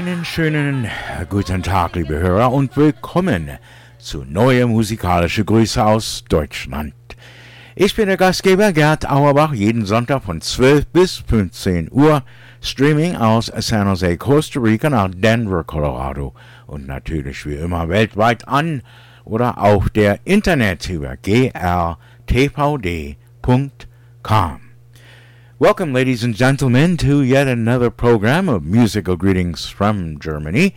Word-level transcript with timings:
Einen 0.00 0.24
schönen 0.24 0.88
guten 1.28 1.62
Tag, 1.62 1.94
liebe 1.94 2.18
Hörer, 2.18 2.50
und 2.52 2.74
willkommen 2.74 3.50
zu 3.98 4.24
neue 4.24 4.66
musikalische 4.66 5.44
Grüße 5.44 5.84
aus 5.84 6.24
Deutschland. 6.26 6.94
Ich 7.74 7.94
bin 7.94 8.06
der 8.06 8.16
Gastgeber 8.16 8.72
Gerd 8.72 9.10
Auerbach, 9.10 9.52
jeden 9.52 9.84
Sonntag 9.84 10.22
von 10.22 10.40
12 10.40 10.86
bis 10.86 11.16
15 11.18 11.92
Uhr, 11.92 12.22
Streaming 12.62 13.16
aus 13.16 13.52
San 13.58 13.88
Jose, 13.88 14.16
Costa 14.16 14.58
Rica 14.58 14.88
nach 14.88 15.10
Denver, 15.14 15.64
Colorado 15.64 16.32
und 16.66 16.86
natürlich 16.86 17.44
wie 17.44 17.56
immer 17.56 17.90
weltweit 17.90 18.48
an 18.48 18.80
oder 19.24 19.58
auf 19.58 19.90
der 19.90 20.20
Internet 20.24 20.88
über 20.88 21.18
grtvd.com. 21.18 22.00
Welcome, 25.60 25.92
ladies 25.92 26.24
and 26.24 26.34
gentlemen, 26.34 26.96
to 26.96 27.20
yet 27.20 27.46
another 27.46 27.90
program 27.90 28.48
of 28.48 28.64
musical 28.64 29.14
greetings 29.14 29.68
from 29.68 30.18
Germany. 30.18 30.74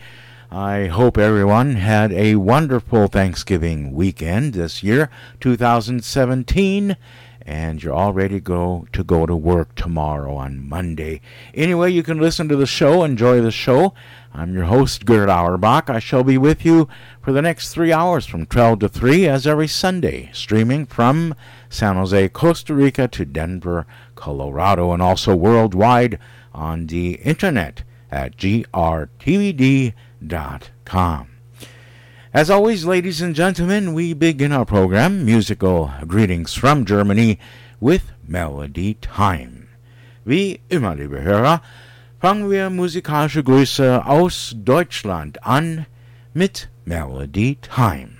I 0.50 0.88
hope 0.88 1.16
everyone 1.16 1.76
had 1.76 2.12
a 2.12 2.34
wonderful 2.34 3.06
Thanksgiving 3.06 3.94
weekend 3.94 4.52
this 4.52 4.82
year, 4.82 5.08
2017, 5.40 6.98
and 7.46 7.82
you're 7.82 7.94
all 7.94 8.12
ready 8.12 8.34
to 8.34 8.40
go 8.40 8.86
to 8.92 9.02
go 9.02 9.24
to 9.24 9.34
work 9.34 9.74
tomorrow 9.74 10.34
on 10.34 10.68
Monday. 10.68 11.22
Anyway, 11.54 11.90
you 11.90 12.02
can 12.02 12.20
listen 12.20 12.46
to 12.48 12.56
the 12.56 12.66
show, 12.66 13.04
enjoy 13.04 13.40
the 13.40 13.50
show. 13.50 13.94
I'm 14.34 14.52
your 14.52 14.64
host, 14.64 15.06
Gerd 15.06 15.30
Auerbach. 15.30 15.88
I 15.88 15.98
shall 15.98 16.24
be 16.24 16.36
with 16.36 16.64
you 16.64 16.88
for 17.22 17.32
the 17.32 17.40
next 17.40 17.72
three 17.72 17.92
hours 17.92 18.26
from 18.26 18.46
12 18.46 18.80
to 18.80 18.88
3, 18.88 19.28
as 19.28 19.46
every 19.46 19.68
Sunday, 19.68 20.28
streaming 20.32 20.84
from 20.86 21.34
San 21.68 21.96
Jose, 21.96 22.28
Costa 22.28 22.74
Rica 22.74 23.08
to 23.08 23.24
Denver, 23.24 23.86
Colorado, 24.14 24.92
and 24.92 25.02
also 25.02 25.34
worldwide 25.34 26.18
on 26.52 26.86
the 26.86 27.14
internet 27.14 27.82
at 28.10 28.36
grtvd.com. 28.36 29.94
As 32.32 32.50
always, 32.50 32.84
ladies 32.84 33.20
and 33.20 33.34
gentlemen, 33.34 33.94
we 33.94 34.12
begin 34.12 34.50
our 34.50 34.64
program, 34.64 35.24
Musical 35.24 35.92
Greetings 36.06 36.52
from 36.54 36.84
Germany, 36.84 37.38
with 37.80 38.10
Melody 38.26 38.94
Time. 38.94 39.68
Wie 40.26 40.60
immer, 40.68 40.96
liebe 40.96 41.22
Hörer, 41.22 41.60
fangen 42.20 42.50
wir 42.50 42.70
musikalische 42.70 43.44
Grüße 43.44 44.04
aus 44.04 44.54
Deutschland 44.56 45.38
an 45.46 45.86
mit 46.32 46.68
Melody 46.84 47.56
Time. 47.62 48.13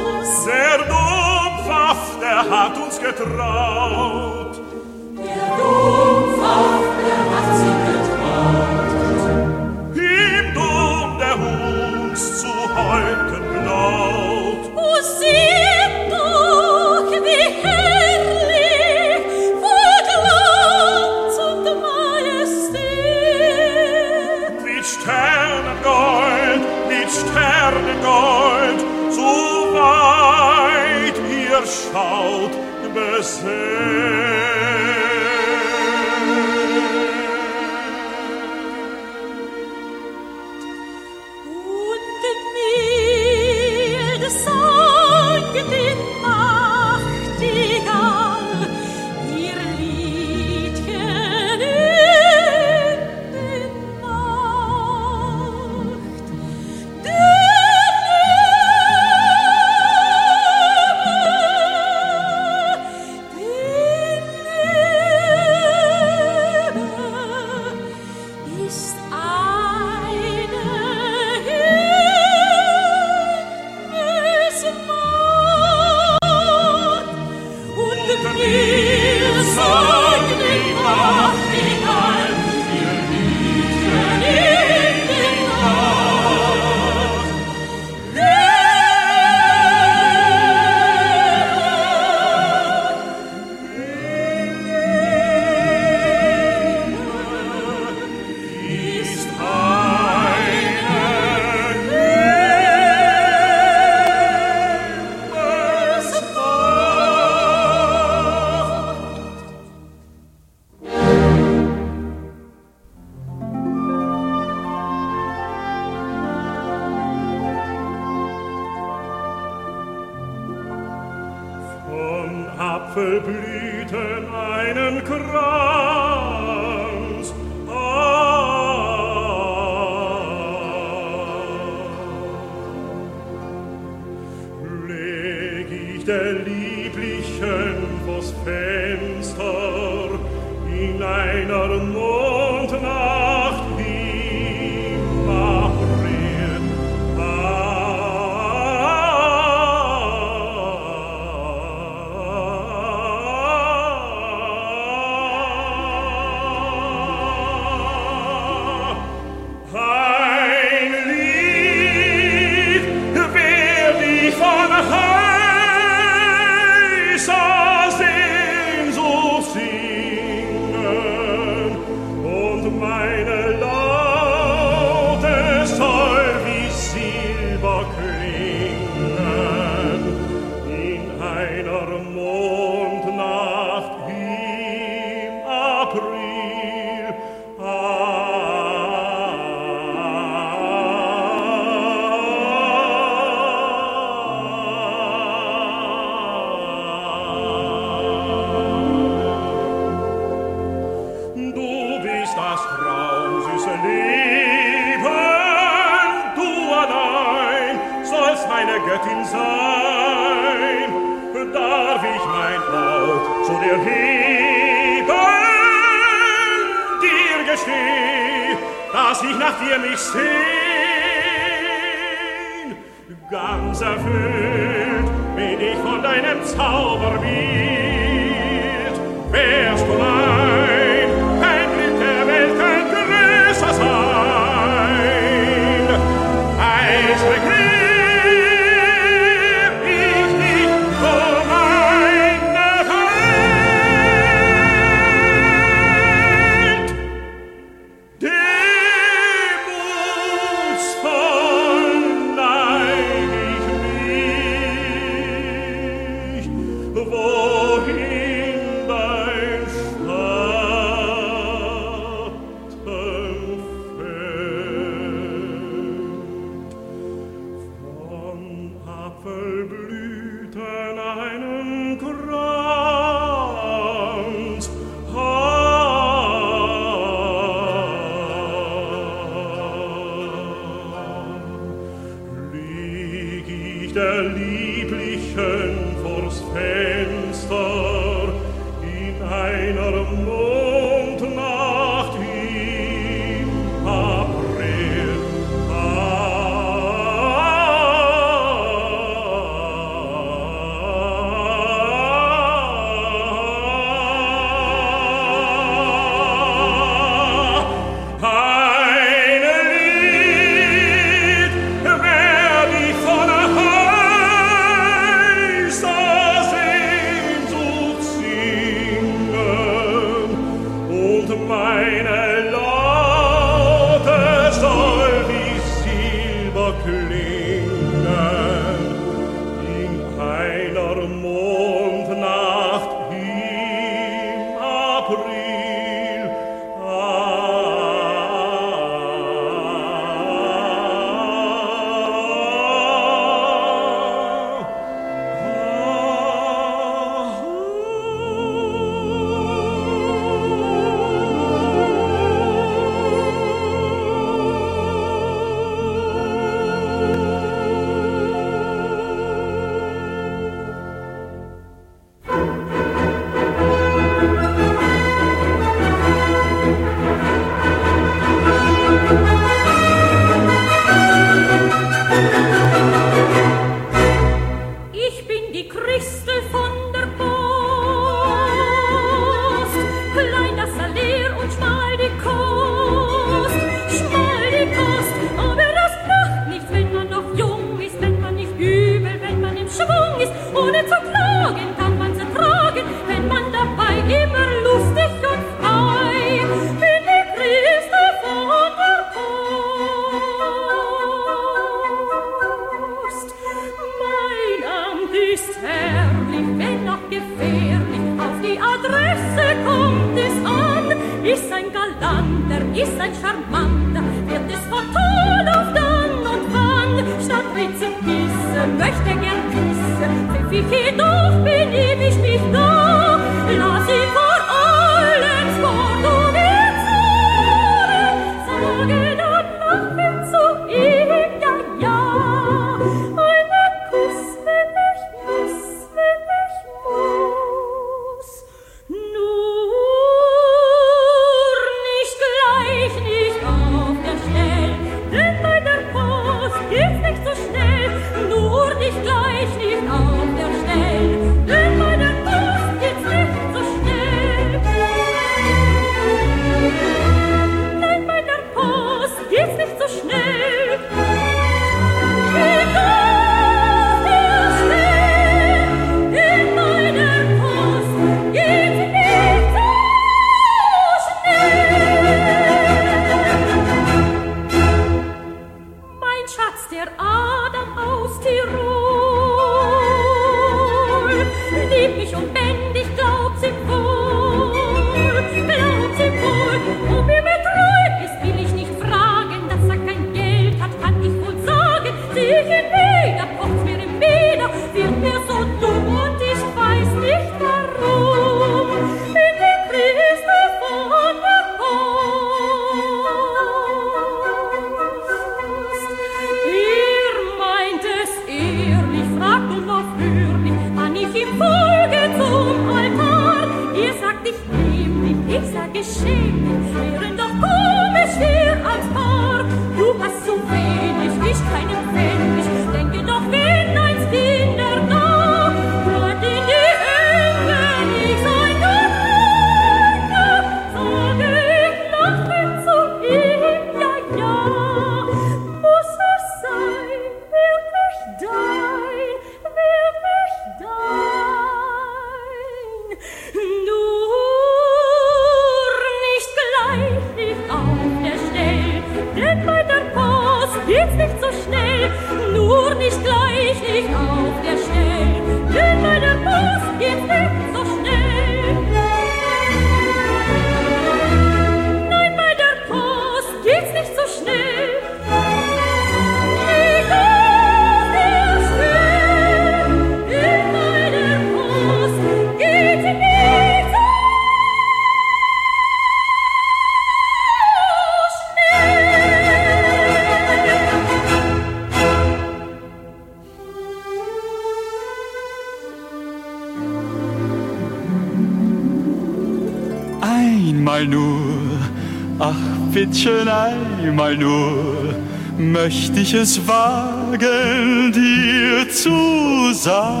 Mädchen 592.90 593.28
einmal 593.28 594.16
nur 594.16 594.96
möchte 595.38 596.00
ich 596.00 596.12
es 596.12 596.44
wagen, 596.44 597.92
dir 597.92 598.68
zu 598.68 599.52
sagen, 599.54 600.00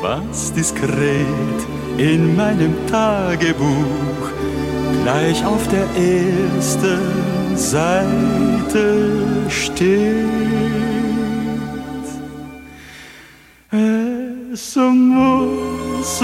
was 0.00 0.52
diskret 0.52 1.66
in 1.98 2.36
meinem 2.36 2.72
Tagebuch 2.88 4.30
gleich 5.02 5.44
auf 5.44 5.66
der 5.66 5.88
ersten 5.96 7.00
Seite 7.56 9.10
steht. 9.48 10.36
Es 14.52 14.76
muss 14.76 16.22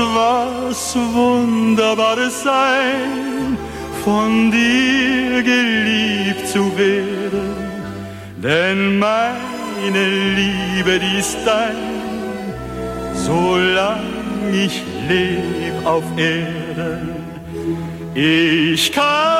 was 0.72 0.96
Wunderbares 0.96 2.42
sein, 2.44 3.58
von 4.04 4.50
dir 4.50 5.42
geliebt 5.42 6.48
zu 6.48 6.62
werden, 6.78 7.50
denn 8.42 8.98
meine 8.98 10.04
Liebe, 10.38 10.98
die 10.98 11.18
ist 11.18 11.36
dein, 11.44 11.76
solang 13.12 14.06
ich 14.50 14.82
leb 15.10 15.74
auf 15.84 16.04
Erden. 16.16 17.16
Ich 18.14 18.92
kann 18.92 19.31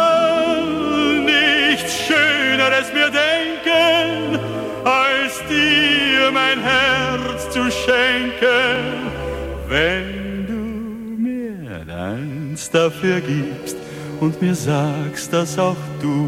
dafür 13.03 13.21
gibst 13.21 13.77
und 14.21 14.41
mir 14.41 14.55
sagst, 14.55 15.33
dass 15.33 15.59
auch 15.59 15.77
du 16.01 16.22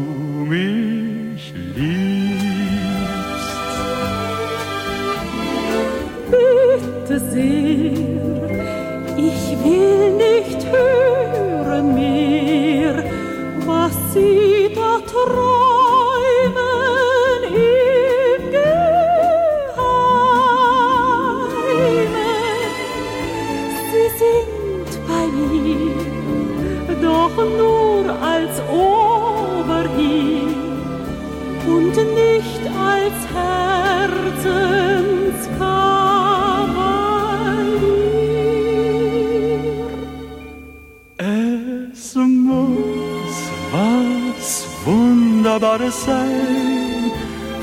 sein, 46.05 47.11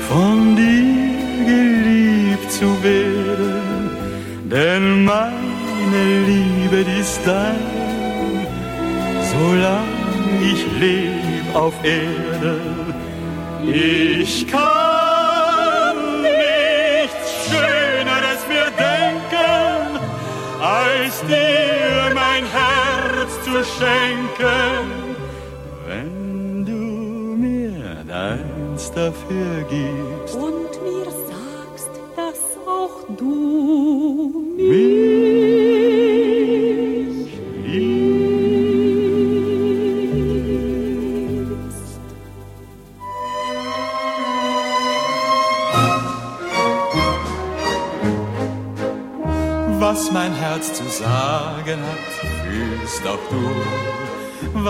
von 0.09 0.55
dir 0.55 1.45
geliebt 1.51 2.51
zu 2.51 2.69
werden, 2.83 3.89
denn 4.51 5.05
meine 5.05 6.03
Liebe 6.27 6.79
ist 6.99 7.21
dein, 7.25 7.63
solange 9.31 10.51
ich 10.51 10.61
leb 10.79 11.55
auf 11.55 11.73
Erde. 11.83 12.22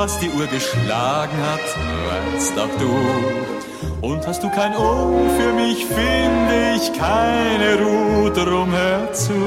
Was 0.03 0.19
die 0.19 0.29
Uhr 0.31 0.47
geschlagen 0.47 1.37
hat, 1.49 1.65
weißt 2.09 2.59
auch 2.59 2.75
du. 2.77 4.05
Und 4.05 4.27
hast 4.27 4.43
du 4.43 4.49
kein 4.49 4.75
Ohr 4.75 5.29
für 5.39 5.53
mich, 5.53 5.85
finde 5.85 6.75
ich 6.75 6.91
keine 6.91 7.81
Ruhe. 7.81 8.29
Drum 8.31 8.69
hör 8.73 9.13
zu, 9.13 9.39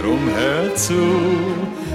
drum 0.00 0.20
hör 0.36 0.72
zu. 0.76 1.02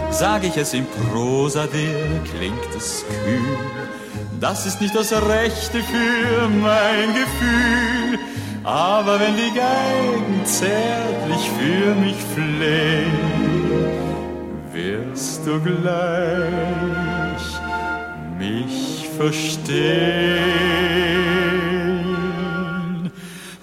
Sag 0.10 0.44
ich 0.44 0.58
es 0.58 0.74
in 0.74 0.86
Prosa 0.86 1.66
dir, 1.68 2.22
klingt 2.30 2.76
es 2.76 3.06
kühl. 3.24 3.58
Das 4.42 4.66
ist 4.66 4.82
nicht 4.82 4.94
das 4.94 5.14
Rechte 5.14 5.80
für 5.82 6.50
mein 6.50 7.08
Gefühl. 7.22 8.20
Aber 8.66 9.18
wenn 9.22 9.36
die 9.38 9.54
Geigen 9.66 10.46
zärtlich 10.46 11.50
für 11.58 11.96
mich 11.96 12.18
flehen, 12.34 13.14
wirst 14.74 15.48
du 15.48 15.62
gleich 15.62 17.15
verstehen. 19.18 20.76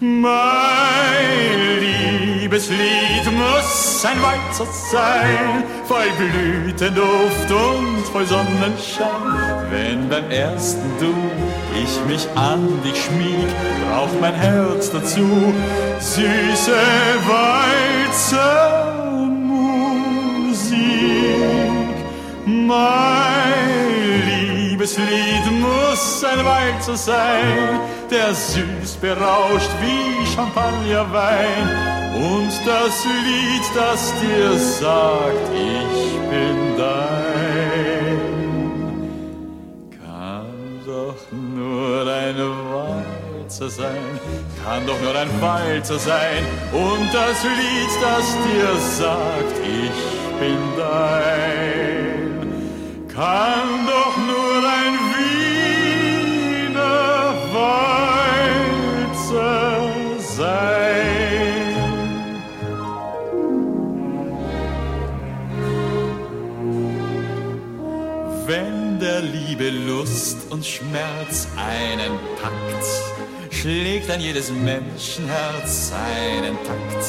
Mein 0.00 1.32
Liebeslied 1.80 3.24
muss 3.32 4.04
ein 4.04 4.20
Walzer 4.20 4.66
sein, 4.90 5.64
voll 5.86 6.10
Blütenduft 6.18 7.50
und 7.50 8.04
voll 8.12 8.26
Sonnenschein. 8.26 9.68
Wenn 9.70 10.08
beim 10.08 10.30
ersten 10.30 10.82
Du 10.98 11.14
ich 11.82 12.00
mich 12.06 12.28
an 12.34 12.82
dich 12.84 13.04
schmieg, 13.04 13.48
braucht 13.88 14.20
mein 14.20 14.34
Herz 14.34 14.90
dazu 14.90 15.54
süße 16.00 16.80
Walzermusik. 17.28 18.32
Mein 22.44 23.81
Liebeslied 24.82 25.46
muss 25.60 26.24
ein 26.24 26.44
Walzer 26.44 26.96
sein, 26.96 27.80
der 28.10 28.34
süß 28.34 28.96
berauscht 29.00 29.70
wie 29.80 30.26
Champagnerwein. 30.34 31.68
Und 32.16 32.50
das 32.66 33.04
Lied, 33.04 33.62
das 33.76 34.12
dir 34.20 34.58
sagt, 34.58 35.50
ich 35.54 36.18
bin 36.30 36.76
dein, 36.76 38.18
kann 40.02 40.80
doch 40.84 41.20
nur 41.30 42.12
ein 42.12 42.38
Walzer 42.72 43.70
sein, 43.70 44.20
kann 44.64 44.84
doch 44.84 45.00
nur 45.00 45.14
ein 45.14 45.30
Walzer 45.40 46.00
sein. 46.00 46.44
Und 46.72 47.08
das 47.14 47.44
Lied, 47.44 47.92
das 48.02 48.36
dir 48.46 48.74
sagt, 48.98 49.58
ich 49.62 50.40
bin 50.40 50.58
dein, 50.76 52.02
kann 53.14 53.86
doch 53.86 54.16
nur 54.16 54.51
Lust 69.72 70.38
und 70.50 70.64
Schmerz 70.64 71.48
einen 71.56 72.18
packt, 72.40 72.86
schlägt 73.50 74.10
an 74.10 74.20
jedes 74.20 74.50
Menschenherz 74.50 75.90
seinen 75.90 76.56
Takt. 76.64 77.06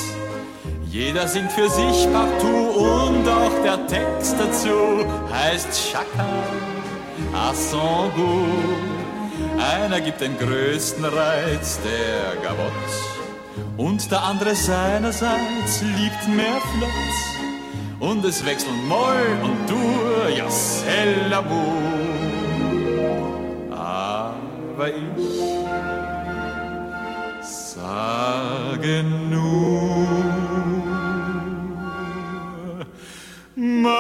Jeder 0.90 1.28
singt 1.28 1.52
für 1.52 1.70
sich 1.70 2.12
partout 2.12 2.70
und 2.78 3.28
auch 3.28 3.64
der 3.64 3.88
Text 3.88 4.36
dazu 4.40 5.06
heißt 5.32 5.92
Chacun 5.92 6.74
à 7.34 7.54
son 7.54 8.10
goût. 8.16 8.94
Einer 9.60 10.02
gibt 10.02 10.22
den 10.22 10.38
größten 10.38 11.06
Reiz, 11.06 11.80
der 11.84 12.42
Gavotte, 12.42 12.74
und 13.78 14.12
der 14.12 14.24
andere 14.24 14.56
seinerseits 14.56 15.82
liebt 15.82 16.28
mehr 16.28 16.60
Flott. 16.78 18.10
Und 18.10 18.26
es 18.26 18.46
wechseln 18.46 18.88
Moll 18.88 19.26
und 19.44 19.70
Dur, 19.70 20.30
ja, 20.36 20.48
c'est 20.48 21.30
l'amour. 21.30 22.23
Aber 24.84 24.92
ich 24.92 25.06
sage 27.48 29.04
nur, 29.30 30.08
mein 33.56 33.94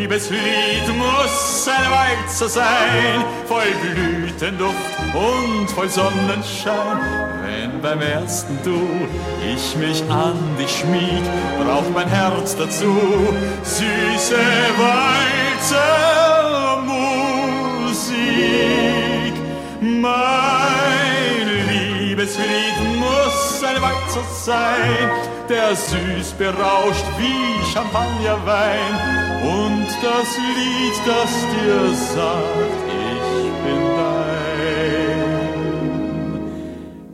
Liebeslied 0.00 0.88
muss 0.98 1.68
ein 1.68 1.90
Walzer 1.92 2.48
sein, 2.48 3.24
voll 3.46 3.62
Blütenduft 3.80 4.74
und 5.14 5.70
voll 5.70 5.88
Sonnenschein. 5.88 6.98
Wenn 7.44 7.80
beim 7.80 8.00
ersten 8.00 8.58
Du 8.64 8.80
ich 9.54 9.76
mich 9.76 10.02
an 10.10 10.56
dich 10.58 10.78
schmieg, 10.78 11.22
braucht 11.64 11.94
mein 11.94 12.08
Herz 12.08 12.56
dazu 12.56 12.96
süße 13.62 14.36
Walzermusik. 18.36 19.34
Mein 19.80 21.46
Liebeslied 21.68 22.78
muss 22.98 23.62
ein 23.62 23.80
Walzer 23.82 24.24
sein, 24.44 25.10
der 25.48 25.74
süß 25.76 26.32
berauscht 26.38 27.04
wie 27.18 27.64
Champagnerwein. 27.72 28.94
Und 29.42 29.88
das 30.02 30.28
Lied, 30.56 30.96
das 31.06 31.30
dir 31.52 31.94
sagt, 32.14 32.80
ich 32.88 33.52
bin 33.64 33.82
dein, 33.96 35.22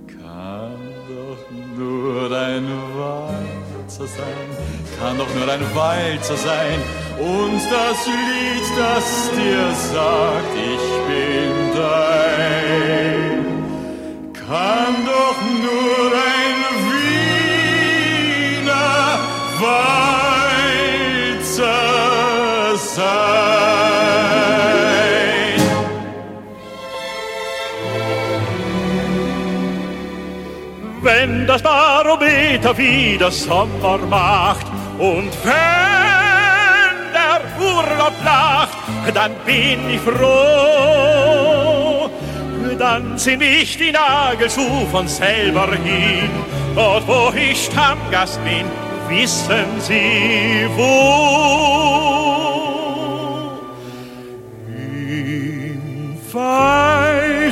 kann 0.06 0.82
doch 1.08 1.42
nur 1.76 2.26
ein 2.30 2.66
Walzer 2.96 4.06
sein, 4.06 4.51
kann 5.02 5.18
doch 5.18 5.34
nur 5.34 5.48
ein 5.48 5.60
Walzer 5.74 6.36
sein. 6.36 6.78
Und 7.18 7.60
das 7.70 8.06
Lied, 8.06 8.62
das 8.78 9.30
dir 9.36 9.74
sagt, 9.92 10.54
ich 10.54 10.86
bin 11.08 11.74
dein, 11.74 13.44
kann 14.48 14.94
doch 15.04 15.38
nur 15.66 16.06
ein 16.36 16.58
Wiener 17.84 19.18
Walzer 21.32 22.76
sein. 22.76 23.02
Wenn 31.02 31.46
das 31.48 31.62
Barometer 31.62 32.78
wieder 32.78 33.32
Sommer 33.32 33.98
macht 34.08 34.66
und 34.98 35.32
wenn 35.44 37.12
der 37.12 37.40
Urlaub 37.58 38.12
lacht, 38.24 38.78
dann 39.14 39.32
bin 39.44 39.90
ich 39.90 40.00
froh. 40.00 41.32
Dann 42.78 43.18
sind 43.18 43.42
ich 43.42 43.76
die 43.78 43.92
Nagel 43.92 44.48
zu 44.48 44.86
von 44.90 45.06
selber 45.06 45.70
hin. 45.72 46.30
Dort, 46.74 47.06
wo 47.06 47.32
ich 47.36 47.66
Stammgast 47.66 48.40
bin, 48.44 48.64
wissen 49.08 49.66
Sie 49.78 50.66
wo. 50.76 50.82
Im 54.66 56.16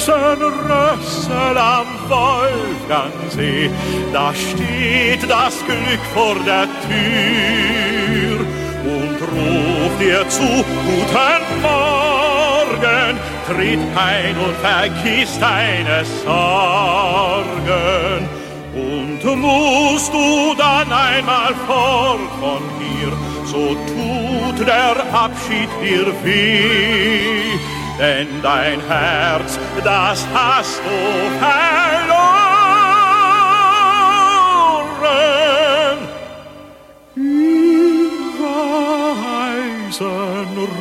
weißen 0.00 0.42
Rössel 0.42 1.58
am 1.58 1.86
Wolfgangsee, 2.08 3.70
da 4.12 4.32
steht 4.34 5.28
das 5.28 5.58
Glück 5.66 6.00
vor 6.14 6.36
der 6.46 6.66
Tür 6.88 8.40
und 8.84 9.20
ruft 9.20 10.00
dir 10.00 10.26
zu, 10.28 10.64
guten 10.86 11.44
Morgen, 11.62 13.18
tritt 13.46 13.80
ein 13.96 14.36
und 14.38 14.56
vergiss 14.62 15.38
deine 15.38 16.04
Sorgen. 16.24 17.48
Und 18.72 19.36
musst 19.36 20.12
du 20.14 20.54
dann 20.56 20.90
einmal 20.90 21.54
fort 21.66 22.20
von 22.40 22.62
hier, 22.78 23.12
so 23.44 23.74
tut 23.74 24.66
der 24.66 24.96
Abschied 25.12 25.68
dir 25.82 26.06
weh 26.24 27.80
denn 28.00 28.42
dein 28.42 28.80
Herz, 28.88 29.58
das 29.84 30.26
hast 30.32 30.80
du 30.80 30.96
verloren. 31.38 32.38
Im 37.16 38.10
weißen 39.90 40.08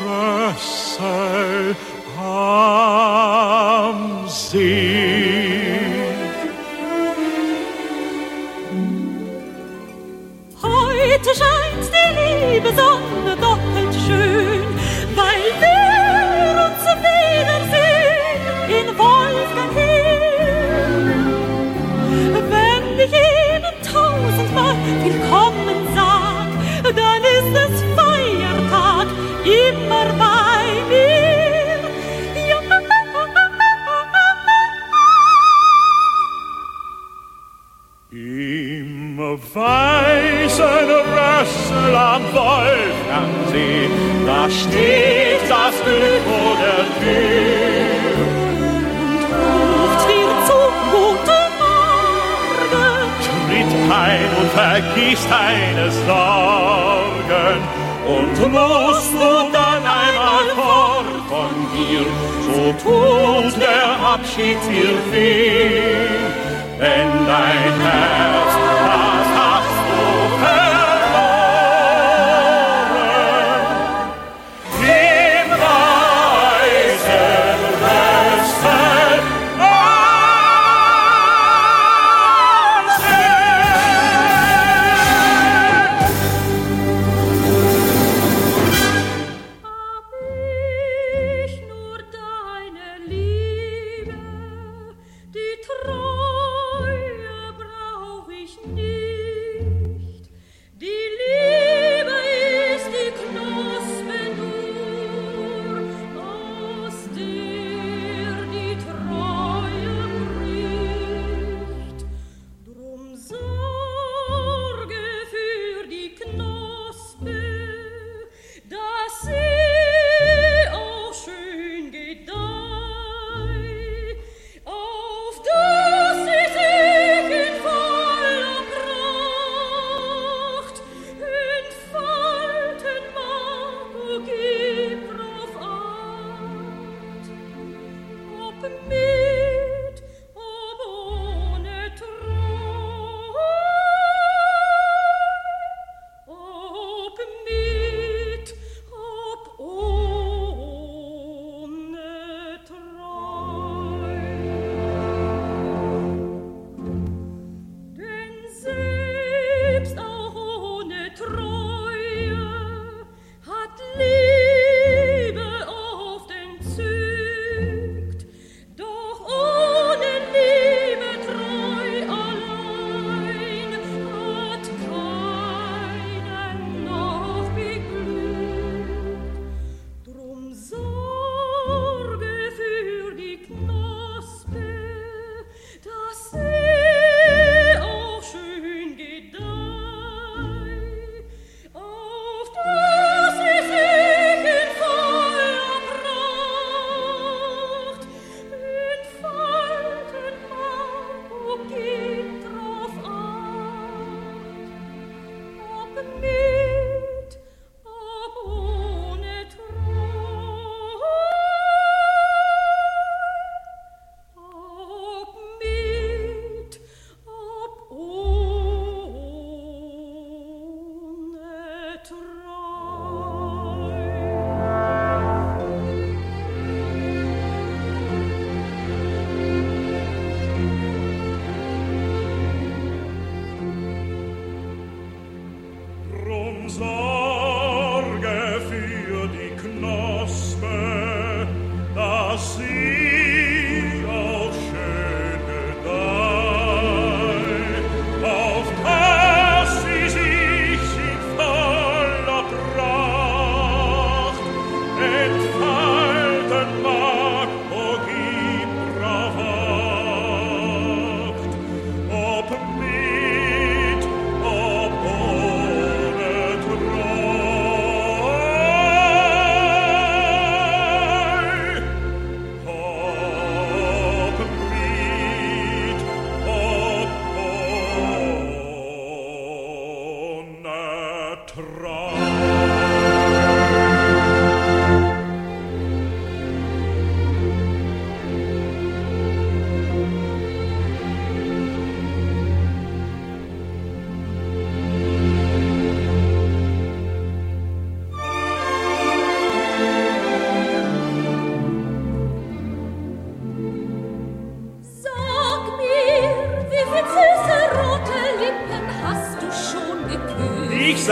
Rössel 0.08 1.75
am 2.17 3.97
See. 4.27 5.79
Heute 10.62 11.32
scheint 11.36 11.86
die 11.93 12.10
liebe 12.53 12.69
Sonne 12.69 13.18
willkommen 25.04 25.88
sag, 25.95 26.49
dann 26.84 27.23
ist 27.38 27.54
es 27.65 27.84
Feiertag 27.95 29.08
immer 29.45 30.06
bei 30.17 30.65
mir. 30.89 31.80
Ja. 32.47 32.60
Im 38.12 39.19
weißen 39.54 40.89
Rössel 41.15 41.95
am 41.95 42.23
Wolfgangsee, 42.34 43.89
da 44.25 44.49
steht 44.49 45.43
das 45.47 45.75
Glück 45.84 46.23
vor 46.25 46.56
der 46.58 46.84
Tür. 46.99 48.38
Ein 53.91 54.30
und 54.39 54.52
vergiss 54.52 55.28
deine 55.28 55.91
Sorgen. 55.91 57.60
Und 58.06 58.52
musst 58.52 59.13
du 59.13 59.52
dann 59.52 59.84
einmal 59.84 60.45
fort 60.56 61.06
von 61.28 61.54
hier, 61.73 62.06
so 62.45 62.73
tut 62.84 63.62
der 63.62 63.89
Abschied 64.13 64.58
dir 64.69 64.95
weh. 65.12 66.39
Denn 66.80 67.12
dein 67.28 67.82
Herz, 67.82 68.59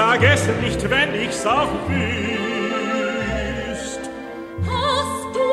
vergesse 0.07 0.51
nicht, 0.63 0.81
wenn 0.89 1.13
ich's 1.15 1.45
auch 1.45 1.73
wüsst. 1.87 2.09
Hast 4.65 5.35
du 5.35 5.49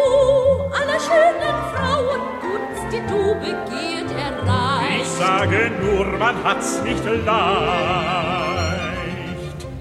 aller 0.78 1.00
schönen 1.08 1.56
Frauen 1.72 2.22
Gunst, 2.42 2.86
die 2.92 3.02
du 3.10 3.22
begehrt, 3.46 4.10
erreicht? 4.28 5.02
Ich 5.02 5.08
sage 5.08 5.58
nur, 5.82 6.06
man 6.18 6.36
hat's 6.44 6.72
nicht 6.84 7.04
leicht. 7.04 7.28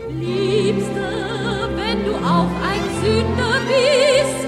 Liebste, 0.09 1.07
wenn 1.75 1.99
du 2.07 2.13
auch 2.35 2.53
ein 2.71 2.83
Sünder 3.01 3.55
bist, 3.67 4.42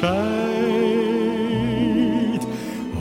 Bescheid. 0.00 0.16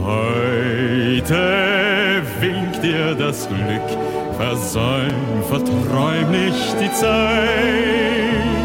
Heute 0.03 2.21
winkt 2.41 2.83
dir 2.83 3.15
das 3.15 3.47
Glück, 3.47 3.89
versäum, 4.37 5.43
verträum 5.47 6.31
nicht 6.31 6.75
die 6.81 6.91
Zeit. 6.93 8.58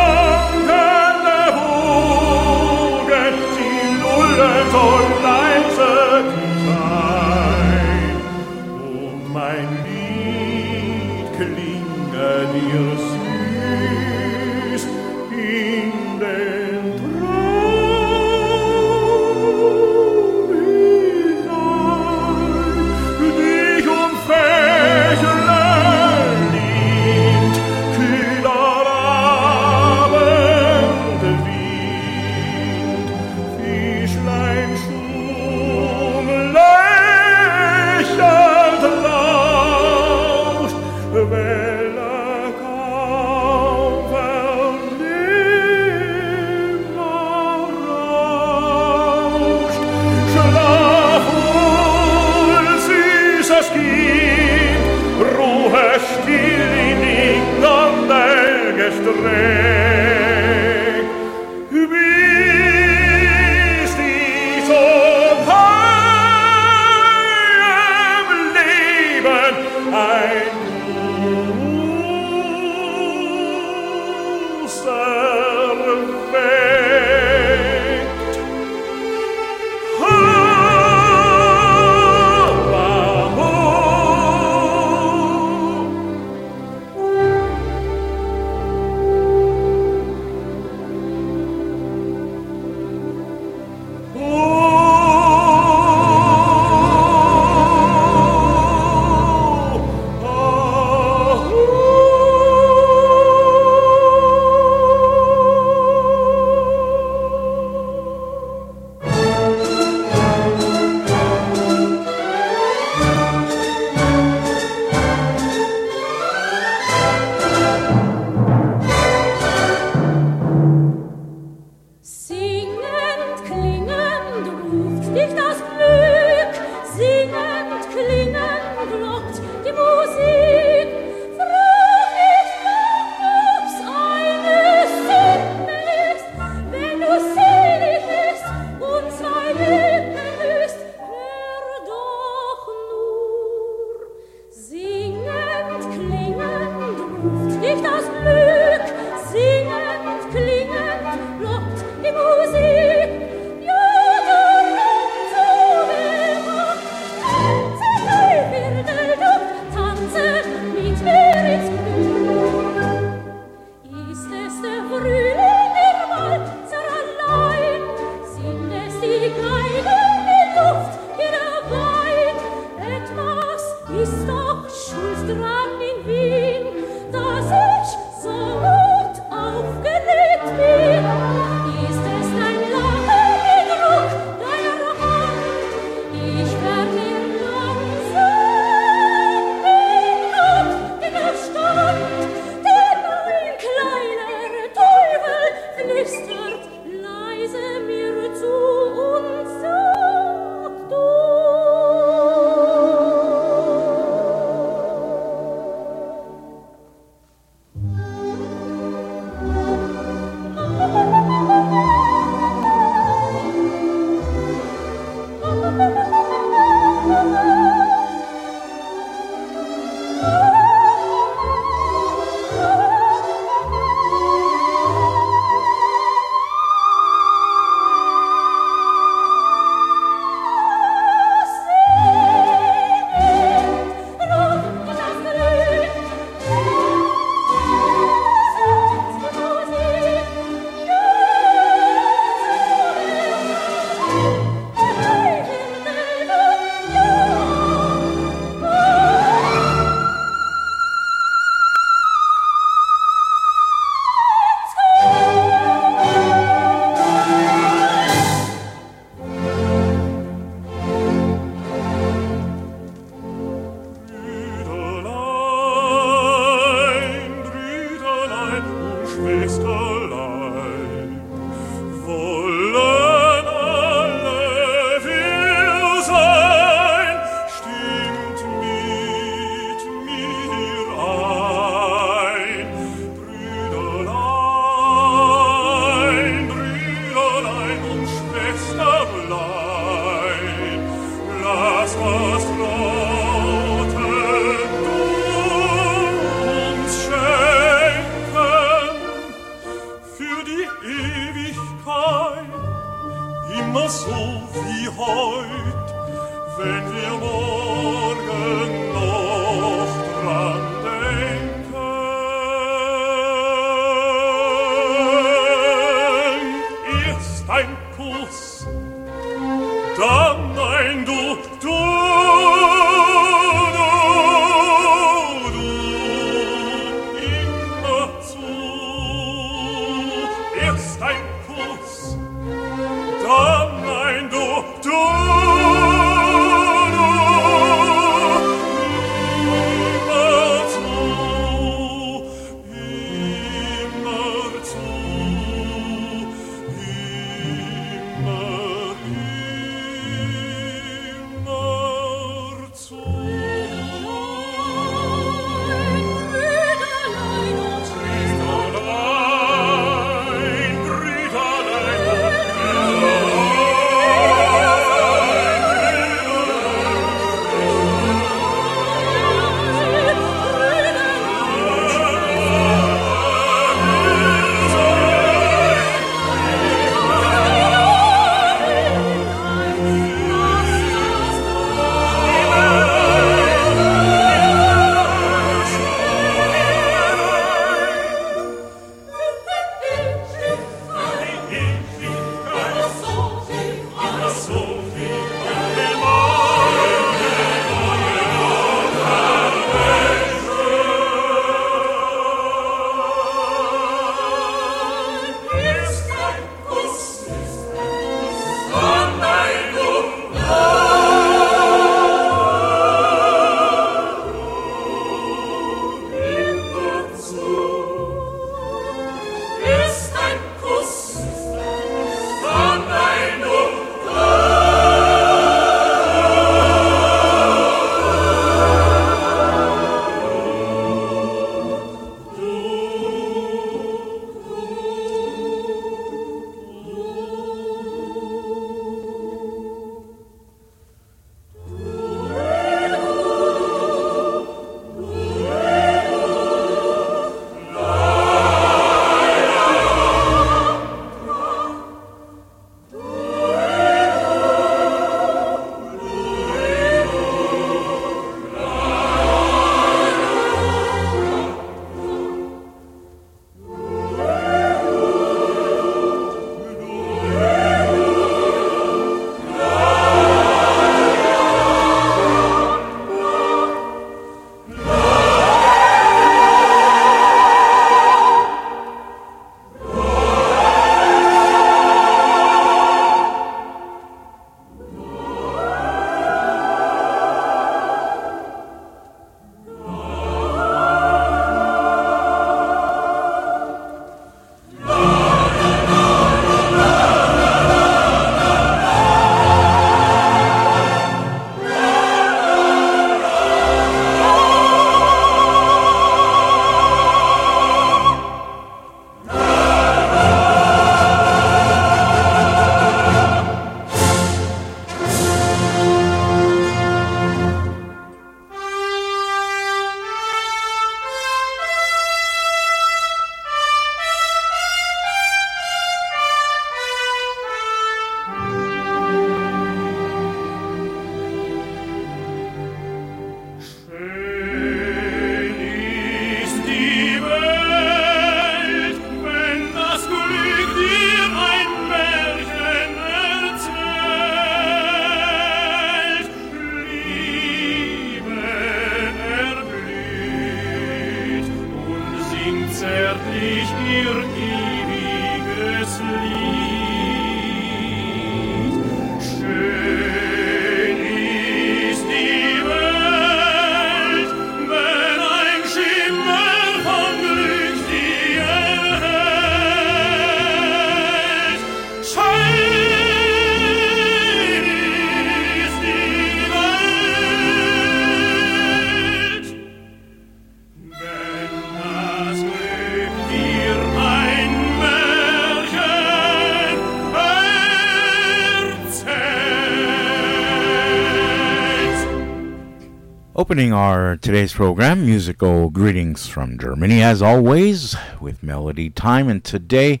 Opening 593.52 593.74
our 593.74 594.16
today's 594.16 594.54
program, 594.54 595.04
musical 595.04 595.68
greetings 595.68 596.26
from 596.26 596.56
Germany, 596.56 597.02
as 597.02 597.20
always, 597.20 597.94
with 598.18 598.42
Melody 598.42 598.88
Time, 598.88 599.28
and 599.28 599.44
today 599.44 600.00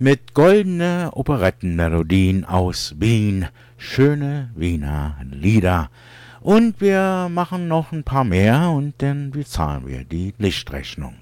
mit 0.00 0.34
goldene 0.34 1.08
Operettenmelodien 1.14 2.44
aus 2.44 2.92
Wien, 2.98 3.50
schöne 3.78 4.50
Wiener 4.56 5.14
Lieder. 5.30 5.90
Und 6.40 6.80
wir 6.80 7.28
machen 7.30 7.68
noch 7.68 7.92
ein 7.92 8.02
paar 8.02 8.24
mehr 8.24 8.70
und 8.70 8.94
dann 8.98 9.30
bezahlen 9.30 9.86
wir 9.86 10.02
die 10.02 10.34
Lichtrechnung. 10.38 11.21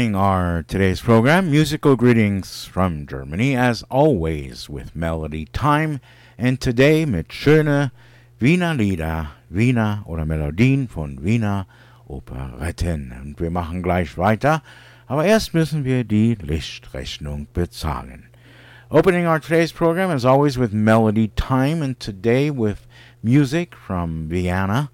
Opening 0.00 0.16
our 0.16 0.62
today's 0.62 1.02
program, 1.02 1.50
musical 1.50 1.94
greetings 1.94 2.64
from 2.64 3.06
Germany, 3.06 3.54
as 3.54 3.82
always 3.90 4.66
with 4.66 4.96
Melody 4.96 5.44
Time. 5.44 6.00
And 6.38 6.58
today 6.58 7.04
mit 7.04 7.28
schöne 7.28 7.90
Wiener 8.38 8.72
Lieder, 8.72 9.32
Wiener 9.50 10.02
oder 10.06 10.24
Melodien 10.24 10.88
von 10.88 11.22
Wiener 11.22 11.66
Operetten. 12.08 13.12
Und 13.12 13.40
wir 13.40 13.50
machen 13.50 13.82
gleich 13.82 14.16
weiter, 14.16 14.62
aber 15.06 15.26
erst 15.26 15.52
müssen 15.52 15.84
wir 15.84 16.04
die 16.04 16.34
Lichtrechnung 16.34 17.48
bezahlen. 17.52 18.30
Opening 18.90 19.26
our 19.26 19.38
today's 19.38 19.70
program, 19.70 20.10
as 20.10 20.24
always, 20.24 20.58
with 20.58 20.72
Melody 20.72 21.28
Time, 21.36 21.82
and 21.82 22.00
today 22.00 22.50
with 22.50 22.86
music 23.22 23.76
from 23.76 24.30
Vienna, 24.30 24.90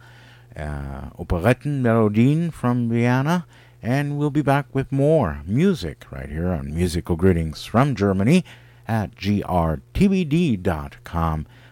uh, 0.56 1.10
Operetten 1.16 1.80
Melodien 1.80 2.50
from 2.50 2.90
Vienna 2.90 3.46
and 3.86 4.18
we'll 4.18 4.30
be 4.30 4.42
back 4.42 4.66
with 4.74 4.90
more 4.90 5.42
music 5.46 6.04
right 6.10 6.28
here 6.28 6.48
on 6.48 6.74
Musical 6.74 7.14
Greetings 7.14 7.64
from 7.64 7.94
Germany 7.94 8.44
at 8.88 9.14
grtvd.com. 9.14 9.86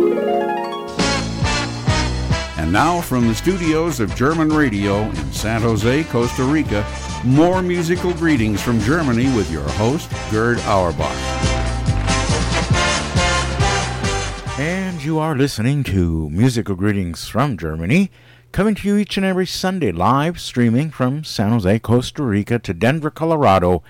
Now 2.75 2.99
from 2.99 3.27
the 3.29 3.33
studios 3.33 4.01
of 4.01 4.13
German 4.17 4.49
Radio 4.49 5.03
in 5.03 5.31
San 5.31 5.61
Jose, 5.61 6.03
Costa 6.03 6.43
Rica, 6.43 6.85
more 7.23 7.61
musical 7.61 8.13
greetings 8.13 8.61
from 8.61 8.81
Germany 8.81 9.33
with 9.33 9.49
your 9.49 9.63
host, 9.63 10.11
Gerd 10.29 10.59
Auerbach. 10.59 11.09
And 14.59 15.01
you 15.01 15.19
are 15.19 15.37
listening 15.37 15.85
to 15.85 16.29
Musical 16.29 16.75
Greetings 16.75 17.29
from 17.29 17.55
Germany, 17.57 18.11
coming 18.51 18.75
to 18.75 18.85
you 18.89 18.97
each 18.97 19.15
and 19.15 19.25
every 19.25 19.47
Sunday 19.47 19.93
live 19.93 20.41
streaming 20.41 20.91
from 20.91 21.23
San 21.23 21.51
Jose, 21.51 21.79
Costa 21.79 22.23
Rica 22.23 22.59
to 22.59 22.73
Denver, 22.73 23.09
Colorado, 23.09 23.83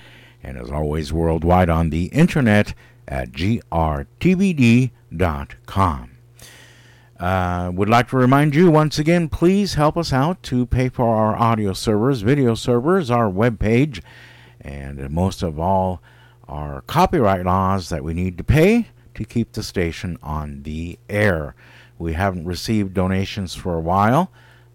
and 0.44 0.60
as 0.60 0.70
always 0.70 1.12
worldwide 1.12 1.72
on 1.72 1.90
the 1.90 2.06
internet 2.10 2.76
at 3.08 3.32
grtvd.com. 3.32 4.92
Uh, 7.20 7.72
would 7.74 7.88
like 7.88 8.10
to 8.10 8.18
remind 8.18 8.54
you 8.54 8.70
once 8.70 9.00
again, 9.00 9.30
please 9.30 9.76
help 9.76 9.96
us 9.96 10.12
out 10.12 10.44
to 10.44 10.66
pay 10.66 10.90
for 10.90 11.16
our 11.16 11.34
audio 11.38 11.72
servers, 11.72 12.22
video 12.22 12.56
servers, 12.56 13.10
our 13.10 13.30
web 13.30 13.58
page, 13.58 14.02
and 14.60 15.10
most 15.10 15.42
of 15.42 15.58
all, 15.58 16.02
our 16.50 16.82
copyright 16.82 17.46
laws 17.46 17.88
that 17.88 18.04
we 18.04 18.14
need 18.14 18.38
to 18.38 18.44
pay 18.44 18.90
to 19.14 19.24
keep 19.24 19.54
the 19.54 19.64
station 19.64 20.18
on 20.22 20.64
the 20.64 21.00
air. 21.08 21.56
We 21.98 22.14
haven't 22.14 22.46
received 22.46 22.94
donations 22.94 23.56
for 23.56 23.76
a 23.76 23.82
while. 23.82 24.30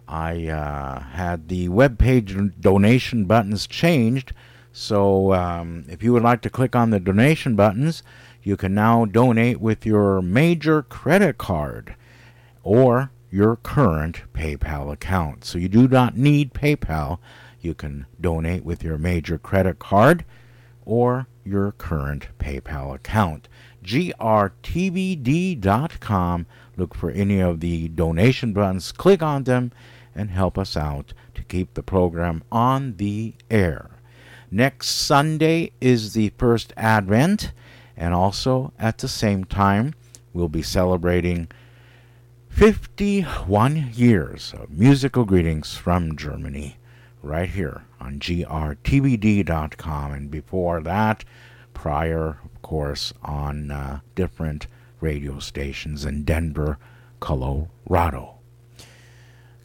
I 0.09 0.49
uh, 0.49 1.01
had 1.01 1.49
the 1.49 1.69
web 1.69 1.99
page 1.99 2.35
donation 2.59 3.27
buttons 3.27 3.67
changed, 3.67 4.33
so 4.73 5.35
um, 5.35 5.85
if 5.91 6.03
you 6.03 6.15
would 6.15 6.23
like 6.23 6.41
to 6.43 6.51
click 6.51 6.75
on 6.75 6.89
the 6.89 7.01
donation 7.01 7.55
buttons, 7.55 8.03
you 8.43 8.57
can 8.57 8.73
now 8.73 9.05
donate 9.05 9.61
with 9.61 9.85
your 9.85 10.23
major 10.23 10.83
credit 10.83 11.37
card 11.37 11.97
or 12.63 13.11
your 13.31 13.57
current 13.57 14.23
PayPal 14.35 14.93
account. 14.93 15.45
So 15.45 15.59
you 15.59 15.69
do 15.69 15.87
not 15.89 16.17
need 16.17 16.53
PayPal. 16.53 17.19
You 17.61 17.75
can 17.75 18.07
donate 18.21 18.65
with 18.65 18.83
your 18.83 18.99
major 18.99 19.39
credit 19.39 19.79
card 19.79 20.25
or 20.85 21.29
your 21.45 21.73
current 21.73 22.29
PayPal 22.39 22.95
account. 22.95 23.49
grtvd.com. 23.85 24.47
Look 26.77 26.95
for 26.95 27.11
any 27.11 27.41
of 27.41 27.61
the 27.61 27.89
donation 27.89 28.53
buttons, 28.53 28.93
click 28.93 29.23
on 29.23 29.45
them, 29.45 29.73
and 30.15 30.31
help 30.31 30.59
us 30.59 30.77
out 30.77 31.13
to 31.35 31.43
keep 31.43 31.75
the 31.75 31.83
program 31.83 32.43
on 32.51 32.97
the 32.97 33.35
air. 33.51 33.91
Next 34.51 34.89
Sunday 34.89 35.71
is 35.81 36.13
the 36.15 36.33
first 36.37 36.73
Advent, 36.77 37.53
and 37.97 38.13
also 38.13 38.73
at 38.79 38.99
the 38.99 39.07
same 39.09 39.45
time, 39.45 39.95
we'll 40.33 40.49
be 40.49 40.63
celebrating 40.63 41.49
51 42.51 43.91
years 43.95 44.53
of 44.53 44.71
musical 44.71 45.25
greetings 45.25 45.75
from 45.77 46.15
Germany 46.17 46.77
right 47.23 47.49
here 47.49 47.85
on 47.99 48.19
grtvd.com. 48.19 50.13
And 50.13 50.31
before 50.31 50.83
that, 50.83 51.25
prior, 51.73 52.39
of 52.45 52.61
course, 52.61 53.15
on 53.23 53.71
uh, 53.71 54.01
different 54.15 54.67
radio 55.01 55.39
stations 55.39 56.05
in 56.05 56.25
Denver, 56.25 56.79
Colorado. 57.19 58.35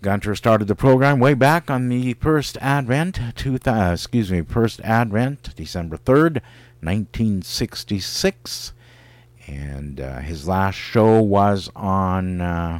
Gunter 0.02 0.36
started 0.36 0.68
the 0.68 0.76
program 0.76 1.20
way 1.20 1.34
back 1.34 1.70
on 1.70 1.90
the 1.90 2.14
first 2.14 2.58
Advent, 2.62 3.20
two 3.36 3.58
th- 3.58 3.68
uh, 3.68 3.92
excuse 3.94 4.32
me, 4.32 4.42
first 4.42 4.80
Advent, 4.82 5.54
December 5.56 5.98
3rd, 5.98 6.42
1966 6.82 8.72
and 9.48 10.00
uh, 10.00 10.20
his 10.20 10.48
last 10.48 10.76
show 10.76 11.22
was 11.22 11.70
on 11.76 12.42
uh, 12.42 12.80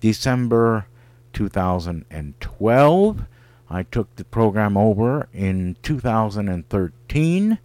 December 0.00 0.86
2012. 1.32 3.22
I 3.68 3.82
took 3.82 4.14
the 4.14 4.24
program 4.24 4.76
over 4.76 5.28
in 5.32 5.76
2013, 5.82 7.58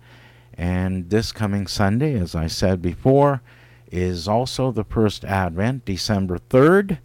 and 0.56 1.10
this 1.10 1.32
coming 1.32 1.68
Sunday, 1.68 2.20
as 2.20 2.34
I 2.34 2.48
said 2.48 2.82
before, 2.82 3.42
is 3.92 4.28
also 4.28 4.72
the 4.72 4.84
first 4.84 5.24
Advent, 5.24 5.86
December 5.86 6.40
3rd, 6.50 6.98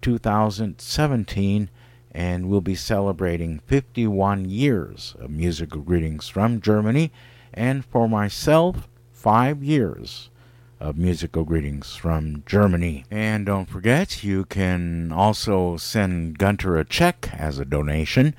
2017, 0.00 1.70
and 2.12 2.48
we'll 2.48 2.60
be 2.60 2.74
celebrating 2.74 3.60
51 3.66 4.48
years 4.48 5.16
of 5.18 5.30
musical 5.30 5.80
greetings 5.80 6.28
from 6.28 6.60
Germany, 6.60 7.10
and 7.52 7.84
for 7.84 8.08
myself, 8.08 8.88
five 9.12 9.64
years 9.64 10.30
of 10.80 10.96
musical 10.96 11.44
greetings 11.44 11.96
from 11.96 12.42
Germany. 12.46 13.04
And 13.10 13.46
don't 13.46 13.68
forget, 13.68 14.22
you 14.22 14.44
can 14.44 15.12
also 15.12 15.76
send 15.76 16.38
Gunter 16.38 16.76
a 16.76 16.84
check 16.84 17.30
as 17.32 17.58
a 17.58 17.64
donation. 17.64 18.34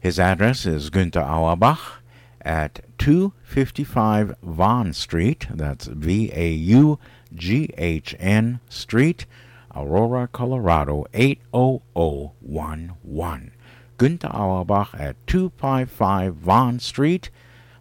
His 0.00 0.18
address 0.18 0.66
is 0.66 0.90
Günther 0.90 1.24
Auerbach 1.24 2.02
at 2.42 2.80
255 2.98 4.36
Vaughn 4.42 4.92
Street. 4.92 5.46
That's 5.50 5.86
V 5.86 6.30
A 6.34 6.52
U 6.52 6.98
G 7.34 7.70
H 7.76 8.14
N 8.18 8.60
Street, 8.68 9.26
Aurora, 9.74 10.28
Colorado 10.30 11.06
80011. 11.14 13.52
Günther 13.98 14.34
Auerbach 14.34 14.94
at 14.94 15.16
255 15.26 16.34
Vaughn 16.34 16.78
Street, 16.78 17.30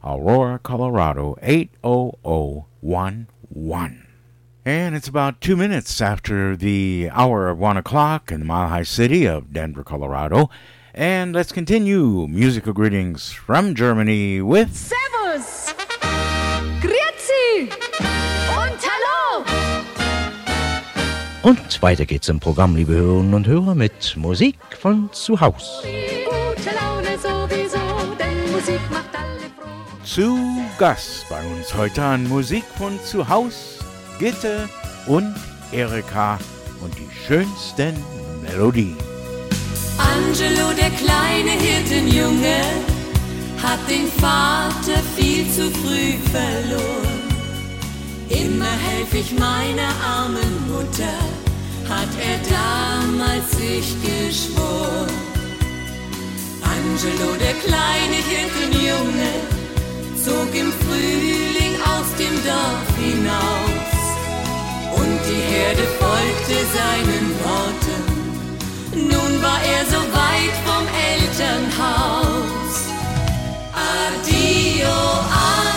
Aurora, 0.04 0.60
Colorado 0.60 1.38
80011 1.42 3.28
one. 3.54 4.08
And 4.66 4.96
it's 4.96 5.08
about 5.08 5.42
two 5.42 5.56
minutes 5.56 6.02
after 6.02 6.56
the 6.56 7.10
hour 7.12 7.50
of 7.50 7.60
one 7.60 7.78
o'clock 7.78 8.32
in 8.32 8.40
the 8.40 8.46
Mile 8.46 8.70
High 8.70 8.84
City 8.84 9.26
of 9.26 9.52
Denver, 9.52 9.84
Colorado. 9.84 10.50
And 10.94 11.34
let's 11.34 11.52
continue 11.52 12.28
musical 12.28 12.72
greetings 12.72 13.32
from 13.32 13.76
Germany 13.76 14.42
with 14.42 14.74
Servus, 14.74 15.74
Grüezi 16.82 17.70
und 18.56 18.80
Hallo. 18.80 19.44
Und 21.44 21.82
weiter 21.82 22.06
geht's 22.06 22.30
im 22.30 22.40
Programm, 22.40 22.76
liebe 22.76 22.94
Hörerinnen 22.94 23.34
und 23.34 23.48
Hörer, 23.48 23.76
mit 23.76 24.16
Musik 24.16 24.58
von 24.80 25.10
zu 25.12 25.42
Haus. 25.42 25.84
Gute 25.84 26.70
Laune 26.76 27.18
sowieso, 27.18 28.16
denn 28.18 28.52
Musik 28.52 28.80
macht 28.92 29.14
alle 29.14 29.50
froh. 29.58 30.06
zu 30.06 30.63
Gast 30.84 31.30
bei 31.30 31.42
uns 31.46 31.74
heute 31.74 32.04
an 32.04 32.28
Musik 32.28 32.66
von 32.78 33.00
zu 33.06 33.30
Haus, 33.30 33.80
Gitte 34.20 34.68
und 35.06 35.34
Erika 35.72 36.38
und 36.82 36.94
die 37.00 37.08
schönsten 37.26 37.96
Melodien. 38.42 38.98
Angelo, 39.98 40.74
der 40.78 40.90
kleine 40.90 41.52
Hirtenjunge, 41.52 42.60
hat 43.64 43.80
den 43.90 44.10
Vater 44.20 45.00
viel 45.16 45.50
zu 45.52 45.72
früh 45.72 46.18
verloren. 46.34 47.22
Immer 48.28 48.76
helf 48.90 49.14
ich 49.14 49.32
meiner 49.40 49.88
armen 50.06 50.68
Mutter, 50.68 51.18
hat 51.88 52.10
er 52.20 52.40
damals 52.52 53.50
sich 53.52 53.96
geschworen. 54.02 55.08
Angelo, 56.62 57.38
der 57.40 57.54
kleine 57.64 58.20
Hirtenjunge, 58.30 59.63
zog 60.26 60.56
im 60.56 60.72
Frühling 60.72 61.76
aus 61.94 62.10
dem 62.18 62.36
Dorf 62.48 62.90
hinaus. 62.98 63.94
Und 64.96 65.20
die 65.28 65.44
Herde 65.54 65.86
folgte 66.00 66.58
seinen 66.80 67.26
Worten. 67.44 68.02
Nun 69.12 69.32
war 69.42 69.62
er 69.76 69.84
so 69.86 70.02
weit 70.22 70.56
vom 70.68 70.86
Elternhaus. 71.12 72.74
Addio, 73.74 74.98
Angelo, 75.28 75.73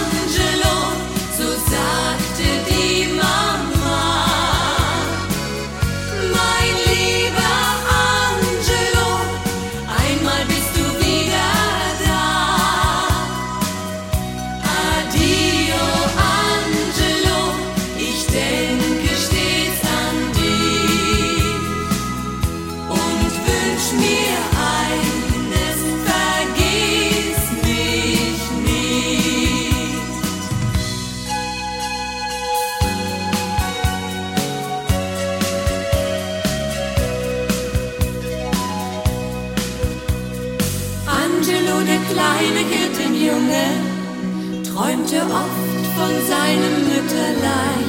seinem 46.37 46.77
Mütterlein. 46.91 47.89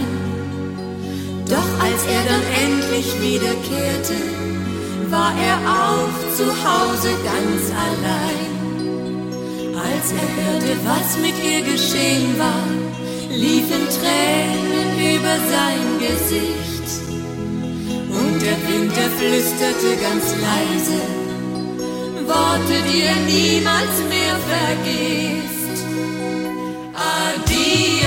Doch 1.53 1.71
als 1.87 2.01
er 2.15 2.23
dann 2.31 2.45
endlich 2.65 3.07
wiederkehrte, 3.21 4.17
war 5.09 5.33
er 5.49 5.57
auch 5.83 6.17
zu 6.37 6.45
Hause 6.67 7.09
ganz 7.31 7.61
allein. 7.87 8.51
Als 9.87 10.07
er 10.21 10.29
hörte, 10.37 10.73
was 10.91 11.07
mit 11.25 11.37
ihr 11.51 11.61
geschehen 11.73 12.31
war, 12.37 12.67
liefen 13.29 13.83
Tränen 13.97 14.89
über 15.15 15.35
sein 15.53 15.87
Gesicht. 16.05 16.87
Und 18.19 18.35
der 18.47 18.59
Winter 18.67 19.07
flüsterte 19.19 19.89
ganz 20.05 20.25
leise, 20.47 21.01
Worte, 22.27 22.75
die 22.89 23.01
er 23.03 23.19
niemals 23.35 23.95
mehr 24.09 24.35
vergisst. 24.53 25.57
Addio, 26.93 28.06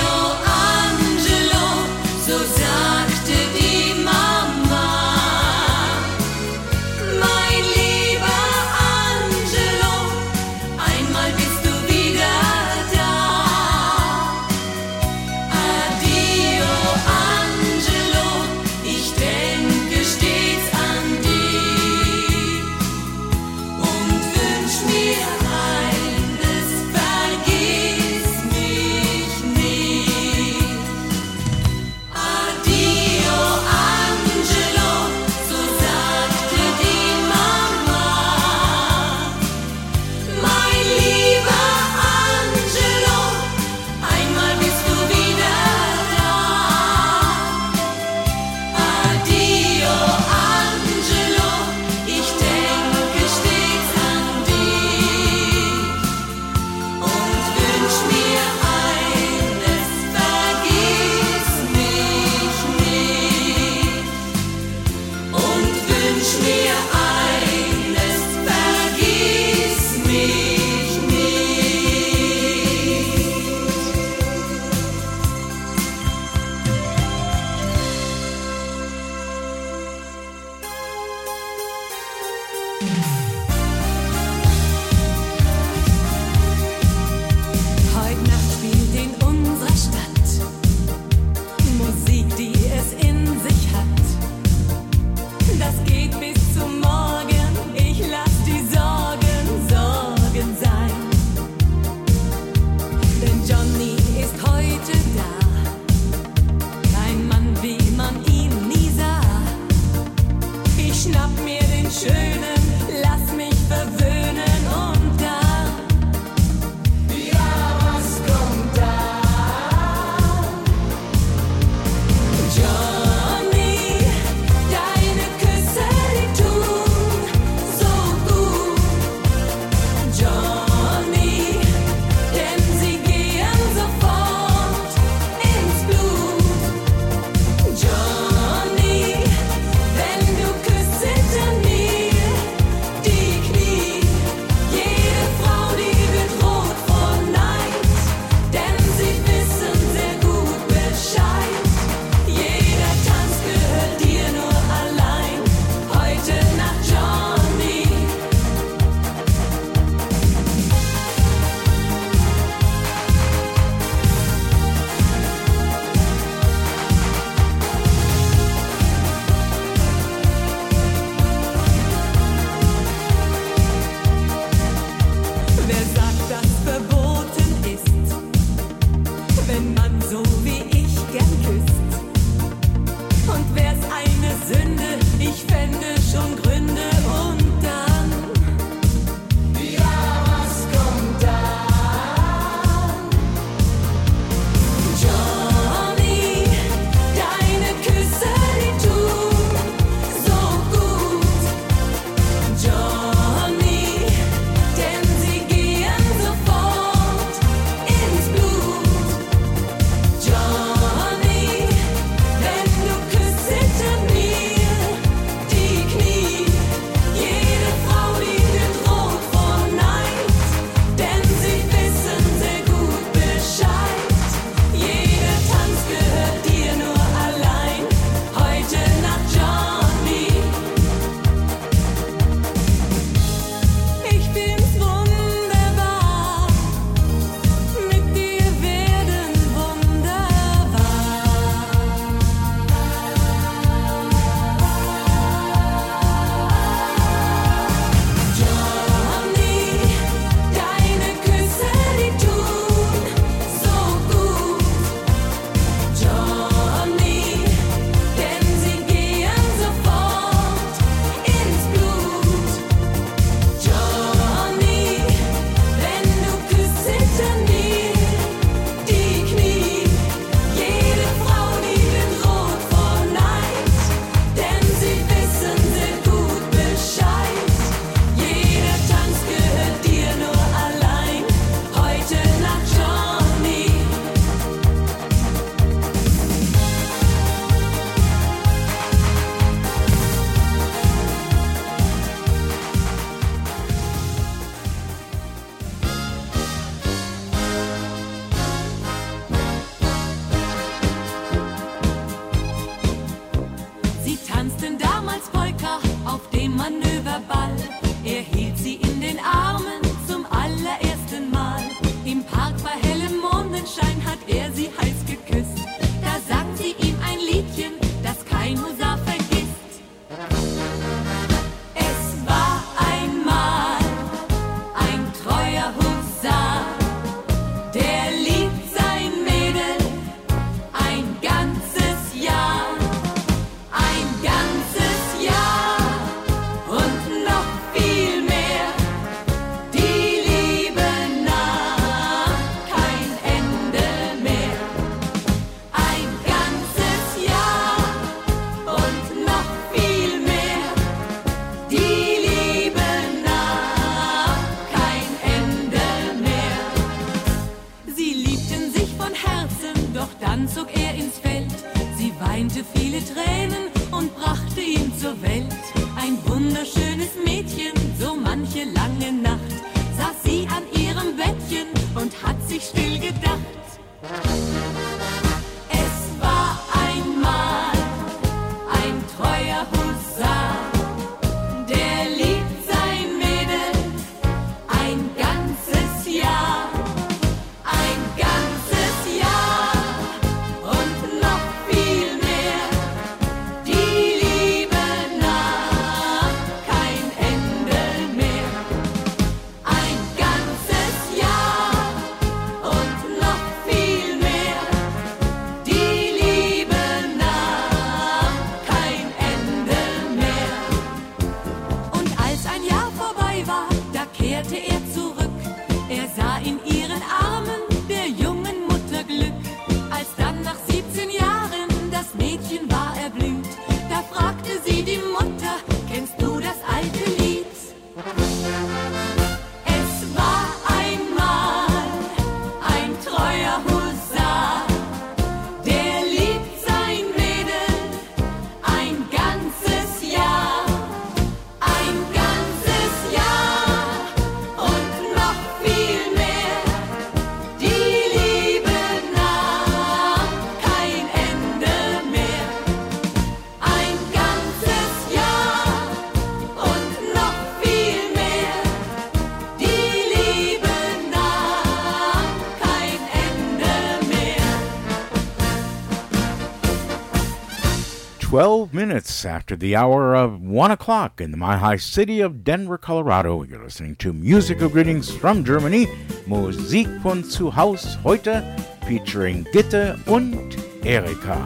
12 468.41 468.73
minutes 468.73 469.23
after 469.23 469.55
the 469.55 469.75
hour 469.75 470.15
of 470.15 470.41
1 470.41 470.71
o'clock 470.71 471.21
in 471.21 471.29
the 471.29 471.37
my 471.37 471.57
high 471.57 471.75
city 471.75 472.21
of 472.21 472.43
Denver, 472.43 472.75
Colorado. 472.75 473.43
You're 473.43 473.63
listening 473.63 473.95
to 473.97 474.13
Musical 474.13 474.67
Greetings 474.67 475.11
from 475.11 475.45
Germany, 475.45 475.85
Musik 476.25 476.87
von 477.03 477.23
zu 477.23 477.51
Haus 477.51 477.97
heute, 478.03 478.41
featuring 478.87 479.45
Gitte 479.53 479.95
und 480.07 480.57
Erika. 480.83 481.37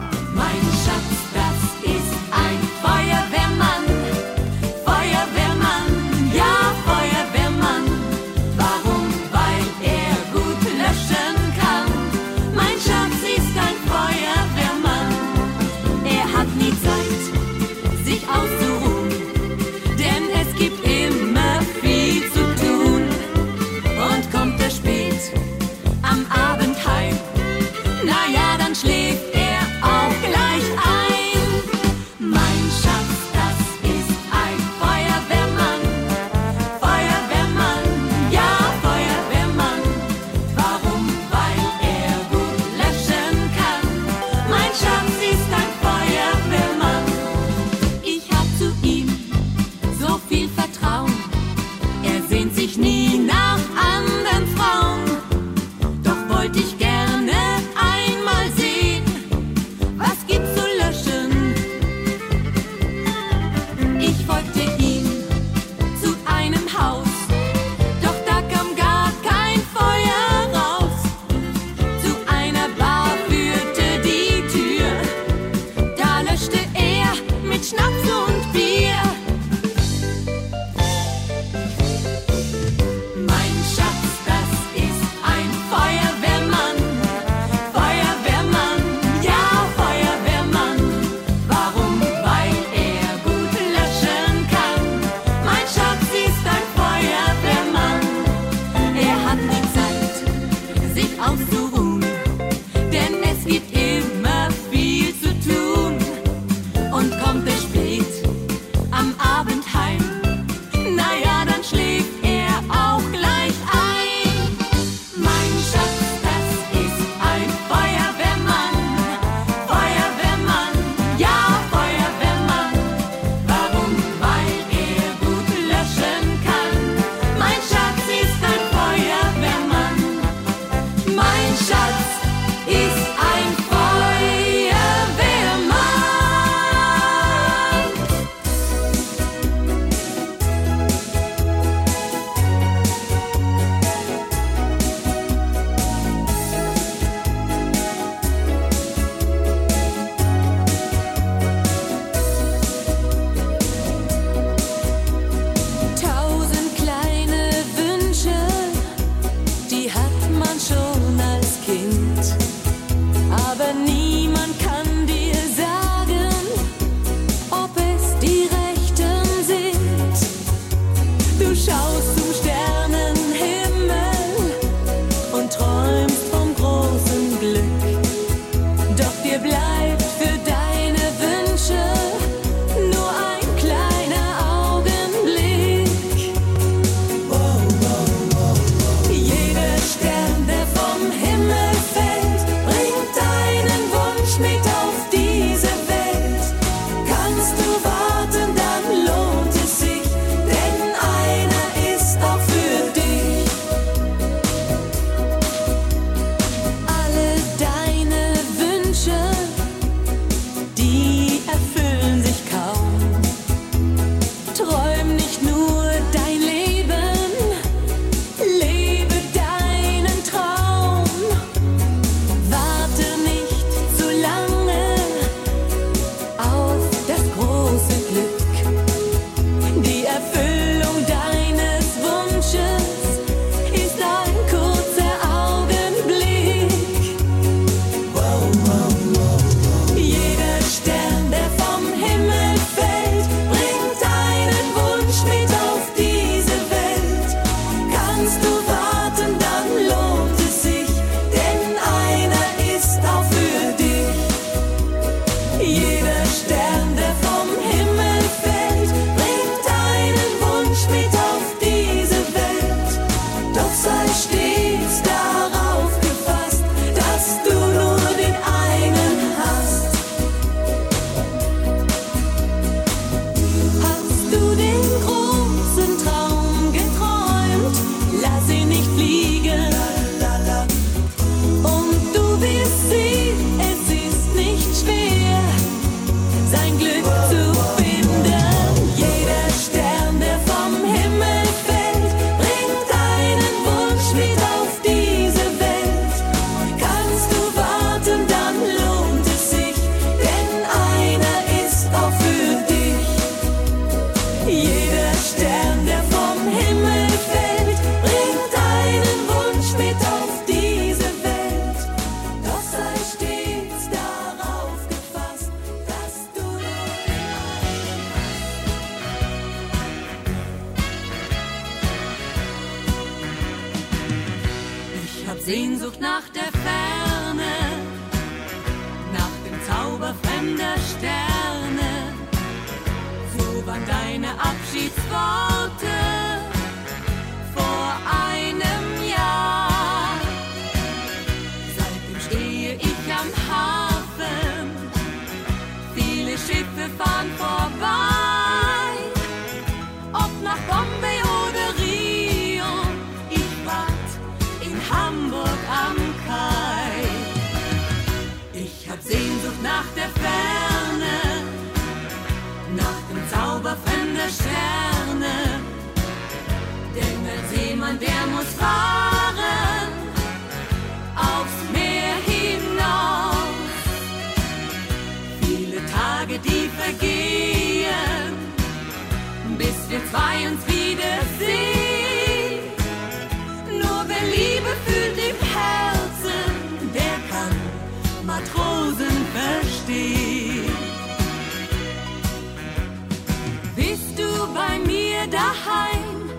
bist 393.96 394.18
du 394.18 394.30
bei 394.52 394.78
mir 394.78 395.26
daheim, 395.30 396.30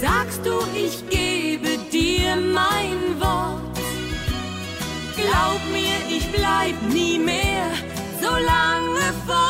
sagst 0.00 0.44
du, 0.44 0.54
ich 0.74 1.08
gebe 1.08 1.78
dir 1.92 2.36
mein 2.36 3.20
Wort. 3.20 3.78
Glaub 5.14 5.60
mir, 5.72 5.98
ich 6.16 6.26
bleib 6.32 6.76
nie 6.92 7.18
mehr 7.18 7.70
so 8.20 8.30
lange 8.54 9.06
fort. 9.26 9.46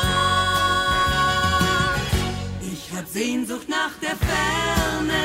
Ich 2.72 2.82
hab 2.94 3.06
Sehnsucht 3.06 3.68
nach 3.68 3.94
der 4.02 4.16
Ferne, 4.28 5.24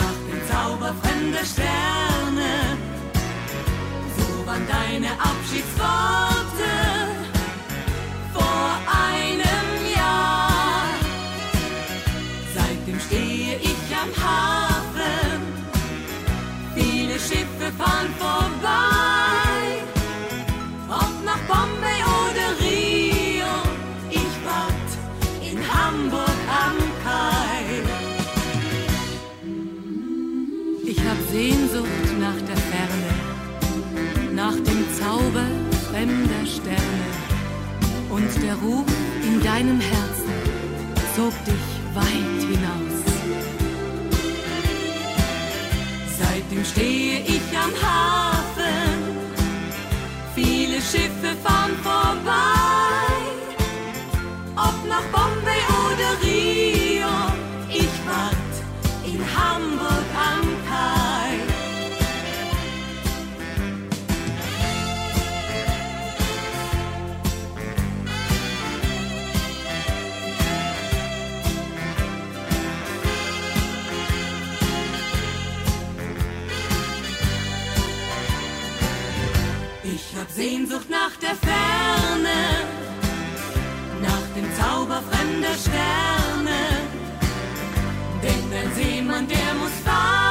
nach 0.00 0.18
dem 0.28 0.40
Zauber 0.50 0.94
fremder 1.02 1.44
Sterne. 1.54 2.52
So 4.16 4.46
waren 4.46 4.66
deine 4.68 5.12
Abschiedsworte. 5.12 6.87
Ruhm 38.62 38.84
in 39.22 39.42
deinem 39.42 39.80
Herzen 39.80 40.32
zog 41.14 41.32
dich 41.44 41.68
weit 41.94 42.40
hinaus. 42.50 42.98
Seitdem 46.18 46.64
stehe 46.64 47.20
ich 47.20 47.56
am 47.56 47.72
Hafen, 47.82 48.98
viele 50.34 50.80
Schiffe 50.80 51.36
fahren 51.42 51.76
vorbei. 51.82 52.57
sucht 80.78 80.90
nach 80.90 81.16
der 81.20 81.34
Ferne, 81.34 82.38
nach 84.02 84.26
dem 84.36 84.48
Zauber 84.54 85.02
fremder 85.10 85.54
Sterne. 85.54 86.58
Denn 88.22 88.58
ein 88.58 88.74
Seemann, 88.74 89.26
der 89.26 89.54
muss 89.54 89.72
fahren. 89.84 90.27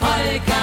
polka. 0.00 0.57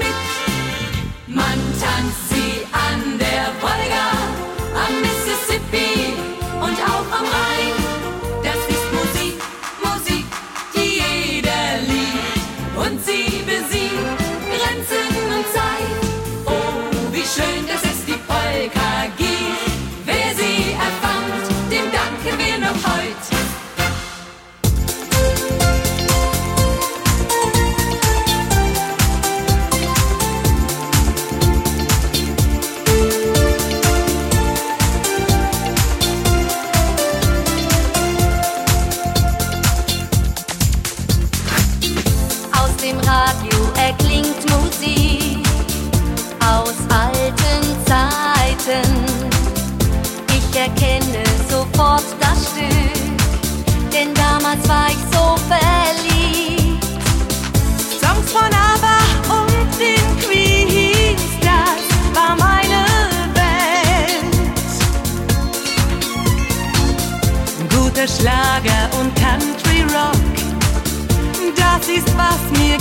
met 0.00 0.31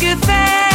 make 0.01 0.17
it. 0.29 0.70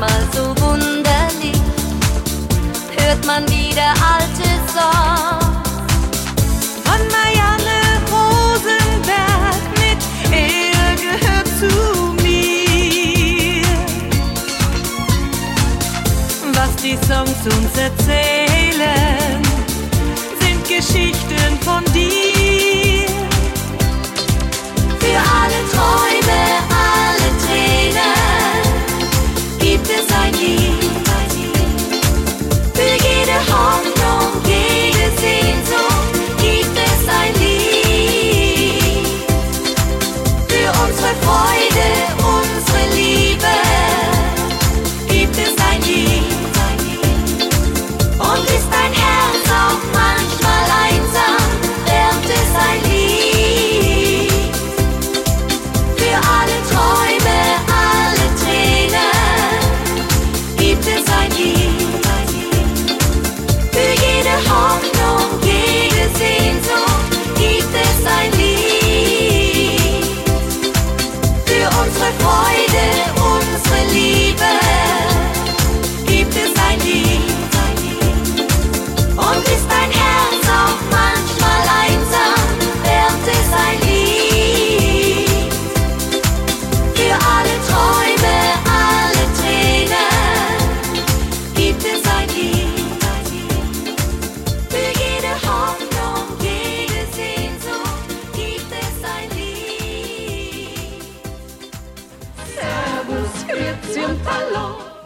manchmal 0.00 0.26
so 0.32 0.48
wunderlich, 0.62 1.60
hört 2.96 3.24
man 3.26 3.46
wieder 3.48 3.92
alte 4.16 4.48
Songs 4.72 5.60
von 6.84 7.00
Marianne 7.12 7.78
Rosenberg 8.10 9.62
mit 9.76 10.00
Er 10.32 10.96
gehört 10.96 11.48
zu 11.58 11.70
mir. 12.22 13.66
Was 16.54 16.76
die 16.76 16.98
Songs 17.06 17.44
uns 17.44 17.78
erzählen. 17.78 18.29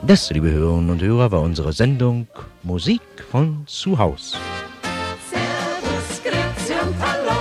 Das, 0.07 0.31
liebe 0.31 0.51
Hörerinnen 0.51 0.91
und 0.91 1.01
Hörer, 1.01 1.33
war 1.33 1.41
unsere 1.41 1.73
Sendung 1.73 2.27
Musik 2.63 3.01
von 3.31 3.65
zu 3.67 3.99
Haus. 3.99 4.37
Servus, 5.31 6.23
Grüezi 6.23 6.75
und 6.75 6.95
Hallo. 7.01 7.41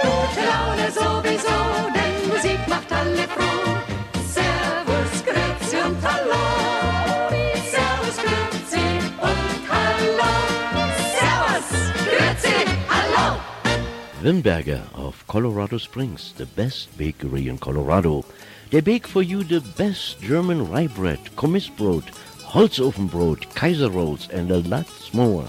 Gute 0.00 0.40
Laune 0.48 0.90
sowieso, 0.90 1.58
denn 1.92 2.28
Musik 2.30 2.58
macht 2.66 2.90
alle 2.90 3.28
froh. 3.28 3.76
Servus, 4.26 5.24
Grüezi 5.26 5.76
und 5.76 6.02
Hallo. 6.02 6.42
Servus, 7.70 8.16
Grüezi 8.16 8.86
und 9.20 9.68
Hallo. 9.68 10.32
Servus, 11.12 11.68
Grüezi, 12.08 12.64
Hallo. 12.88 13.36
Wimberger 14.22 14.80
of 14.94 15.22
Colorado 15.26 15.78
Springs, 15.78 16.32
the 16.38 16.46
best 16.56 16.88
bakery 16.96 17.48
in 17.48 17.60
Colorado. 17.60 18.24
They 18.70 18.80
bake 18.80 19.06
for 19.06 19.22
you 19.22 19.44
the 19.44 19.60
best 19.60 20.20
German 20.20 20.68
rye 20.68 20.88
bread, 20.88 21.20
Kommissbrot, 21.36 22.04
Holzofenbrot, 22.42 23.54
Kaiser 23.54 23.90
rolls, 23.90 24.28
and 24.30 24.50
a 24.50 24.58
lot 24.58 24.88
more. 25.12 25.46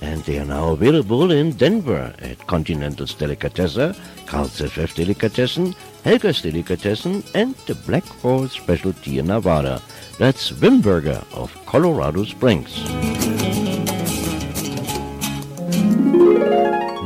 And 0.00 0.22
they 0.24 0.38
are 0.38 0.44
now 0.44 0.72
available 0.72 1.30
in 1.32 1.52
Denver 1.52 2.14
at 2.18 2.46
Continental's 2.46 3.14
Delicatesse, 3.14 3.98
Carl's 4.26 4.60
FF 4.60 4.94
Delicatessen, 4.94 5.74
Helga's 6.04 6.42
Delicatessen, 6.42 7.24
and 7.34 7.54
the 7.66 7.74
Black 7.74 8.04
Horse 8.04 8.52
Specialty 8.52 9.18
in 9.18 9.26
Nevada. 9.26 9.82
That's 10.18 10.50
Wimberger 10.52 11.24
of 11.34 11.54
Colorado 11.66 12.24
Springs. 12.24 12.84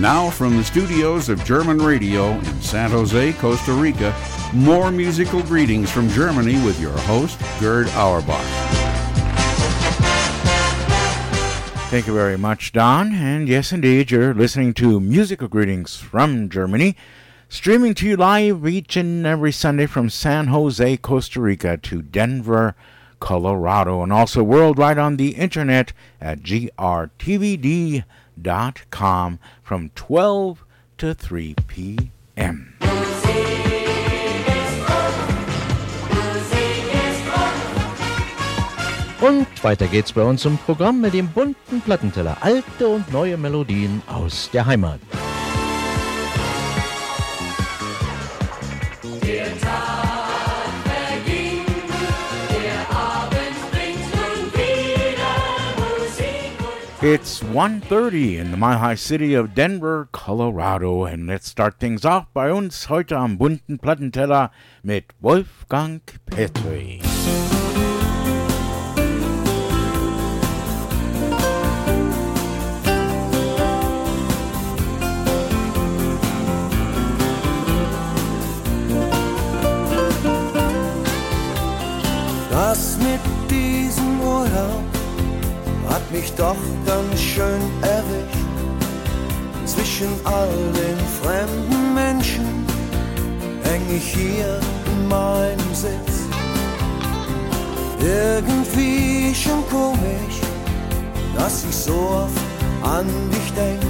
Now 0.00 0.30
from 0.30 0.56
the 0.56 0.64
studios 0.64 1.28
of 1.28 1.44
German 1.44 1.76
Radio 1.76 2.30
in 2.30 2.62
San 2.62 2.90
Jose, 2.90 3.34
Costa 3.34 3.74
Rica, 3.74 4.16
more 4.54 4.90
musical 4.90 5.42
greetings 5.42 5.90
from 5.90 6.08
Germany 6.08 6.54
with 6.64 6.80
your 6.80 6.96
host, 7.00 7.38
Gerd 7.60 7.86
Auerbach. 7.88 8.40
Thank 11.90 12.06
you 12.06 12.14
very 12.14 12.38
much, 12.38 12.72
Don. 12.72 13.12
And 13.12 13.46
yes, 13.46 13.72
indeed, 13.72 14.10
you're 14.10 14.32
listening 14.32 14.72
to 14.74 15.00
Musical 15.00 15.48
Greetings 15.48 15.96
from 15.96 16.48
Germany, 16.48 16.96
streaming 17.50 17.92
to 17.96 18.08
you 18.08 18.16
live 18.16 18.66
each 18.66 18.96
and 18.96 19.26
every 19.26 19.52
Sunday 19.52 19.84
from 19.84 20.08
San 20.08 20.46
Jose, 20.46 20.96
Costa 20.96 21.42
Rica 21.42 21.76
to 21.76 22.00
Denver, 22.00 22.74
Colorado, 23.18 24.02
and 24.02 24.14
also 24.14 24.42
worldwide 24.42 24.96
on 24.96 25.18
the 25.18 25.32
internet 25.32 25.92
at 26.22 26.40
grtvd.com 26.40 28.04
from 29.62 29.90
12 29.94 30.64
to 30.98 31.14
3 31.14 31.54
p.m. 31.66 32.74
Und 39.20 39.46
weiter 39.62 39.86
geht's 39.86 40.12
bei 40.12 40.22
uns 40.22 40.46
im 40.46 40.56
Programm 40.56 41.02
mit 41.02 41.12
dem 41.12 41.28
bunten 41.28 41.82
Plattenteller. 41.82 42.38
Alte 42.40 42.88
und 42.88 43.12
neue 43.12 43.36
Melodien 43.36 44.02
aus 44.06 44.50
der 44.50 44.64
Heimat. 44.64 45.00
It's 57.02 57.40
1.30 57.40 58.36
in 58.36 58.50
the 58.50 58.58
Mile 58.58 58.78
High 58.78 58.94
City 58.94 59.32
of 59.32 59.54
Denver, 59.54 60.10
Colorado. 60.12 61.04
And 61.04 61.26
let's 61.26 61.48
start 61.48 61.80
things 61.80 62.04
off 62.04 62.26
bei 62.34 62.52
uns 62.52 62.90
heute 62.90 63.16
am 63.16 63.38
bunten 63.38 63.78
Plattenteller 63.78 64.50
mit 64.82 65.06
Wolfgang 65.18 66.02
Petri. 66.26 67.00
Das 82.50 82.98
mit 82.98 83.20
diesem 83.50 84.20
Urlaub 84.20 84.89
hat 85.90 86.10
mich 86.12 86.32
doch 86.34 86.56
ganz 86.86 87.20
schön 87.20 87.62
erwischt. 87.82 88.46
Zwischen 89.66 90.08
all 90.24 90.48
den 90.72 90.98
fremden 91.22 91.94
Menschen 91.94 92.66
häng 93.64 93.82
ich 93.94 94.14
hier 94.14 94.60
in 94.86 95.08
meinem 95.08 95.74
Sitz. 95.74 96.14
Irgendwie 98.00 99.34
schon 99.34 99.62
komisch, 99.68 100.38
dass 101.36 101.64
ich 101.64 101.76
so 101.76 101.92
oft 101.92 102.40
an 102.82 103.06
dich 103.30 103.52
denk. 103.52 103.80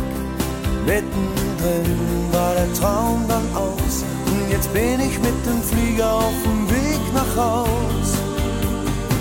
Mittendrin 0.86 2.32
war 2.32 2.55
der 2.55 2.72
Traum 2.74 3.24
dann 3.28 3.44
aus. 3.55 4.05
Und 4.27 4.51
jetzt 4.51 4.72
bin 4.72 4.98
ich 5.01 5.16
mit 5.20 5.39
dem 5.47 5.62
Flieger 5.62 6.14
auf 6.14 6.35
dem 6.44 6.68
Weg 6.70 7.01
nach 7.14 7.36
Haus. 7.36 8.09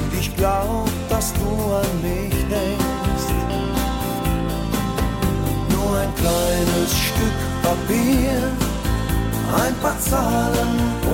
Und 0.01 0.19
ich 0.19 0.35
glaub, 0.35 0.89
dass 1.09 1.33
du 1.33 1.73
an 1.73 2.01
mich 2.01 2.38
ein 5.99 6.15
kleines 6.15 6.91
Stück 7.07 7.39
Papier, 7.61 8.39
ein 9.65 9.75
paar 9.81 9.99
Zahlen 9.99 10.71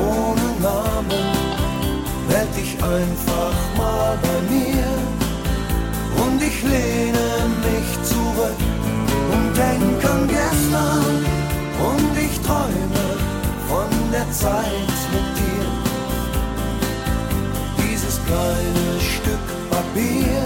ohne 0.07 0.47
Namen. 0.61 1.25
Meld 2.29 2.51
dich 2.55 2.73
einfach 2.83 3.55
mal 3.77 4.17
bei 4.21 4.37
mir 4.53 4.89
und 6.23 6.41
ich 6.41 6.61
lehne 6.63 7.27
mich 7.67 7.89
zurück 8.11 8.61
und 9.33 9.57
denk 9.57 9.99
an 10.13 10.27
gestern 10.27 11.15
und 11.89 12.11
ich 12.25 12.35
träume 12.41 13.07
von 13.69 13.89
der 14.11 14.29
Zeit 14.31 14.97
mit 15.13 15.27
dir. 15.39 15.67
Dieses 17.81 18.19
kleine 18.27 18.87
Stück 18.99 19.45
Papier, 19.71 20.43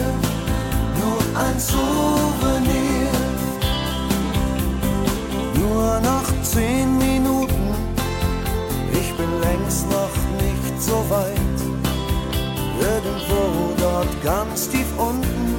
nur 1.02 1.22
ein 1.45 1.60
Souvenir. 1.60 2.78
Nur 5.80 6.01
noch 6.01 6.27
zehn 6.43 6.97
Minuten, 6.97 7.73
ich 8.91 9.14
bin 9.15 9.31
längst 9.39 9.89
noch 9.89 10.15
nicht 10.43 10.81
so 10.81 11.06
weit. 11.10 11.60
Irgendwo 12.81 13.73
dort 13.80 14.11
ganz 14.22 14.68
tief 14.68 14.88
unten, 14.97 15.56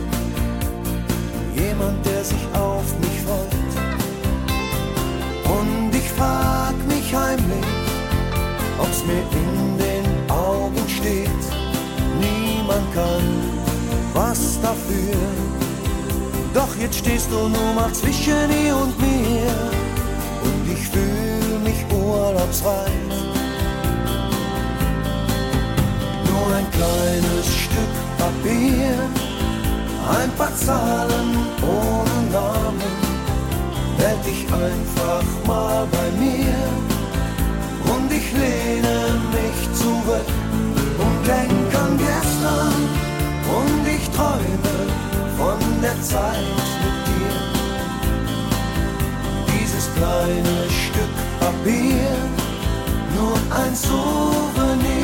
jemand, 1.57 2.05
der 2.05 2.23
sich 2.23 2.45
auf 2.53 2.85
mich 3.01 3.19
freut. 3.25 3.73
Und 5.57 5.91
ich 5.95 6.11
frag 6.11 6.75
mich 6.87 7.15
heimlich, 7.15 7.71
ob's 8.79 9.03
mir 9.07 9.25
in 9.41 9.79
den 9.79 10.31
Augen 10.31 10.87
steht. 10.87 11.43
Niemand 12.21 12.95
kann 12.95 13.27
was 14.13 14.61
dafür. 14.61 15.17
Doch 16.53 16.77
jetzt 16.79 16.99
stehst 16.99 17.31
du 17.33 17.49
nur 17.49 17.73
mal 17.75 17.91
zwischen 17.95 18.51
ihr 18.67 18.77
und 18.77 19.01
mir. 19.01 19.80
Ich 20.81 20.89
fühl 20.89 21.59
mich 21.63 21.85
urlaubsreif. 21.93 22.91
Nur 26.27 26.57
ein 26.57 26.71
kleines 26.71 27.47
Stück 27.65 27.95
Papier, 28.17 28.97
ein 30.21 30.31
paar 30.39 30.55
Zahlen 30.57 31.37
ohne 31.63 32.19
Namen. 32.33 32.93
Meld 33.99 34.25
dich 34.25 34.47
einfach 34.53 35.27
mal 35.47 35.87
bei 35.93 36.09
mir 36.19 36.57
und 37.93 38.11
ich 38.11 38.33
lehne 38.33 39.21
mich 39.37 39.79
zurück 39.79 40.31
und 41.05 41.27
denk 41.27 41.75
an 41.85 41.99
gestern 41.99 42.75
und 43.59 43.87
ich 43.87 44.09
träume 44.17 44.77
von 45.37 45.59
der 45.83 46.01
Zeit 46.01 47.00
mit 50.01 50.07
dir. 50.07 50.07
Dieses 50.07 50.07
kleine 50.07 50.71
Stück 50.71 51.15
Papier, 51.41 52.17
nur 53.15 53.37
ein 53.57 53.75
Souvenir. 53.75 55.00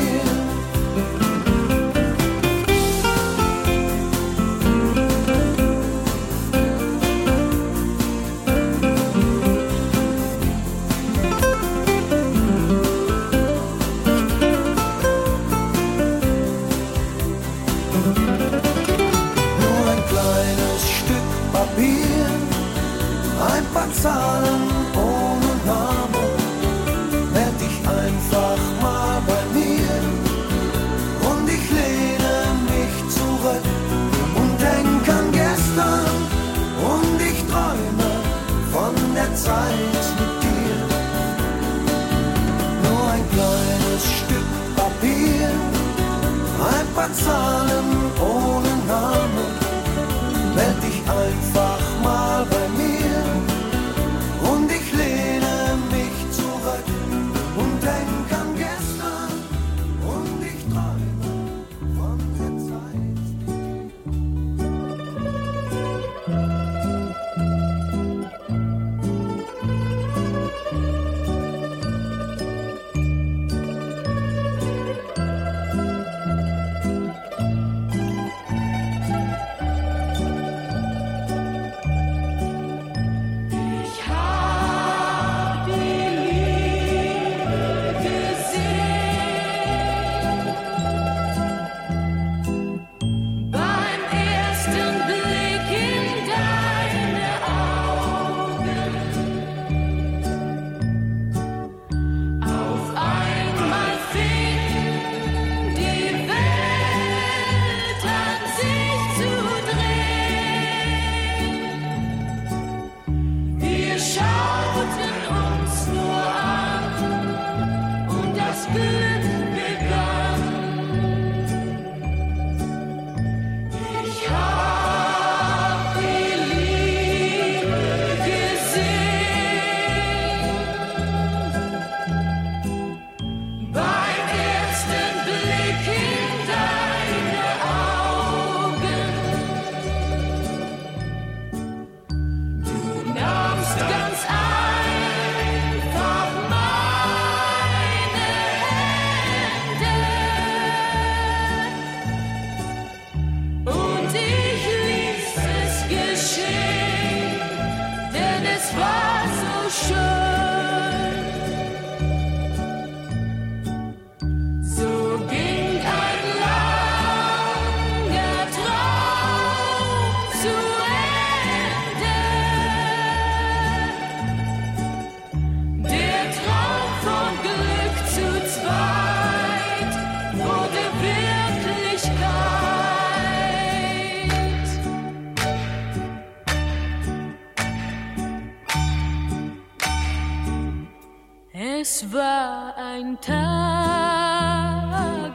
Es 191.89 192.03
war 192.11 192.75
ein 192.75 193.17
Tag 193.21 193.37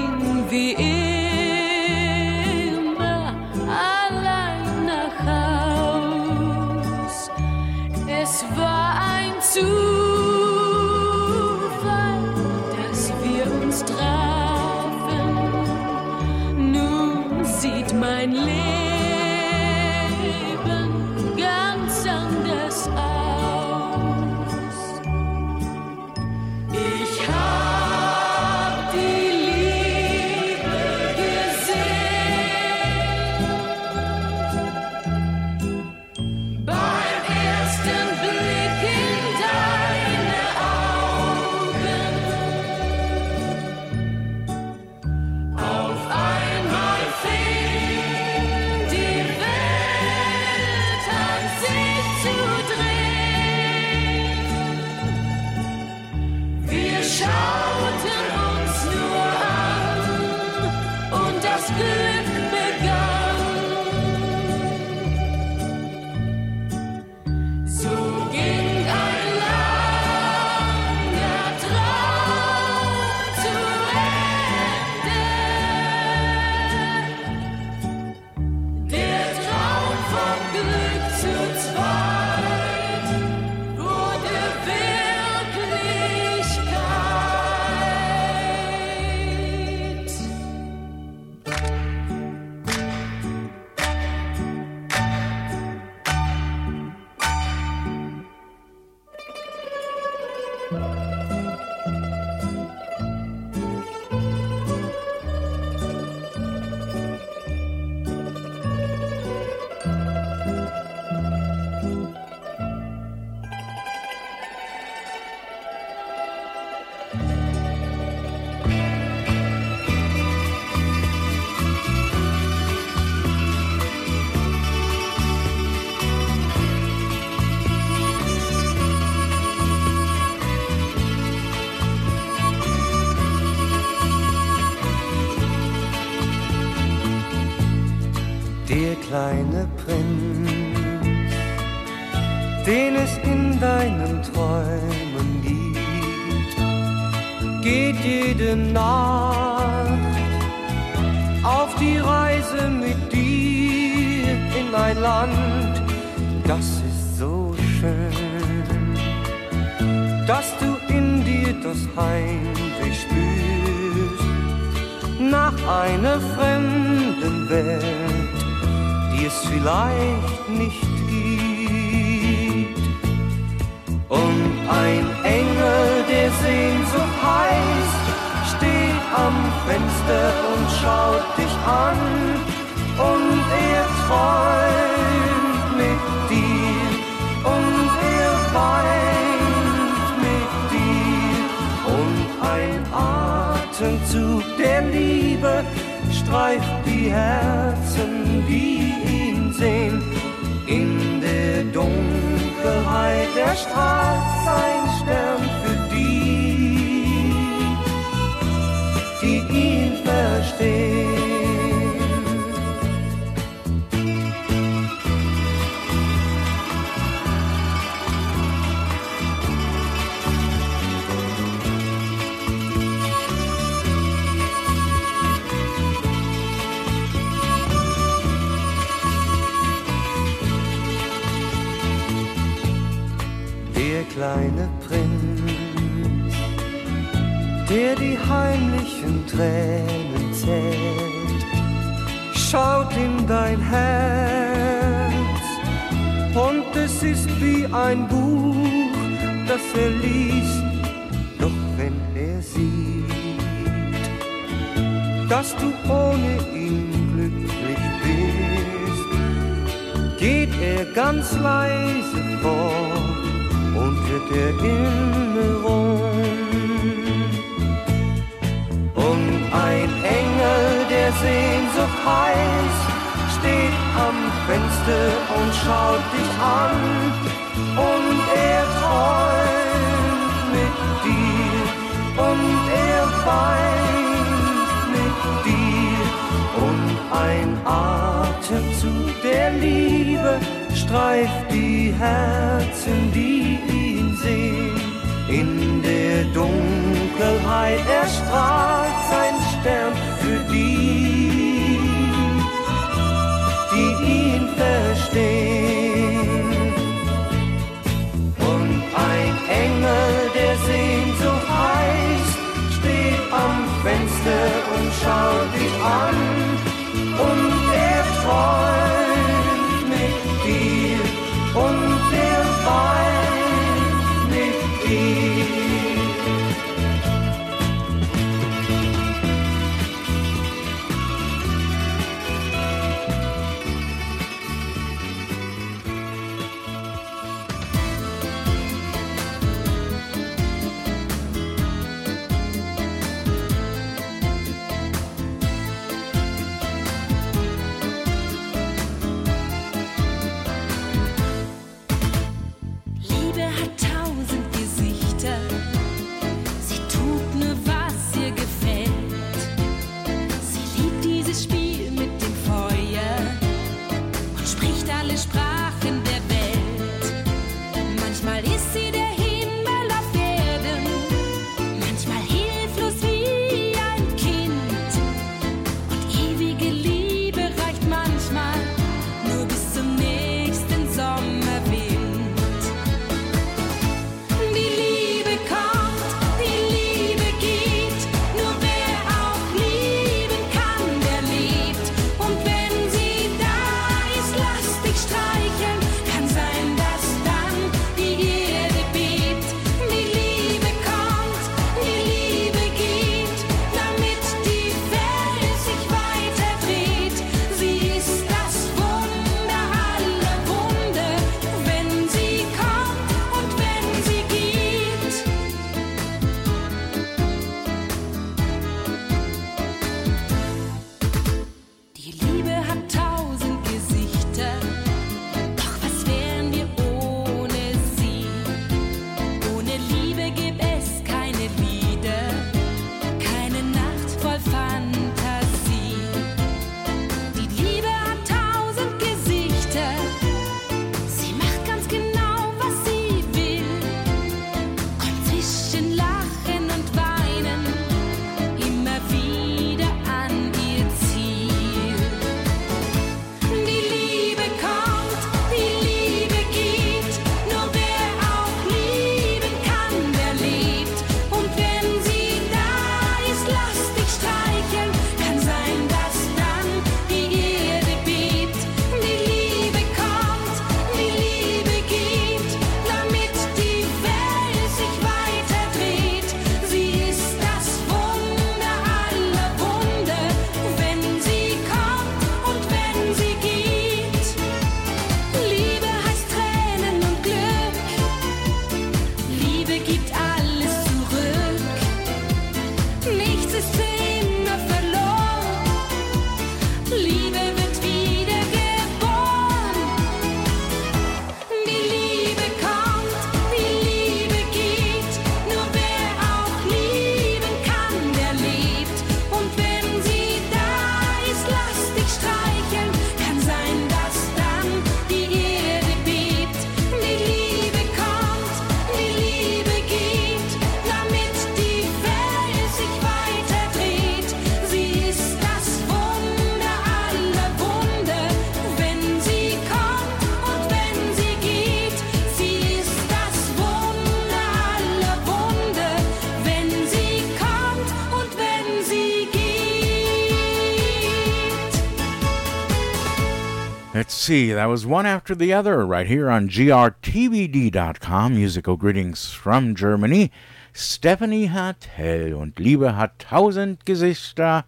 see, 544.28 544.52
that 544.52 544.66
was 544.66 544.86
one 544.86 545.06
after 545.06 545.34
the 545.34 545.54
other 545.54 545.86
right 545.86 546.06
here 546.06 546.30
on 546.30 546.50
grtvd.com. 546.50 548.36
Musical 548.36 548.76
greetings 548.76 549.32
from 549.32 549.74
Germany. 549.74 550.32
Stephanie 550.74 551.46
hat 551.46 551.88
Hell 551.96 552.34
und 552.34 552.60
Liebe 552.60 552.98
hat 552.98 553.20
tausend 553.20 553.86
Gesichter. 553.86 554.66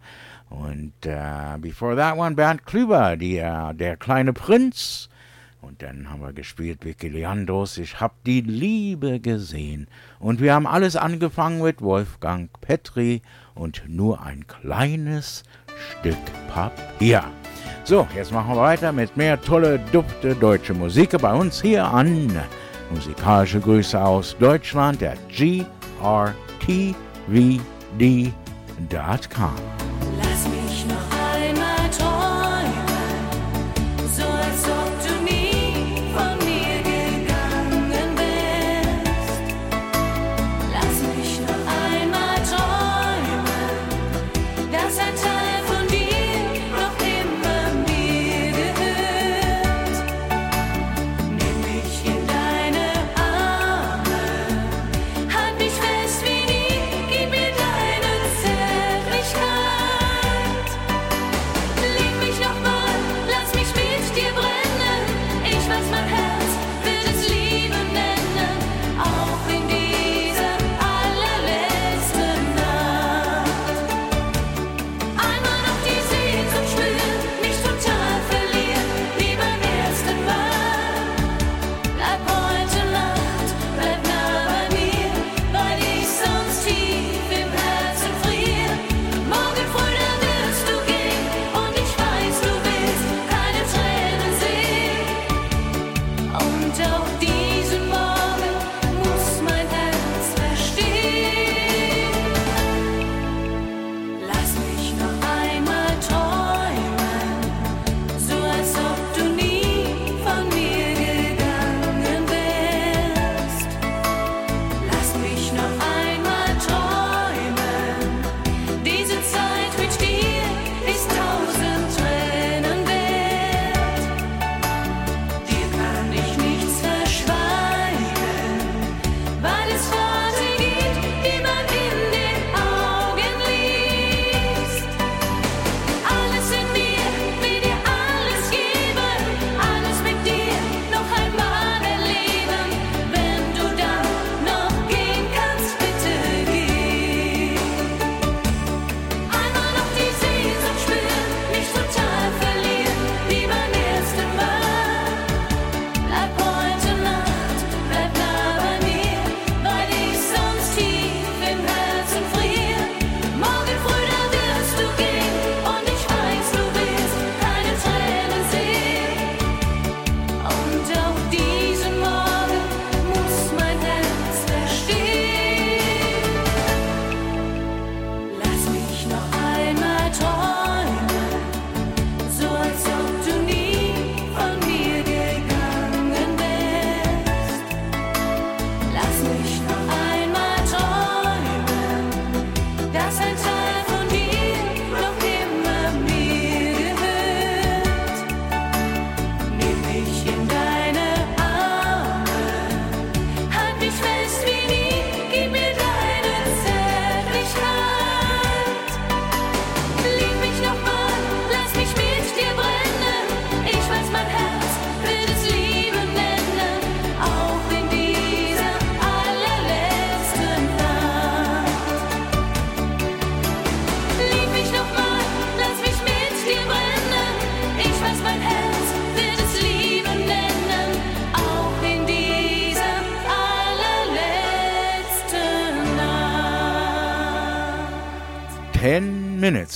Und 0.48 0.94
uh, 1.06 1.58
before 1.58 1.94
that 1.94 2.16
one 2.16 2.34
Bernd 2.34 2.64
Klüber, 2.64 3.18
die, 3.18 3.38
uh, 3.38 3.74
der 3.74 3.98
kleine 3.98 4.32
Prinz. 4.32 5.10
Und 5.60 5.82
dann 5.82 6.08
haben 6.08 6.22
wir 6.22 6.32
gespielt 6.32 6.78
wie 6.86 7.08
Leandros, 7.08 7.76
ich 7.76 8.00
hab 8.00 8.24
die 8.24 8.40
Liebe 8.40 9.20
gesehen. 9.20 9.88
Und 10.18 10.40
wir 10.40 10.54
haben 10.54 10.66
alles 10.66 10.96
angefangen 10.96 11.62
mit 11.62 11.82
Wolfgang 11.82 12.48
Petri 12.62 13.20
und 13.54 13.82
nur 13.86 14.22
ein 14.22 14.46
kleines 14.46 15.42
Stück 16.00 16.16
Papier. 16.48 17.24
So, 17.90 18.06
jetzt 18.14 18.30
machen 18.30 18.54
wir 18.54 18.56
weiter 18.56 18.92
mit 18.92 19.16
mehr 19.16 19.40
tolle, 19.40 19.80
dufte 19.90 20.36
deutsche 20.36 20.72
Musik 20.72 21.10
bei 21.20 21.34
uns 21.34 21.60
hier 21.60 21.84
an. 21.84 22.30
Musikalische 22.94 23.58
Grüße 23.58 24.00
aus 24.00 24.36
Deutschland, 24.38 25.00
der 25.00 25.16
grtvd.com. 25.28 26.70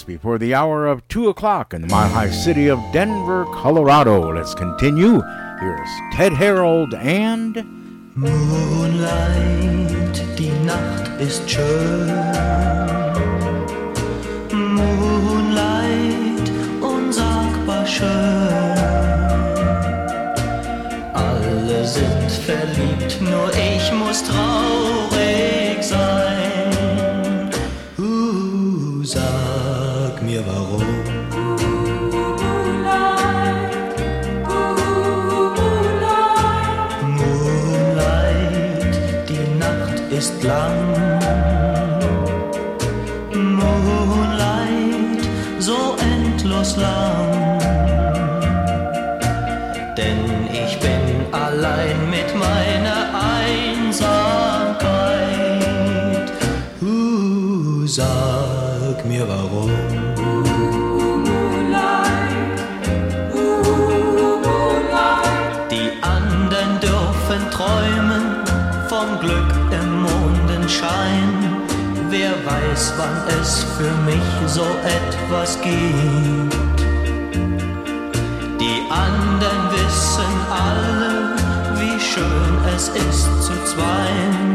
before 0.05 0.39
the 0.39 0.55
hour 0.55 0.87
of 0.87 1.07
2 1.09 1.29
o'clock 1.29 1.75
in 1.75 1.83
the 1.83 1.89
mile 1.89 2.09
high 2.09 2.31
city 2.31 2.69
of 2.69 2.79
Denver, 2.93 3.45
Colorado. 3.47 4.33
Let's 4.33 4.55
continue. 4.55 5.21
Here's 5.61 5.89
Ted 6.13 6.33
Harold 6.33 6.95
and. 6.95 7.57
Moonlight, 8.15 9.91
die 10.39 10.53
Nacht 10.65 11.09
ist 11.21 11.51
schön. 11.51 13.04
Weiß, 72.75 72.95
wann 72.97 73.41
es 73.41 73.65
für 73.77 73.91
mich 74.05 74.51
so 74.51 74.67
etwas 74.85 75.59
gibt. 75.61 76.55
Die 78.61 78.83
anderen 78.91 79.71
wissen 79.71 80.35
alle, 80.51 81.37
wie 81.81 82.01
schön 82.01 82.75
es 82.75 82.89
ist 82.89 83.43
zu 83.43 83.53
zweien. 83.65 84.54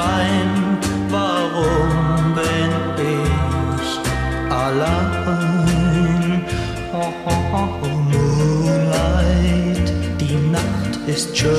Zu 0.00 0.06
zweien. 0.06 0.78
Warum 1.10 2.34
bin 2.34 2.72
ich 2.96 3.90
allein? 4.50 6.44
Oh, 6.92 7.12
oh, 7.26 7.32
oh, 7.52 7.72
Moonlight, 8.10 9.88
die 10.20 10.36
Nacht 10.50 10.94
ist 11.06 11.36
schön. 11.36 11.52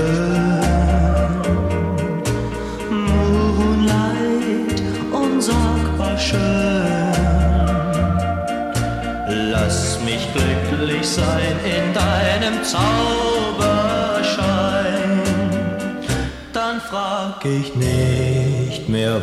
Moonlight, 2.89 4.81
unsagbar 5.11 6.18
schön. 6.18 6.39
Lass 9.51 9.99
mich 10.03 10.27
glücklich 10.34 11.07
sein 11.07 11.55
in 11.63 11.93
deinem 11.93 12.63
Zauberschein. 12.63 12.81
Dann 16.53 16.81
frag 16.81 17.45
ich 17.45 17.76
nicht 17.76 17.90
mehr 19.11 19.19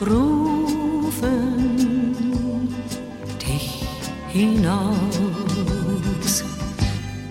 rufen 0.00 1.86
dich 3.38 3.84
hinaus. 4.28 4.96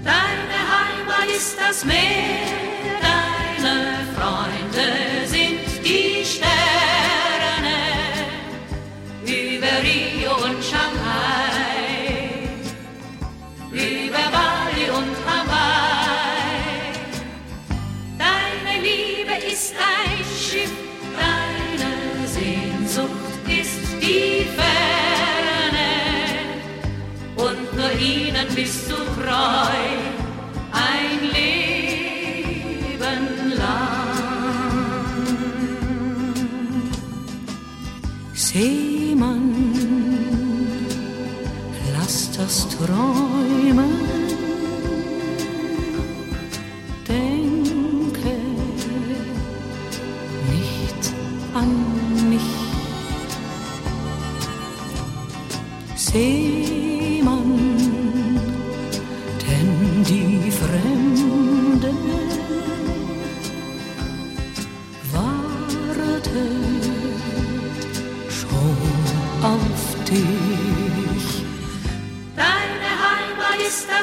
Deine 0.04 0.60
Heimat 0.74 1.30
ist 1.36 1.58
das 1.60 1.86
Meer, 1.86 2.48
deine 3.02 3.74
Freunde 4.16 5.15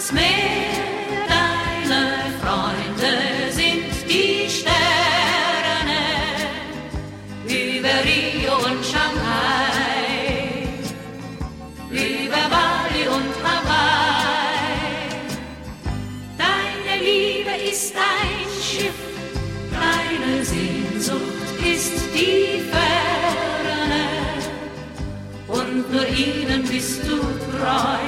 das 0.03 0.13
Meer, 0.13 0.25
deine 1.29 2.03
Freunde 2.43 3.53
sind 3.53 3.93
die 4.09 4.51
Sterne 4.51 6.03
über 7.47 7.95
Rio 8.05 8.57
und 8.57 8.85
Shanghai, 8.85 10.01
über 11.91 12.43
Bali 12.51 13.07
und 13.17 13.33
Hawaii. 13.45 15.09
Deine 16.37 16.95
Liebe 17.01 17.55
ist 17.71 17.95
ein 17.95 18.49
Schiff, 18.61 19.01
deine 19.71 20.45
Sehnsucht 20.45 21.59
ist 21.65 22.03
die 22.13 22.61
Ferne 22.73 24.07
und 25.47 25.93
nur 25.93 26.09
ihnen 26.09 26.65
bist 26.65 27.03
du 27.07 27.19
treu 27.19 28.02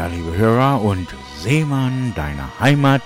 Lolita, 0.00 0.06
liebe 0.06 0.36
Hörer, 0.36 0.80
und 0.82 1.08
Seemann, 1.38 2.12
deine 2.16 2.48
Heimat 2.58 3.02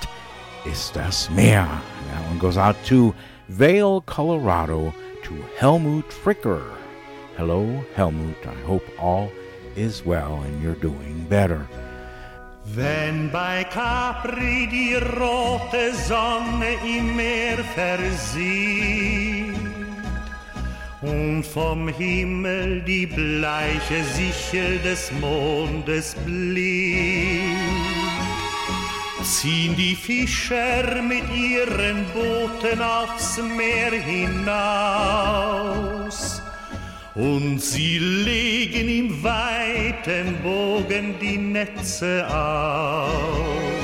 ist 0.64 0.94
das 0.94 1.28
Meer. 1.30 1.66
That 2.12 2.30
one 2.30 2.38
goes 2.38 2.56
out 2.56 2.76
to 2.86 3.14
Vail, 3.48 4.02
Colorado, 4.06 4.94
to 5.24 5.34
Helmut 5.56 6.12
Fricker. 6.12 6.62
Hello, 7.36 7.84
Helmut. 7.96 8.36
I 8.44 8.66
hope 8.66 8.84
all 8.98 9.30
is 9.74 10.04
well 10.06 10.44
and 10.44 10.62
you're 10.62 10.80
doing 10.80 11.26
better. 11.28 11.66
Wenn 12.64 13.30
bei 13.30 13.64
Capri 13.64 14.68
die 14.70 14.94
rote 14.94 15.94
Sonne 15.94 16.76
im 16.84 17.16
Meer 17.16 17.58
versieht 17.74 19.43
und 21.04 21.44
vom 21.44 21.88
Himmel 21.88 22.80
die 22.82 23.06
bleiche 23.06 24.04
Sichel 24.14 24.78
des 24.78 25.12
Mondes 25.20 26.14
blinkt, 26.24 27.44
ziehen 29.22 29.76
die 29.76 29.94
Fischer 29.94 31.02
mit 31.02 31.24
ihren 31.34 32.04
Booten 32.12 32.80
aufs 32.80 33.38
Meer 33.56 33.92
hinaus. 33.92 35.22
Und 37.14 37.60
sie 37.60 37.98
legen 37.98 38.88
im 38.88 39.22
weiten 39.22 40.34
Bogen 40.42 41.14
die 41.20 41.38
Netze 41.38 42.26
aus. 42.28 43.83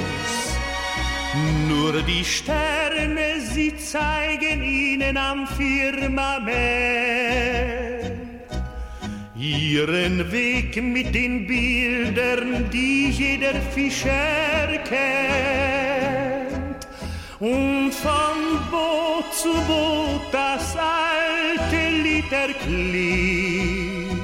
Nur 1.70 2.02
die 2.02 2.24
Sterne, 2.24 3.40
sie 3.40 3.76
zeigen 3.76 4.62
ihnen 4.62 5.16
am 5.16 5.46
Firmament 5.46 6.50
ihren 9.36 10.30
Weg 10.32 10.82
mit 10.82 11.14
den 11.14 11.46
Bildern, 11.46 12.68
die 12.70 13.10
jeder 13.10 13.54
Fischer 13.74 14.66
kennt. 14.84 16.50
Und 17.38 17.92
von 17.92 18.38
Boot 18.70 19.32
zu 19.34 19.52
Boot 19.68 20.22
das 20.32 20.76
alte 20.76 21.88
Lied 22.02 22.30
erklingt. 22.32 24.20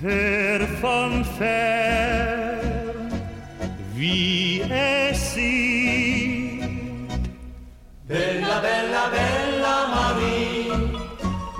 Hör 0.00 0.60
von 0.80 1.24
fern, 1.38 3.10
wie 3.94 4.62
es 4.70 5.09
Bella, 8.10 8.60
bella, 8.60 9.02
bella 9.14 9.76
Marie, 9.94 10.72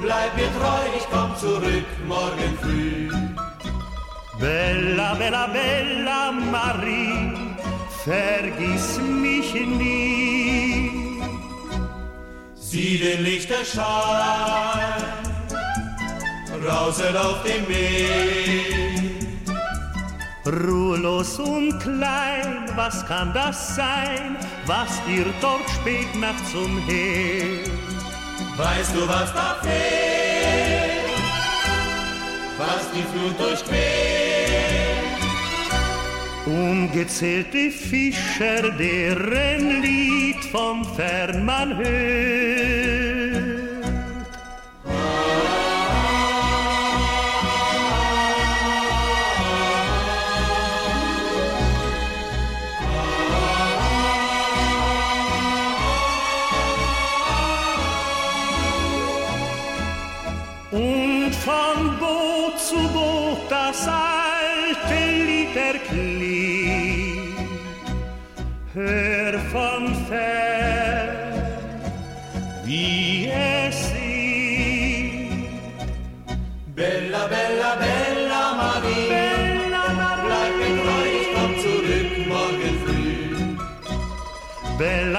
bleib 0.03 0.35
mir 0.35 0.51
treu, 0.59 0.83
ich 0.99 1.07
komm 1.09 1.37
zurück 1.37 1.87
morgen 2.09 2.59
früh. 2.61 3.09
Bella, 4.41 5.15
bella, 5.15 5.47
bella 5.47 6.33
Marie, 6.33 7.57
vergiss 8.05 8.99
mich 8.99 9.55
nie. 9.55 11.23
Sieh 12.57 12.99
den 12.99 13.23
Lichterschein, 13.23 13.85
rauset 16.67 17.17
auf 17.17 17.45
dem 17.45 17.65
Meer. 17.69 18.80
Ruhelos 20.51 21.39
und 21.39 21.79
klein, 21.79 22.65
was 22.75 23.07
kann 23.07 23.33
das 23.33 23.77
sein, 23.77 24.37
was 24.67 24.89
dir 25.07 25.27
dort 25.41 25.69
spät 25.71 26.13
nachts 26.19 26.55
umher? 26.55 27.65
Weißt 28.57 28.95
du, 28.97 29.07
was 29.07 29.33
da 29.33 29.57
fehlt? 29.63 30.91
Was 32.59 32.91
die 32.93 33.05
Flut 33.13 33.39
durchquert? 33.39 33.81
Ungezählte 36.47 37.71
Fischer, 37.71 38.71
deren 38.73 39.83
Lied 39.83 40.45
vom 40.51 40.85
Fern 40.97 41.45
man 41.45 41.77
hört. 41.77 43.10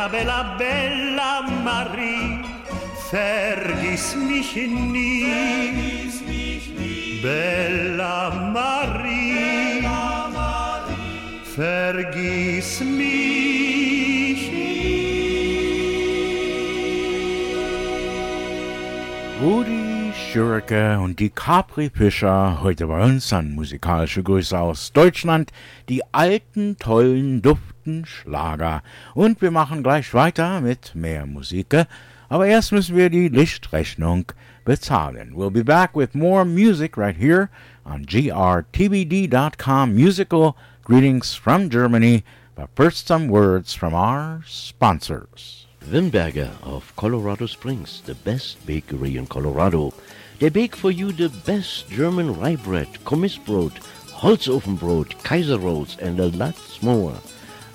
Bella, 0.02 0.10
bella, 0.10 0.56
bella 0.58 1.42
Marie, 1.64 2.44
vergiss 3.12 4.16
mich 4.16 4.56
nie. 4.56 5.28
Bella 7.22 8.32
Marie, 8.52 9.86
vergiss 11.44 12.80
mich 12.82 14.52
Rudi 19.40 20.12
Schürke 20.14 21.00
und 21.00 21.20
die 21.20 21.30
Capri-Fischer 21.30 22.62
heute 22.64 22.88
bei 22.88 23.04
uns 23.04 23.32
an 23.34 23.54
musikalische 23.54 24.24
Grüße 24.24 24.58
aus 24.58 24.94
Deutschland. 24.94 25.52
Die 25.90 26.02
alten, 26.12 26.78
tollen, 26.78 27.44
duften 27.82 28.06
Schlager. 28.06 28.82
Und 29.14 29.42
wir 29.42 29.52
machen 29.52 29.84
gleich 29.84 30.14
weiter 30.14 30.62
mit 30.62 30.94
mehr 30.96 31.26
Musik. 31.26 31.86
Aber 32.30 32.48
erst 32.48 32.72
müssen 32.72 32.96
wir 32.96 33.10
die 33.10 33.28
Lichtrechnung 33.28 34.26
bezahlen. 34.64 35.34
We'll 35.36 35.52
be 35.52 35.64
back 35.64 35.96
with 35.96 36.14
more 36.14 36.46
music 36.46 36.98
right 36.98 37.16
here 37.18 37.50
on 37.84 38.06
grtvd.com. 38.06 39.94
Musical 39.94 40.56
greetings 40.84 41.34
from 41.34 41.70
Germany. 41.70 42.24
But 42.56 42.70
first, 42.76 43.08
some 43.08 43.28
words 43.28 43.74
from 43.74 43.94
our 43.94 44.44
sponsors. 44.46 45.68
Wimberger 45.90 46.52
of 46.62 46.96
Colorado 46.96 47.48
Springs, 47.48 48.02
the 48.06 48.14
best 48.14 48.64
bakery 48.68 49.18
in 49.18 49.26
Colorado. 49.26 49.94
They 50.40 50.50
bake 50.50 50.76
for 50.76 50.92
you 50.92 51.12
the 51.12 51.30
best 51.30 51.90
German 51.90 52.40
rye 52.40 52.56
bread, 52.56 52.88
Kommissbrot, 53.04 53.74
Holzofenbrot, 54.22 55.24
Kaiser 55.24 55.58
rolls, 55.58 55.98
and 55.98 56.20
a 56.20 56.28
lot 56.28 56.56
more. 56.84 57.16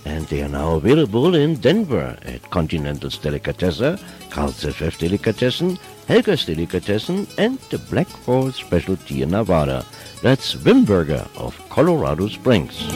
And 0.07 0.25
they 0.29 0.43
are 0.43 0.49
now 0.49 0.77
available 0.77 1.35
in 1.35 1.57
Denver 1.57 2.17
at 2.23 2.49
Continental's 2.51 3.19
Delicatessen, 3.19 3.99
Carl's 4.31 4.63
FF 4.63 4.99
Delicatessen, 4.99 5.79
Helga's 6.07 6.45
Delicatessen, 6.45 7.27
and 7.39 7.59
the 7.71 7.79
Black 7.79 8.07
Forest 8.07 8.61
Specialty 8.61 9.23
in 9.23 9.31
Nevada. 9.31 9.85
That's 10.23 10.55
Wimberger 10.55 11.29
of 11.37 11.59
Colorado 11.71 12.29
Springs. 12.29 12.87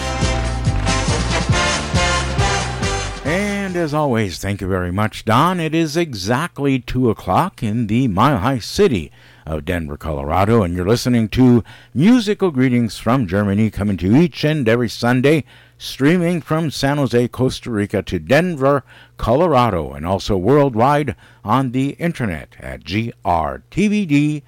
And 3.24 3.74
as 3.74 3.94
always, 3.94 4.38
thank 4.38 4.60
you 4.60 4.68
very 4.68 4.92
much, 4.92 5.24
Don. 5.24 5.58
It 5.58 5.74
is 5.74 5.96
exactly 5.96 6.78
2 6.78 7.10
o'clock 7.10 7.62
in 7.62 7.88
the 7.88 8.06
Mile 8.06 8.38
High 8.38 8.60
City 8.60 9.10
of 9.47 9.64
Denver, 9.64 9.97
Colorado, 9.97 10.62
and 10.62 10.74
you're 10.74 10.86
listening 10.86 11.28
to 11.31 11.62
Musical 11.94 12.51
Greetings 12.51 12.98
from 12.98 13.27
Germany 13.27 13.70
coming 13.70 13.97
to 13.98 14.06
you 14.06 14.16
each 14.16 14.44
and 14.44 14.68
every 14.68 14.89
Sunday, 14.89 15.44
streaming 15.78 16.43
from 16.43 16.70
San 16.70 16.98
Jose, 16.98 17.28
Costa 17.28 17.70
Rica 17.70 18.02
to 18.02 18.18
Denver, 18.18 18.82
Colorado, 19.16 19.93
and 19.93 20.05
also 20.05 20.36
worldwide 20.36 21.14
on 21.44 21.70
the 21.70 21.90
internet 21.90 22.56
at 22.60 22.82
grtvd.com. 22.82 24.43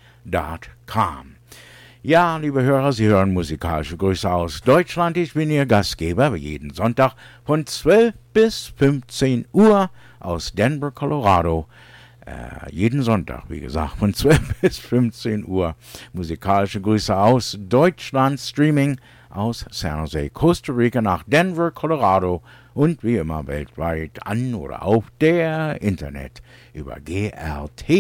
Ja, 2.03 2.37
liebe 2.39 2.63
Hörer, 2.63 2.93
Sie 2.93 3.07
hören 3.07 3.35
musikalische 3.35 3.97
Grüße 3.97 4.31
aus 4.31 4.61
Deutschland. 4.63 5.17
Ich 5.17 5.35
bin 5.35 5.51
Ihr 5.51 5.67
Gastgeber 5.67 6.35
jeden 6.37 6.73
Sonntag 6.73 7.15
von 7.45 7.67
12 7.67 8.15
bis 8.33 8.73
15 8.77 9.47
Uhr 9.53 9.91
aus 10.21 10.53
Denver, 10.53 10.91
Colorado. 10.91 11.67
Äh, 12.29 12.71
jeden 12.71 13.03
Sonntag, 13.03 13.45
wie 13.49 13.61
gesagt, 13.61 13.97
von 13.99 14.13
12 14.15 14.61
bis 14.61 14.79
15 14.79 15.47
Uhr. 15.47 15.75
Musikalische 16.13 16.81
Grüße 16.81 17.17
aus 17.17 17.57
Deutschland, 17.59 18.39
Streaming 18.39 19.01
aus 19.31 19.65
San 19.71 20.01
Jose, 20.01 20.29
Costa 20.31 20.73
Rica 20.73 21.01
nach 21.01 21.23
Denver, 21.27 21.71
Colorado 21.71 22.43
und 22.75 23.03
wie 23.03 23.17
immer 23.17 23.47
weltweit 23.47 24.27
an 24.27 24.55
oder 24.55 24.83
auf 24.83 25.05
der 25.21 25.81
Internet 25.81 26.43
über 26.75 26.97
gltvd.com. 27.01 27.99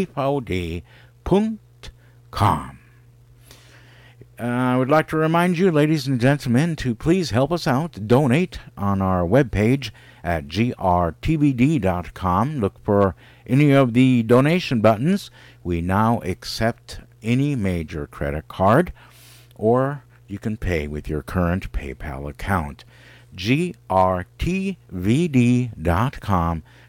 Uh, 4.40 4.44
I 4.44 4.76
would 4.76 4.88
like 4.88 5.09
to 5.09 5.16
remind 5.16 5.59
you, 5.59 5.72
ladies 5.72 6.06
and 6.06 6.20
gentlemen, 6.20 6.76
to 6.76 6.94
please 6.94 7.30
help 7.30 7.50
us 7.50 7.66
out. 7.66 8.06
Donate 8.06 8.60
on 8.76 9.02
our 9.02 9.24
webpage 9.26 9.90
at 10.22 10.46
grtvd.com. 10.46 11.20
Look 12.60 12.78
for 12.84 13.16
any 13.49 13.73
of 13.73 13.95
the 13.95 14.23
donation 14.23 14.81
buttons. 14.81 15.31
We 15.65 15.81
now 15.81 16.20
accept 16.20 17.01
any 17.23 17.57
major 17.57 18.07
credit 18.07 18.49
card, 18.49 18.93
or 19.55 20.05
you 20.27 20.39
can 20.39 20.57
pay 20.57 20.87
with 20.87 21.09
your 21.09 21.23
current 21.23 21.73
PayPal 21.73 22.29
account. 22.29 22.85
grtvd.com. 23.35 24.23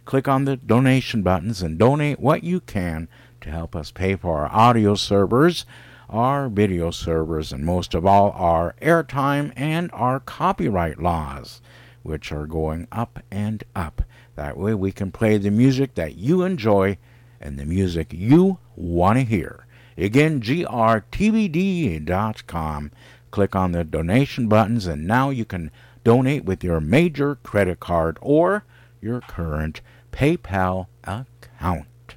Click 0.06 0.28
on 0.28 0.46
the 0.46 0.58
donation 0.58 1.22
buttons 1.22 1.62
and 1.62 1.78
donate 1.78 2.20
what 2.20 2.44
you 2.44 2.60
can 2.60 3.08
to 3.42 3.50
help 3.50 3.76
us 3.76 3.92
pay 3.92 4.16
for 4.16 4.40
our 4.40 4.52
audio 4.52 4.96
servers, 4.96 5.66
our 6.10 6.50
video 6.50 6.90
servers, 6.92 7.54
and 7.54 7.64
most 7.64 7.94
of 7.94 8.06
all, 8.06 8.32
our 8.32 8.76
airtime 8.82 9.54
and 9.56 9.92
our 9.94 10.20
copyright 10.20 11.00
laws, 11.00 11.62
which 12.02 12.32
are 12.32 12.48
going 12.48 12.88
up 12.92 13.20
and 13.30 13.64
up. 13.76 14.02
That 14.40 14.58
way 14.58 14.74
we 14.74 14.94
can 14.94 15.12
play 15.12 15.38
the 15.38 15.52
music 15.52 15.96
that 15.96 16.16
you 16.16 16.44
enjoy 16.44 16.98
and 17.42 17.60
the 17.60 17.66
music 17.66 18.14
you 18.14 18.60
want 18.78 19.20
to 19.20 19.26
hear. 19.26 19.66
Again, 19.98 20.40
grtvd.com. 20.40 21.02
Click 23.32 23.54
on 23.54 23.74
the 23.74 23.84
donation 23.84 24.48
buttons, 24.48 24.88
and 24.88 25.06
now 25.06 25.30
you 25.30 25.44
can 25.44 25.72
donate 26.06 26.46
with 26.46 26.64
your 26.64 26.80
major 26.80 27.36
credit 27.44 27.82
card 27.82 28.18
or 28.22 28.64
your 29.02 29.20
current 29.20 29.82
PayPal 30.14 30.88
account. 31.04 32.16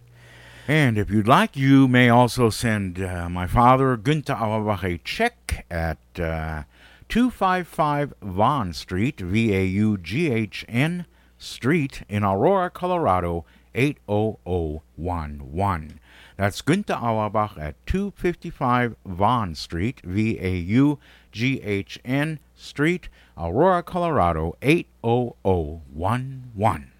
And 0.69 0.97
if 0.97 1.11
you'd 1.11 1.27
like, 1.27 1.57
you 1.57 1.89
may 1.89 2.09
also 2.09 2.51
send 2.51 3.03
uh, 3.03 3.29
my 3.29 3.49
father, 3.49 3.97
Günther 3.97 4.41
Auerbach, 4.41 4.85
a 4.85 4.99
check 4.99 5.67
at 5.69 5.99
uh, 6.21 6.63
255 7.09 8.15
Vaughn 8.23 8.73
Street, 8.73 9.19
V 9.19 9.53
A 9.53 9.65
U 9.65 9.99
G 9.99 10.31
H 10.31 10.65
N 10.69 11.05
Street 11.43 12.03
in 12.09 12.23
Aurora, 12.23 12.71
Colorado, 12.71 13.45
80011. 13.75 15.99
That's 16.37 16.63
Günther 16.63 17.03
Auerbach 17.03 17.59
at 17.59 17.75
255 17.87 18.95
Vaughn 19.05 19.55
Street, 19.55 20.01
V 20.05 20.39
A 20.41 20.57
U 20.57 20.99
G 21.31 21.61
H 21.63 21.99
N 22.05 22.39
Street, 22.55 23.09
Aurora, 23.37 23.83
Colorado, 23.83 24.57
80011. 24.63 26.93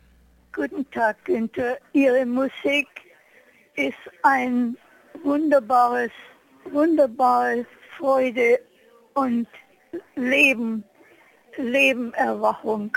Guten 0.53 0.85
Tag, 0.87 1.25
Günther. 1.25 1.79
Ihre 1.95 2.27
Musik 2.27 2.89
ist 3.77 3.97
ein 4.25 4.77
wunderbares, 5.25 6.11
wunderbare 6.71 7.65
Freude 7.97 8.59
und 9.15 9.47
Leben, 10.17 10.85
Lebenerwachung. 11.57 12.97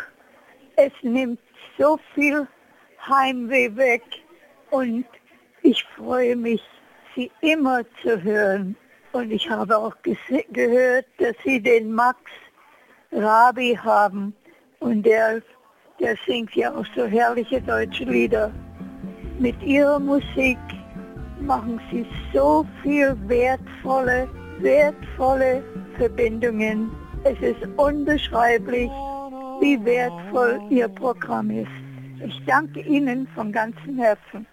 Es 0.77 0.91
nimmt 1.01 1.39
so 1.77 1.97
viel 2.13 2.47
Heimweh 3.07 3.75
weg 3.75 4.03
und 4.71 5.05
ich 5.61 5.83
freue 5.95 6.35
mich, 6.35 6.61
Sie 7.15 7.31
immer 7.41 7.81
zu 8.01 8.21
hören. 8.21 8.75
Und 9.13 9.31
ich 9.31 9.49
habe 9.49 9.77
auch 9.77 9.95
gehört, 10.51 11.05
dass 11.17 11.35
Sie 11.45 11.61
den 11.61 11.93
Max 11.93 12.19
Rabi 13.13 13.79
haben 13.81 14.35
und 14.79 15.03
der, 15.03 15.41
der 16.01 16.17
singt 16.27 16.53
ja 16.55 16.73
auch 16.75 16.85
so 16.95 17.05
herrliche 17.05 17.61
deutsche 17.61 18.03
Lieder. 18.03 18.51
Mit 19.39 19.61
Ihrer 19.63 19.99
Musik 19.99 20.57
machen 21.39 21.79
Sie 21.89 22.05
so 22.33 22.65
viel 22.83 23.15
wertvolle, 23.27 24.27
wertvolle 24.59 25.63
Verbindungen. 25.97 26.91
Es 27.23 27.39
ist 27.39 27.65
unbeschreiblich, 27.77 28.91
wie 29.59 29.83
wertvoll 29.83 30.59
Ihr 30.69 30.87
Programm 30.87 31.49
ist. 31.49 31.67
Ich 32.25 32.41
danke 32.45 32.81
Ihnen 32.81 33.27
von 33.35 33.51
ganzem 33.51 33.97
Herzen. 33.97 34.47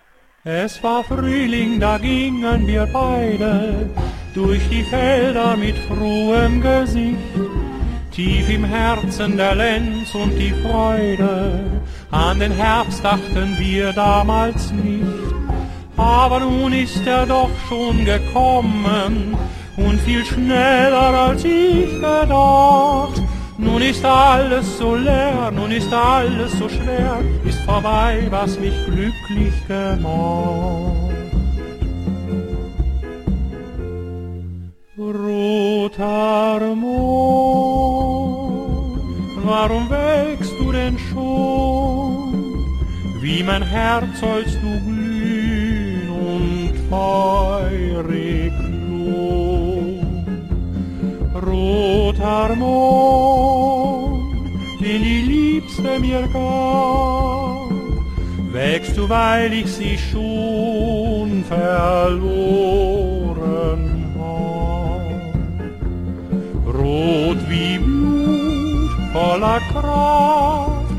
Es 0.44 0.82
war 0.82 1.04
Frühling, 1.04 1.78
da 1.78 1.98
gingen 1.98 2.66
wir 2.66 2.88
beide 2.92 3.88
durch 4.34 4.60
die 4.68 4.82
Felder 4.82 5.56
mit 5.56 5.76
frohem 5.78 6.60
Gesicht. 6.60 7.16
Tief 8.10 8.48
im 8.50 8.64
Herzen 8.64 9.36
der 9.36 9.54
Lenz 9.54 10.14
und 10.14 10.36
die 10.36 10.52
Freude, 10.52 11.60
an 12.10 12.40
den 12.40 12.52
Herbst 12.52 13.04
dachten 13.04 13.56
wir 13.58 13.92
damals 13.92 14.72
nicht. 14.72 15.06
Aber 15.96 16.40
nun 16.40 16.72
ist 16.72 17.06
er 17.06 17.24
doch 17.24 17.50
schon 17.68 18.04
gekommen 18.04 19.36
und 19.76 20.00
viel 20.00 20.24
schneller 20.24 21.28
als 21.28 21.44
ich 21.44 21.94
gedacht. 21.94 23.22
Nun 23.62 23.80
ist 23.80 24.04
alles 24.04 24.78
so 24.78 24.96
leer, 24.96 25.52
nun 25.52 25.70
ist 25.70 25.92
alles 25.92 26.52
so 26.58 26.68
schwer, 26.68 27.20
ist 27.44 27.60
vorbei, 27.60 28.26
was 28.28 28.58
mich 28.58 28.74
glücklich 28.86 29.54
gemacht. 29.68 31.12
Roter 34.98 36.74
Mond, 36.74 38.42
warum 39.44 39.88
wächst 39.90 40.52
du 40.58 40.72
denn 40.72 40.98
schon? 40.98 42.34
Wie 43.20 43.42
mein 43.44 43.62
Herz 43.62 44.20
sollst 44.20 44.56
du 44.62 44.80
glühen 44.84 46.10
und 46.10 46.72
feurig 46.90 48.52
lohn. 48.88 49.51
Roter 51.52 52.56
Mond, 52.56 54.32
den 54.80 55.02
die 55.02 55.20
Liebste 55.32 55.98
mir 56.00 56.22
gab, 56.32 57.68
wächst 58.52 58.96
du, 58.96 59.06
weil 59.06 59.52
ich 59.52 59.66
sie 59.70 59.98
schon 59.98 61.44
verloren 61.44 62.24
hab. 64.18 65.02
Rot 66.74 67.38
wie 67.50 67.76
Blut, 67.78 68.90
voller 69.12 69.60
Kraft, 69.72 70.96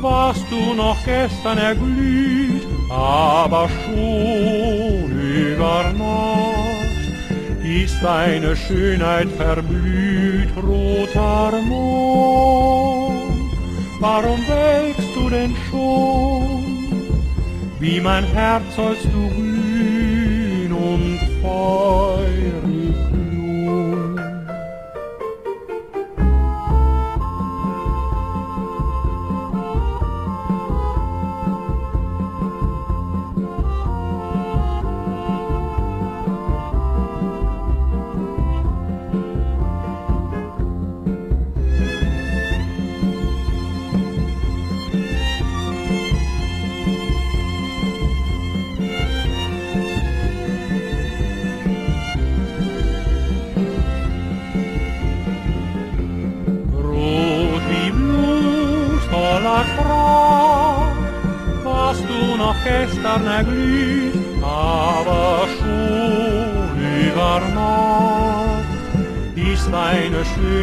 warst 0.00 0.46
du 0.50 0.74
noch 0.74 0.96
gestern 1.04 1.58
erglüht, 1.58 2.66
aber 2.88 3.68
schon 3.84 5.10
über 5.12 5.92
Nacht 5.92 6.59
ist 7.84 8.02
deine 8.02 8.56
Schönheit 8.56 9.28
verblüht, 9.32 10.50
roter 10.56 11.52
Mond. 11.62 13.50
Warum 14.00 14.40
wächst 14.48 15.14
du 15.14 15.30
denn 15.30 15.54
schon? 15.70 16.64
Wie 17.78 18.00
mein 18.00 18.24
Herz 18.24 18.64
sollst 18.76 19.06
du 19.06 19.28
glühen 19.28 20.72
und 20.72 21.18
feurig 21.42 22.39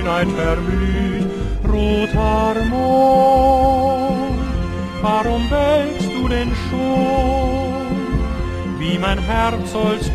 Schönheit 0.08 0.30
verblüht, 0.32 1.26
roter 1.68 2.64
Mond. 2.70 4.40
Warum 5.02 5.42
wächst 5.52 6.10
du 6.16 6.30
denn 6.30 6.52
schon, 6.70 8.00
wie 8.80 8.98
mein 8.98 9.20
Herz 9.20 9.72
sollst 9.74 10.12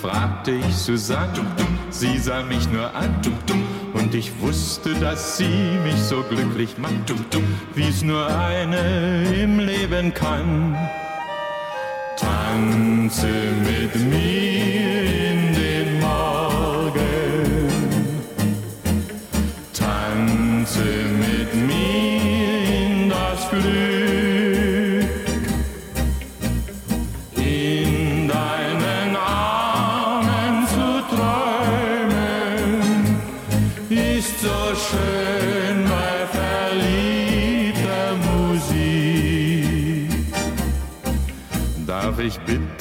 fragte 0.00 0.52
ich 0.52 0.74
Susanne. 0.76 1.32
Sie 1.90 2.18
sah 2.18 2.42
mich 2.42 2.68
nur 2.70 2.94
an 2.94 3.14
und 3.94 4.14
ich 4.14 4.40
wusste, 4.40 4.94
dass 4.94 5.36
sie 5.36 5.78
mich 5.84 6.00
so 6.00 6.22
glücklich 6.22 6.78
macht, 6.78 7.12
wie 7.74 7.88
es 7.88 8.02
nur 8.02 8.26
eine 8.26 9.24
im 9.34 9.58
Leben 9.58 10.12
kann. 10.14 10.76
Tanze 12.16 13.28
mit 13.64 13.94
mir 14.10 14.41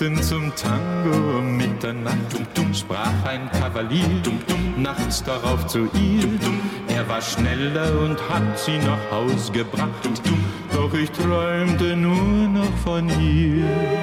bitten 0.02 0.24
zum 0.24 0.52
Tango 0.56 1.38
um 1.38 1.58
Mitternacht? 1.58 2.18
sprach 2.74 3.24
ein 3.26 3.52
Kavalier 3.52 4.10
nachts 4.76 5.24
darauf 5.24 5.68
zu 5.68 5.90
ihr. 5.94 6.28
Er 6.88 7.08
war 7.08 7.22
schneller 7.22 8.00
und 8.02 8.18
hat 8.30 8.58
sie 8.58 8.80
nach 8.80 9.12
Haus 9.12 9.52
gebracht. 9.52 10.10
Doch 10.74 10.94
ich 10.94 11.12
träumte 11.12 11.96
nur 11.96 12.48
noch 12.48 12.78
von 12.84 13.10
ihr. 13.10 14.01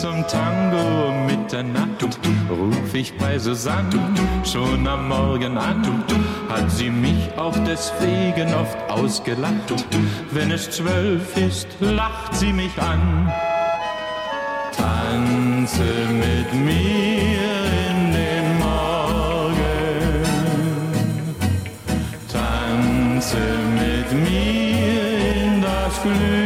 Zum 0.00 0.26
Tango 0.26 1.12
Mitternacht? 1.26 2.02
Ruf 2.48 2.94
ich 2.94 3.12
bei 3.18 3.38
Susanne 3.38 4.00
schon 4.50 4.86
am 4.86 5.08
Morgen 5.08 5.58
an. 5.58 6.04
Hat 6.48 6.70
sie 6.70 6.88
mich 6.88 7.28
auch 7.36 7.56
deswegen 7.66 8.54
oft 8.54 8.78
ausgelacht. 8.88 9.74
Wenn 10.30 10.52
es 10.52 10.70
zwölf 10.70 11.36
ist, 11.36 11.68
lacht 11.80 12.34
sie 12.34 12.52
mich 12.52 12.72
an. 12.80 13.30
Tanze 14.72 15.84
mit 16.24 16.54
mir 16.54 17.50
in 17.90 18.12
den 18.12 18.58
Morgen. 18.58 19.54
Tanze 22.32 23.42
mit 23.74 24.08
mir 24.12 25.44
in 25.44 25.60
das 25.60 26.02
Glück. 26.02 26.39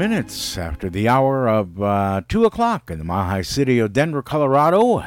Minutes 0.00 0.56
after 0.56 0.88
the 0.88 1.06
hour 1.06 1.46
of 1.46 1.82
uh, 1.82 2.22
2 2.26 2.46
o'clock 2.46 2.90
in 2.90 2.98
the 2.98 3.04
Mile 3.04 3.44
City 3.44 3.78
of 3.78 3.92
Denver, 3.92 4.22
Colorado. 4.22 5.04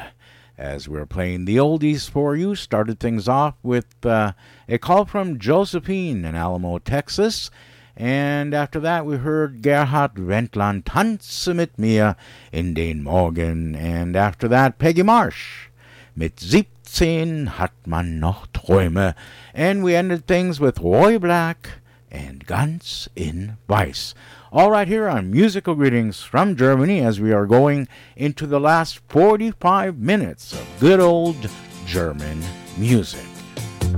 As 0.56 0.88
we're 0.88 1.04
playing 1.04 1.46
the 1.46 1.56
oldies 1.56 2.08
for 2.08 2.36
you, 2.36 2.54
started 2.54 3.00
things 3.00 3.26
off 3.26 3.54
with 3.64 4.06
uh, 4.06 4.34
a 4.68 4.78
call 4.78 5.04
from 5.04 5.40
Josephine 5.40 6.24
in 6.24 6.36
Alamo, 6.36 6.78
Texas. 6.78 7.50
And 7.96 8.54
after 8.54 8.78
that, 8.78 9.04
we 9.04 9.16
heard 9.16 9.62
Gerhard 9.62 10.14
Wendland 10.14 10.84
Tanze 10.84 11.52
mit 11.52 11.76
mir 11.76 12.14
in 12.52 12.74
den 12.74 13.02
Morgen. 13.02 13.74
And 13.74 14.14
after 14.14 14.46
that, 14.46 14.78
Peggy 14.78 15.02
Marsh. 15.02 15.70
Mit 16.14 16.38
17 16.38 17.58
hat 17.58 17.72
man 17.84 18.20
noch 18.20 18.46
Träume. 18.52 19.16
And 19.52 19.82
we 19.82 19.96
ended 19.96 20.28
things 20.28 20.60
with 20.60 20.78
Roy 20.78 21.18
Black 21.18 21.80
and 22.12 22.46
Ganz 22.46 23.08
in 23.16 23.56
Weiß. 23.68 24.14
All 24.54 24.70
right, 24.70 24.86
here 24.86 25.08
on 25.08 25.32
Musical 25.32 25.74
Greetings 25.74 26.22
from 26.22 26.54
Germany 26.54 27.00
as 27.00 27.18
we 27.18 27.32
are 27.32 27.44
going 27.44 27.88
into 28.14 28.46
the 28.46 28.60
last 28.60 29.00
45 29.08 29.98
minutes 29.98 30.52
of 30.52 30.64
good 30.78 31.00
old 31.00 31.50
German 31.86 32.40
music. 32.76 33.26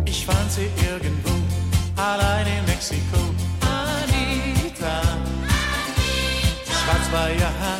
Ich 0.06 0.24
fand 0.24 0.50
sie 0.50 0.70
irgendwo, 0.88 1.32
allein 1.98 2.46
in 2.46 2.64
Mexiko. 2.64 3.18
Anita. 3.60 5.02
Schwarz 6.64 7.12
war 7.12 7.28
ihr 7.28 7.52
Haar, 7.60 7.78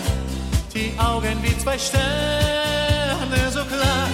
die 0.75 0.93
Augen 0.99 1.43
wie 1.43 1.57
zwei 1.57 1.79
Sterne, 1.79 3.51
so 3.51 3.65
klar. 3.65 4.09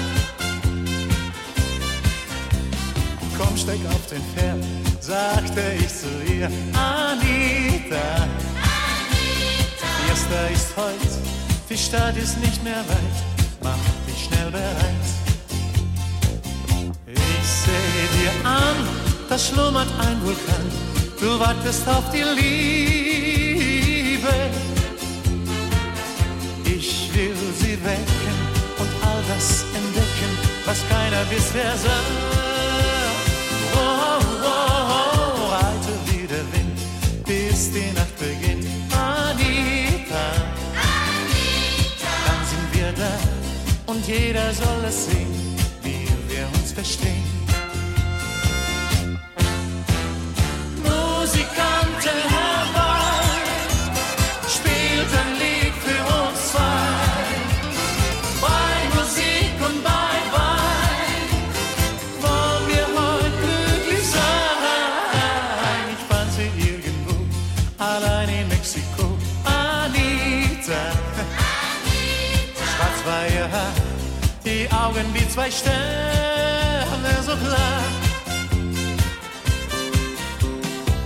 Komm, 3.36 3.56
steig 3.56 3.80
auf 3.86 4.06
den 4.06 4.22
Pferd, 4.22 4.62
sagte 5.02 5.62
ich 5.78 5.88
zu 5.88 6.08
ihr. 6.32 6.48
Anita. 6.72 8.28
Fiesta 10.06 10.46
ist 10.52 10.76
heut, 10.76 11.12
die 11.68 11.76
Stadt 11.76 12.16
ist 12.16 12.38
nicht 12.38 12.62
mehr 12.62 12.84
weit, 12.88 13.18
mach 13.62 13.78
dich 14.06 14.24
schnell 14.26 14.50
bereit. 14.50 15.06
Ich 17.06 17.46
seh 17.64 18.08
dir 18.16 18.32
an, 18.48 18.76
da 19.28 19.38
schlummert 19.38 19.88
ein 20.06 20.22
Vulkan, 20.22 20.66
du 21.20 21.38
wartest 21.40 21.88
auf 21.88 22.04
die 22.10 22.22
Liebe. 22.38 23.72
Ich 26.64 27.10
will 27.14 27.36
sie 27.58 27.76
wecken 27.84 28.36
und 28.78 28.90
all 29.06 29.22
das 29.28 29.64
entdecken, 29.74 30.30
was 30.64 30.78
keiner 30.88 31.24
bisher 31.24 31.76
sah. 31.76 32.04
Oh, 33.74 33.78
oh, 33.78 34.20
oh, 34.44 34.71
die 37.74 37.92
Nacht 37.92 38.16
beginnt. 38.18 38.66
Anita, 38.92 40.24
dann 42.26 42.40
sind 42.50 42.68
wir 42.74 42.92
da 42.92 43.92
und 43.92 44.06
jeder 44.06 44.52
soll 44.52 44.84
es 44.86 45.06
sehen, 45.06 45.56
wie 45.82 46.06
wir 46.28 46.46
uns 46.58 46.72
verstehen. 46.72 47.41
Zwei 75.42 75.50
Sterne, 75.50 77.12
so 77.26 77.32
klar. 77.32 77.82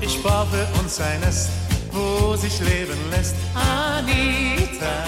Ich 0.02 0.22
baue 0.22 0.66
uns 0.78 1.00
ein 1.00 1.20
Nest, 1.20 1.48
wo 1.90 2.36
sich 2.36 2.60
leben 2.60 2.98
lässt. 3.10 3.34
Anita, 3.54 5.06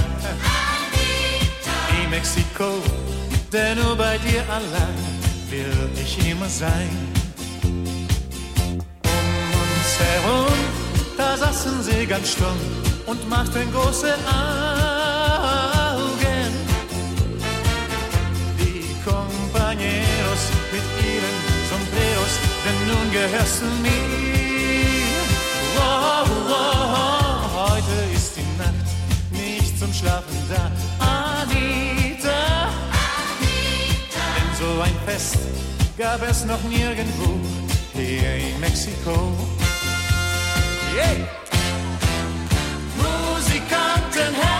Mexiko, 2.08 2.80
denn 3.52 3.76
nur 3.76 3.96
bei 3.96 4.16
dir 4.16 4.42
allein 4.48 4.96
will 5.50 5.90
ich 6.02 6.26
immer 6.26 6.48
sein. 6.48 6.88
Um 9.04 9.60
uns 9.74 9.92
herum, 10.06 10.58
da 11.18 11.36
saßen 11.36 11.82
sie 11.82 12.06
ganz 12.06 12.30
stumm 12.30 12.58
und 13.04 13.28
machten 13.28 13.70
große 13.74 14.14
Augen. 14.24 14.77
Compañeros 19.08 20.42
mit 20.70 20.86
ihren 21.12 21.36
Sombreros, 21.70 22.34
denn 22.64 22.78
nun 22.90 23.06
gehörst 23.10 23.62
du 23.62 23.66
mir. 23.80 25.22
Wow, 25.76 26.28
wow, 26.52 27.70
heute 27.70 27.96
ist 28.14 28.32
die 28.36 28.48
Nacht 28.62 28.88
nicht 29.30 29.78
zum 29.78 29.92
Schlafen 29.94 30.36
da. 30.50 30.70
Anita, 30.98 32.68
denn 34.34 34.50
so 34.60 34.70
ein 34.82 34.96
Fest 35.06 35.38
gab 35.96 36.20
es 36.28 36.44
noch 36.44 36.62
nirgendwo 36.64 37.40
hier 37.94 38.34
in 38.36 38.60
Mexiko. 38.60 39.32
Yeah. 40.94 41.28
Musikanten 42.96 44.34
herbei, 44.34 44.57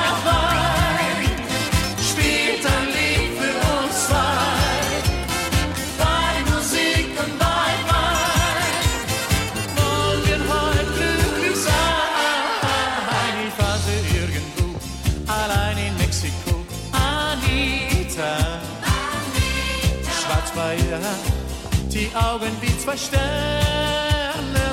die 22.08 22.16
Augen 22.16 22.52
wie 22.60 22.78
zwei 22.78 22.96
Sterne 22.96 23.24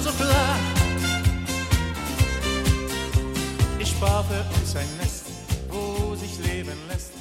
so 0.01 0.11
klar. 0.11 0.57
Ich 3.79 3.95
baue 3.99 4.23
für 4.23 4.45
uns 4.59 4.75
ein 4.75 4.87
Nest, 4.99 5.25
wo 5.69 6.15
sich 6.15 6.37
leben 6.39 6.77
lässt. 6.89 7.13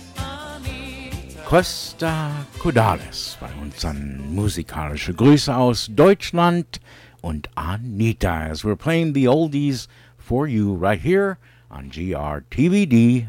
Costa 1.47 2.31
Codales 2.59 3.37
bei 3.41 3.51
uns 3.61 3.85
an 3.85 4.35
musikalische 4.35 5.13
Grüße 5.15 5.55
aus 5.55 5.91
Deutschland 5.93 6.81
und 7.21 7.51
Anita 7.55 8.47
as 8.47 8.65
we're 8.65 8.77
playing 8.77 9.15
the 9.15 9.29
oldies 9.29 9.89
for 10.19 10.49
you 10.49 10.75
right 10.75 11.01
here 11.01 11.37
on 11.71 11.91
grtvd.com. 11.91 13.25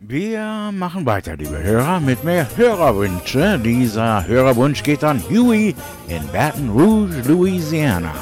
Wir 0.00 0.70
machen 0.72 1.04
weiter, 1.06 1.36
liebe 1.36 1.60
Hörer, 1.60 1.98
mit 1.98 2.22
mehr 2.22 2.46
Hörerwünsche. 2.56 3.58
Dieser 3.58 4.24
Hörerwunsch 4.28 4.84
geht 4.84 5.02
an 5.02 5.20
Huey 5.28 5.74
in 6.06 6.24
Baton 6.28 6.70
Rouge, 6.70 7.20
Louisiana. 7.26 8.14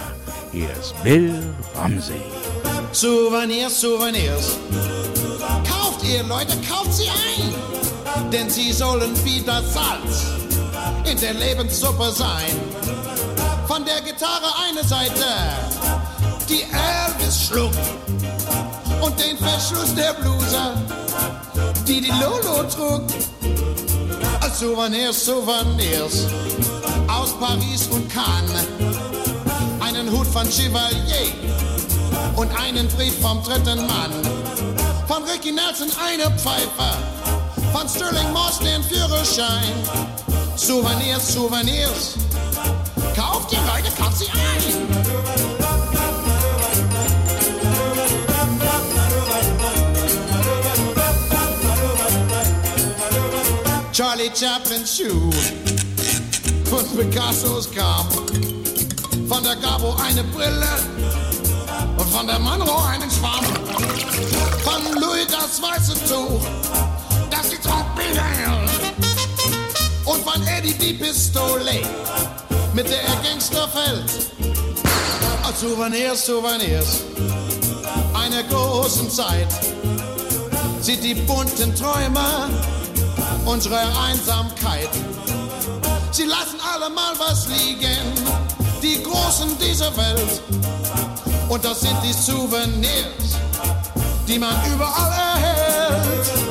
Hier 0.52 0.70
ist 0.80 0.94
Bill 1.02 1.34
Ramsey. 1.74 2.16
Souvenirs, 2.92 3.78
Souvenirs. 3.78 4.56
Kauft 5.68 6.02
ihr, 6.02 6.22
Leute, 6.22 6.56
kauft 6.66 6.94
sie 6.94 7.10
ein. 7.10 8.30
Denn 8.32 8.48
sie 8.48 8.72
sollen 8.72 9.12
wie 9.22 9.42
das 9.44 9.74
Salz 9.74 10.32
in 11.04 11.20
der 11.20 11.34
Lebenssuppe 11.34 12.10
sein. 12.10 12.56
Von 13.66 13.84
der 13.84 14.00
Gitarre 14.00 14.50
eine 14.66 14.82
Seite, 14.82 15.26
die 16.48 16.62
Elvis 16.62 17.48
schluckt. 17.48 17.76
Und 19.00 19.18
den 19.20 19.36
Verschluss 19.38 19.94
der 19.94 20.14
Bluse, 20.14 20.74
die 21.86 22.00
die 22.00 22.12
Lolo 22.20 22.64
trug. 22.68 23.02
Als 24.40 24.60
Souvenirs, 24.60 25.24
Souvenirs 25.24 26.26
aus 27.08 27.32
Paris 27.38 27.88
und 27.90 28.08
Cannes. 28.10 28.66
Einen 29.80 30.10
Hut 30.10 30.26
von 30.26 30.48
Chevalier 30.50 31.32
und 32.36 32.50
einen 32.60 32.88
Brief 32.88 33.18
vom 33.20 33.42
dritten 33.42 33.86
Mann. 33.86 34.12
Von 35.06 35.22
Ricky 35.24 35.52
Nelson 35.52 35.88
eine 36.04 36.24
Pfeife, 36.36 36.96
von 37.72 37.88
Sterling 37.88 38.32
Moss 38.32 38.58
den 38.58 38.82
Führerschein. 38.82 39.72
Souvenirs, 40.56 41.32
Souvenirs, 41.32 42.14
kauft 43.14 43.52
die 43.52 43.56
Leute, 43.56 43.90
kauft 43.96 44.18
sie 44.18 44.26
ein. 44.26 45.55
Charlie 53.96 54.28
Chaplin's 54.28 54.94
Schuh 54.94 55.30
von 56.68 56.84
Picassos 56.98 57.70
Grab. 57.70 58.12
Von 59.26 59.42
der 59.42 59.56
Gabo 59.56 59.96
eine 60.06 60.22
Brille 60.22 60.68
und 61.96 62.06
von 62.10 62.26
der 62.26 62.38
Monroe 62.38 62.88
einen 62.90 63.10
Schwamm. 63.10 63.42
Von 64.64 65.00
Louis 65.00 65.26
das 65.28 65.62
weiße 65.62 65.94
Tuch, 66.06 66.44
das 67.30 67.48
die 67.48 67.56
Trompete. 67.56 68.20
Und 70.04 70.22
von 70.22 70.46
Eddie 70.46 70.74
die 70.74 70.92
Pistole, 70.92 71.80
mit 72.74 72.90
der 72.90 73.02
er 73.02 73.16
Gangster 73.22 73.66
fällt. 73.66 74.12
Als 75.42 75.60
Souvenirs, 75.62 76.26
Souvenirs 76.26 77.02
einer 78.12 78.42
großen 78.42 79.10
Zeit 79.10 79.48
sieht 80.82 81.02
die 81.02 81.14
bunten 81.14 81.74
Träume 81.74 82.50
unsere 83.44 83.78
Einsamkeit. 83.78 84.90
Sie 86.10 86.24
lassen 86.24 86.58
alle 86.74 86.88
mal 86.90 87.12
was 87.18 87.48
liegen, 87.48 88.12
die 88.82 89.02
Großen 89.02 89.56
dieser 89.58 89.96
Welt. 89.96 90.42
Und 91.48 91.64
das 91.64 91.80
sind 91.80 91.96
die 92.02 92.12
Souvenirs, 92.12 93.38
die 94.26 94.38
man 94.38 94.54
überall 94.72 95.12
erhält. 95.12 96.46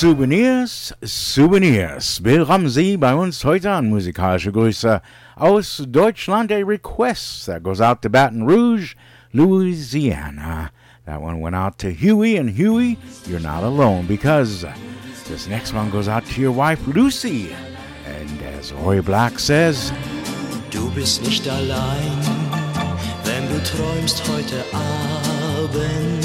Souvenirs, 0.00 0.94
Souvenirs. 1.02 2.22
Bill 2.22 2.42
Ramsey 2.42 2.96
bei 2.96 3.14
uns 3.14 3.44
heute 3.44 3.70
an 3.70 3.90
musikalische 3.90 4.50
Grüße 4.50 5.02
aus 5.40 5.78
Deutschland. 5.78 6.52
A 6.52 6.62
request 6.62 7.46
that 7.46 7.62
goes 7.62 7.80
out 7.80 8.02
to 8.02 8.08
Baton 8.08 8.44
Rouge, 8.44 8.94
Louisiana. 9.32 10.70
That 11.06 11.22
one 11.22 11.40
went 11.40 11.56
out 11.56 11.78
to 11.78 11.92
Huey, 11.92 12.36
and 12.36 12.50
Huey, 12.50 12.98
you're 13.26 13.40
not 13.40 13.64
alone 13.64 14.06
because 14.06 14.64
this 15.26 15.48
next 15.48 15.72
one 15.72 15.90
goes 15.90 16.06
out 16.06 16.24
to 16.26 16.40
your 16.40 16.52
wife 16.52 16.86
Lucy. 16.86 17.52
And 18.06 18.42
as 18.58 18.72
Roy 18.72 19.00
Black 19.00 19.38
says, 19.38 19.92
Du 20.70 20.88
bist 20.90 21.22
nicht 21.22 21.48
allein, 21.48 22.18
wenn 23.24 23.48
du 23.48 23.60
träumst 23.64 24.22
heute 24.28 24.64
Abend. 24.72 26.24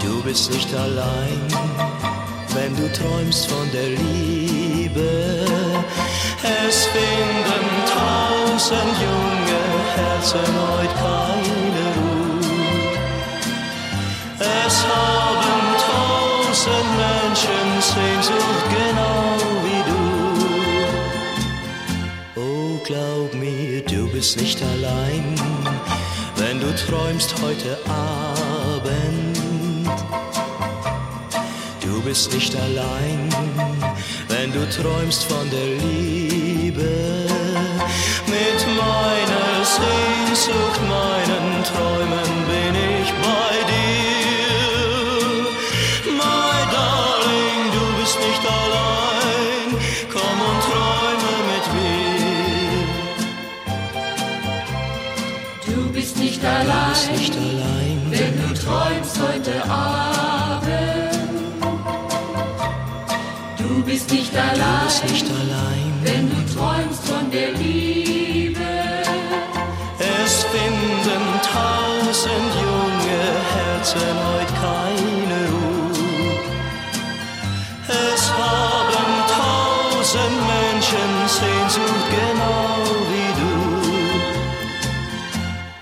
Du 0.00 0.20
bist 0.22 0.50
nicht 0.50 0.74
allein, 0.74 1.38
wenn 2.54 2.74
du 2.74 2.90
träumst 2.92 3.46
von 3.46 3.70
der 3.72 3.90
Liebe. 3.90 5.41
Es 6.68 6.86
finden 6.86 7.66
tausend 7.98 8.94
junge 9.06 9.62
Herzen 9.96 10.50
heute 10.70 10.94
keine 10.94 11.84
Ruhe. 11.96 12.92
Es 14.38 14.76
haben 14.84 15.62
tausend 15.90 16.90
Menschen 17.02 17.68
Sehnsucht 17.80 18.64
genau 18.78 19.22
wie 19.64 19.82
du. 19.90 20.02
Oh, 22.40 22.72
glaub 22.84 23.34
mir, 23.34 23.82
du 23.84 24.08
bist 24.12 24.40
nicht 24.40 24.62
allein, 24.62 25.34
wenn 26.36 26.60
du 26.60 26.72
träumst 26.86 27.34
heute 27.42 27.76
Abend. 27.88 29.36
Du 31.80 32.00
bist 32.02 32.32
nicht 32.32 32.54
allein, 32.54 33.28
wenn 34.28 34.52
du 34.52 34.68
träumst 34.68 35.24
von 35.24 35.50
der 35.50 35.66
Liebe. 35.66 36.01
Bist 64.92 65.04
nicht 65.10 65.26
allein, 65.30 65.92
wenn 66.02 66.28
du 66.28 66.36
träumst 66.54 67.04
von 67.08 67.30
der 67.30 67.52
Liebe. 67.52 68.60
finden 70.52 71.24
tausend 71.40 72.50
junge 72.64 73.24
Herzen 73.54 74.14
heute 74.28 74.54
keine 74.66 75.40
Ruhe. 75.52 76.36
Es 77.88 78.22
haben 78.30 79.12
tausend 79.40 80.38
Menschen 80.56 81.10
Sehnsucht 81.38 82.06
genau 82.20 82.74
wie 83.10 83.32
du. 83.40 83.54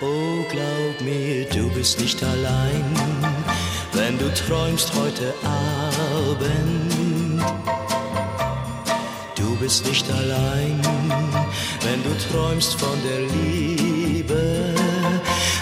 Oh, 0.06 0.38
glaub 0.48 0.96
mir, 1.00 1.46
du 1.46 1.68
bist 1.70 1.98
nicht 2.00 2.22
allein, 2.22 2.84
wenn 3.92 4.18
du 4.18 4.32
träumst 4.34 4.92
heute 4.94 5.34
Abend. 5.42 6.89
Bist 9.70 9.86
nicht 9.86 10.10
allein, 10.10 10.80
wenn 11.82 12.02
du 12.02 12.10
träumst 12.28 12.74
von 12.74 12.98
der 13.04 13.20
Liebe. 13.20 14.74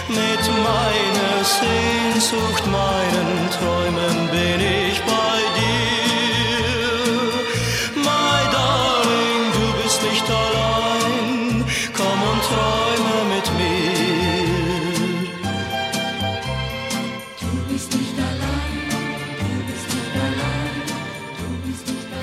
Mit 0.07 0.43
meiner 0.65 1.45
Sehnsucht, 1.45 2.65
meinen 2.71 3.49
Träumen 3.51 4.29
bin 4.31 4.61
ich 4.61 4.99
bei 5.01 5.28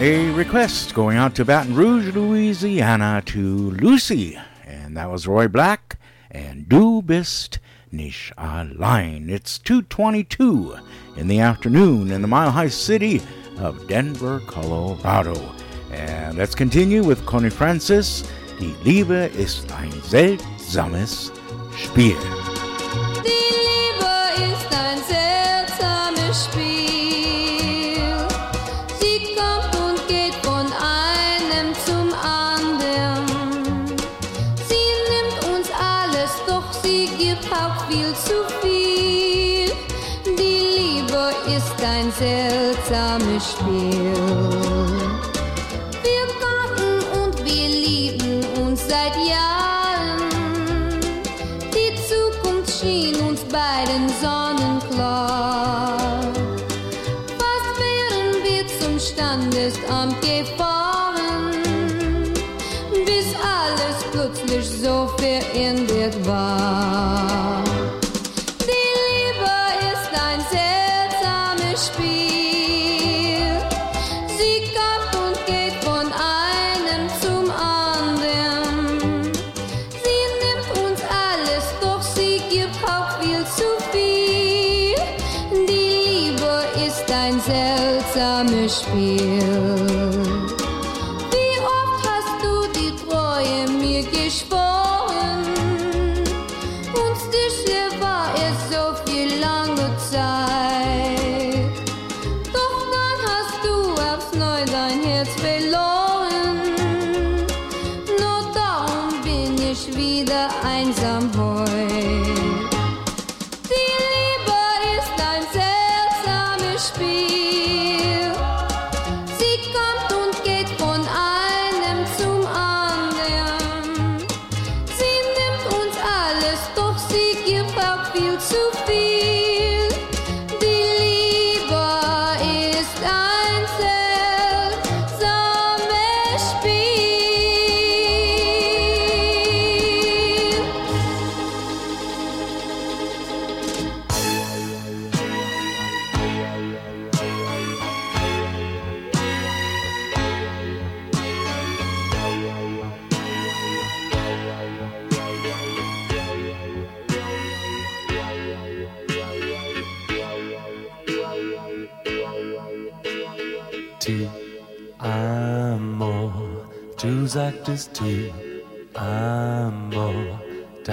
A 0.08 0.30
request 0.34 0.94
going 0.94 1.16
out 1.16 1.34
to 1.34 1.44
Baton 1.44 1.74
Rouge, 1.74 2.14
Louisiana 2.14 3.24
to 3.26 3.72
Lucy. 3.72 4.38
And 4.64 4.96
that 4.96 5.10
was 5.10 5.26
Roy 5.26 5.48
Black 5.48 5.98
and 6.30 6.68
Du 6.68 7.02
bist 7.02 7.58
nicht 7.90 8.32
allein. 8.38 9.28
It's 9.28 9.58
222 9.58 10.76
in 11.16 11.26
the 11.26 11.40
afternoon 11.40 12.12
in 12.12 12.22
the 12.22 12.28
Mile 12.28 12.52
High 12.52 12.68
City 12.68 13.20
of 13.58 13.88
Denver, 13.88 14.40
Colorado. 14.46 15.34
And 15.90 16.38
let's 16.38 16.54
continue 16.54 17.02
with 17.02 17.26
Connie 17.26 17.50
Francis. 17.50 18.22
Die 18.60 18.76
Liebe 18.84 19.28
ist 19.36 19.72
ein 19.72 19.90
seltsames 20.02 21.32
Spiel. 21.76 22.16
Die 23.24 23.42
Liebe 23.58 24.52
ist 24.52 24.72
ein 24.72 24.98
seltsames 24.98 25.55
Ist 41.76 41.84
ein 41.84 42.10
seltsames 42.12 43.52
Spiel. 43.52 44.14
Wir 46.02 46.26
kannten 46.40 47.20
und 47.20 47.44
wir 47.44 47.68
lieben 47.68 48.44
uns 48.64 48.80
seit 48.88 49.14
Jahren. 49.16 50.30
Die 51.74 51.94
Zukunft 52.08 52.80
schien 52.80 53.16
uns 53.16 53.40
beiden 53.44 54.08
sonnenklar. 54.22 55.98
Fast 57.38 57.72
wären 57.78 58.42
wir 58.42 58.66
zum 58.80 58.98
Standesamt 58.98 60.18
gefahren, 60.22 61.52
bis 63.04 63.34
alles 63.44 64.02
plötzlich 64.12 64.66
so 64.66 65.08
verändert 65.18 66.26
war. 66.26 67.55
Seltsames 88.16 88.80
Spiel. 88.80 89.55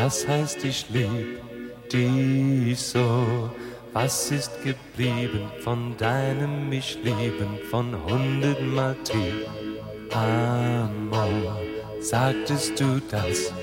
Das 0.03 0.27
heißt 0.27 0.65
ich 0.65 0.90
lieb 0.90 1.40
dich 1.91 2.77
so. 2.77 3.49
Was 3.93 4.32
ist 4.32 4.51
geblieben 4.61 5.49
von 5.64 5.95
deinem 5.98 6.67
mich 6.67 6.98
lieben 7.03 7.57
von 7.72 7.95
hundertmal 8.03 8.98
ti 9.06 9.45
amo, 10.11 11.27
sagtest 12.01 12.77
du 12.80 12.99
das 13.09 13.53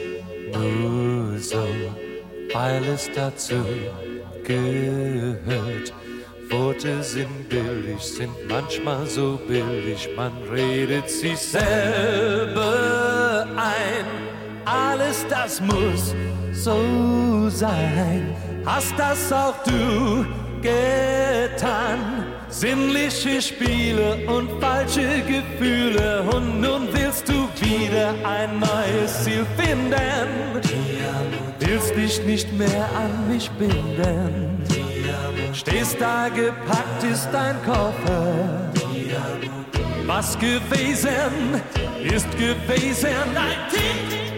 nur 0.54 1.38
so, 1.38 1.66
weil 2.54 2.84
es 2.84 3.10
dazu 3.14 3.62
gehört. 4.44 5.92
Worte 6.48 7.02
sind 7.02 7.48
billig, 7.50 8.00
sind 8.00 8.34
manchmal 8.48 9.06
so 9.06 9.38
billig, 9.46 10.08
man 10.16 10.32
redet 10.50 11.10
sich 11.10 11.38
selber 11.38 12.66
ein. 13.56 14.39
Alles 14.70 15.26
das 15.28 15.60
muss 15.60 16.14
so 16.52 17.48
sein, 17.48 18.36
hast 18.64 18.94
das 18.96 19.32
auch 19.32 19.54
du 19.64 20.24
getan. 20.62 21.98
Sinnliche 22.48 23.42
Spiele 23.42 24.18
und 24.28 24.48
falsche 24.60 25.22
Gefühle 25.22 26.22
und 26.32 26.60
nun 26.60 26.88
willst 26.92 27.28
du 27.28 27.48
wieder 27.60 28.14
ein 28.24 28.60
neues 28.60 29.24
Ziel 29.24 29.44
finden. 29.56 30.28
Willst 31.58 31.96
dich 31.96 32.22
nicht 32.24 32.52
mehr 32.52 32.88
an 32.96 33.28
mich 33.28 33.50
binden. 33.52 34.62
Stehst 35.52 36.00
da 36.00 36.28
gepackt 36.28 37.02
ist 37.10 37.28
dein 37.32 37.56
Koffer. 37.64 38.70
Was 40.06 40.38
gewesen 40.38 41.60
ist 42.02 42.30
gewesen. 42.32 43.10
Dein 43.34 43.68
Tick, 43.70 44.29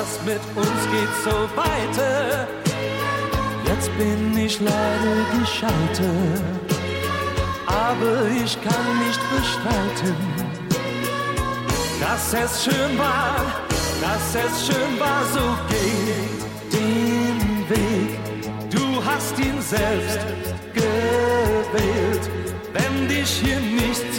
Das 0.00 0.18
mit 0.24 0.40
uns 0.56 0.82
geht 0.90 1.14
so 1.24 1.36
weiter. 1.56 2.48
Jetzt 3.66 3.90
bin 3.98 4.38
ich 4.38 4.58
leider 4.60 5.16
gescheitert, 5.38 6.42
aber 7.66 8.26
ich 8.42 8.56
kann 8.62 8.98
nicht 9.06 9.20
bestreiten, 9.30 10.16
dass 12.00 12.32
es 12.32 12.64
schön 12.64 12.98
war, 12.98 13.69
dass 14.00 14.34
es 14.34 14.66
schön 14.66 14.98
war, 14.98 15.22
so 15.32 15.46
geht 15.68 16.40
den 16.72 17.68
Weg. 17.68 18.18
Du 18.70 19.04
hast 19.04 19.38
ihn 19.38 19.60
selbst 19.60 20.20
gewählt, 20.72 22.24
wenn 22.72 23.08
dich 23.08 23.28
hier 23.28 23.60
nichts 23.60 24.16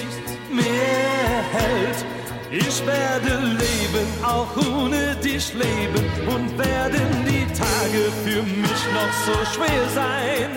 mehr 0.51 1.35
hält. 1.57 2.05
Ich 2.51 2.85
werde 2.85 3.39
leben, 3.45 4.07
auch 4.23 4.55
ohne 4.57 5.15
dich 5.15 5.53
leben 5.53 6.05
und 6.27 6.57
werden 6.57 7.25
die 7.25 7.45
Tage 7.53 8.03
für 8.23 8.43
mich 8.43 8.81
noch 8.97 9.13
so 9.25 9.35
schwer 9.53 9.85
sein. 9.95 10.49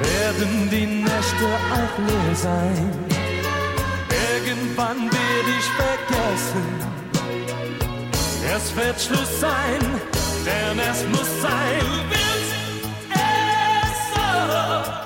Werden 0.00 0.70
die 0.70 0.86
Nächte 0.86 1.46
auch 1.78 1.98
leer 2.06 2.34
sein. 2.34 2.90
Irgendwann 4.34 5.10
werde 5.10 5.50
ich 5.58 5.68
vergessen. 5.82 6.95
Es 8.56 8.74
wird 8.74 8.98
Schluss 8.98 9.40
sein, 9.40 9.80
denn 10.46 10.78
es 10.78 11.04
muss 11.08 11.30
sein. 11.42 11.78
Du 11.78 11.86
willst 12.08 12.54
es 13.12 13.98
so. 14.14 14.28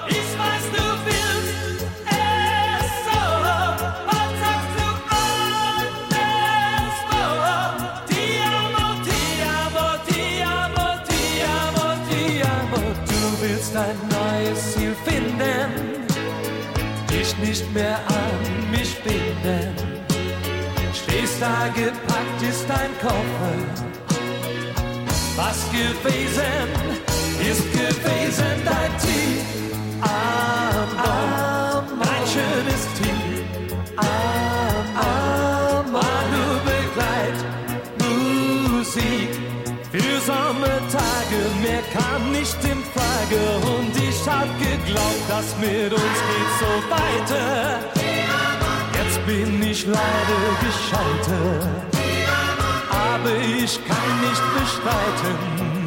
Ich 0.08 0.30
weiß, 0.38 0.64
du 0.76 0.84
willst 1.06 1.82
es 2.06 2.90
so. 3.06 3.20
Was 4.06 4.30
sagst 4.42 4.72
du 4.78 4.86
anderswo? 6.06 7.20
Ti 8.06 8.24
amo, 8.54 8.86
ti 9.04 9.18
amo, 9.58 9.86
ti 10.06 10.22
amo, 10.54 10.86
ti 11.08 11.22
amo, 11.42 11.86
ti 12.08 12.22
amo. 12.54 12.80
Du 13.04 13.20
willst 13.42 13.74
ein 13.76 13.98
neues 14.14 14.60
Ziel 14.74 14.94
finden, 15.04 15.68
dich 17.10 17.30
nicht 17.38 17.66
mehr 17.74 17.98
an 18.06 18.70
mich 18.70 18.92
binden. 19.02 19.89
Da 21.40 21.68
gepackt 21.74 22.42
ist 22.42 22.66
dein 22.68 22.92
Koffer. 23.00 23.56
Was 25.36 25.70
gewesen 25.70 26.68
ist 27.50 27.72
gewesen 27.72 28.56
dein 28.62 28.92
Team. 29.00 29.40
Amor, 30.02 31.82
ein 31.98 32.24
schönes 32.28 32.82
Team. 32.98 33.46
Amor, 34.94 36.02
du 36.34 36.44
begleit 36.68 37.38
Musik 38.70 39.30
für 39.90 40.20
Sommertage. 40.20 41.40
Mehr 41.62 41.84
kam 41.94 42.32
nicht 42.32 42.62
in 42.64 42.84
Frage 42.92 43.40
und 43.66 43.96
ich 43.96 44.20
hab 44.28 44.48
geglaubt, 44.58 45.24
das 45.26 45.56
mit 45.58 45.90
uns 45.90 46.18
geht 46.28 46.52
so 46.60 46.72
weiter. 46.90 48.09
Bin 49.30 49.62
ich 49.62 49.86
leider 49.86 50.42
gescheitert, 50.60 51.68
aber 52.90 53.36
ich 53.36 53.78
kann 53.86 54.20
nicht 54.26 54.42
bestreiten, 54.58 55.86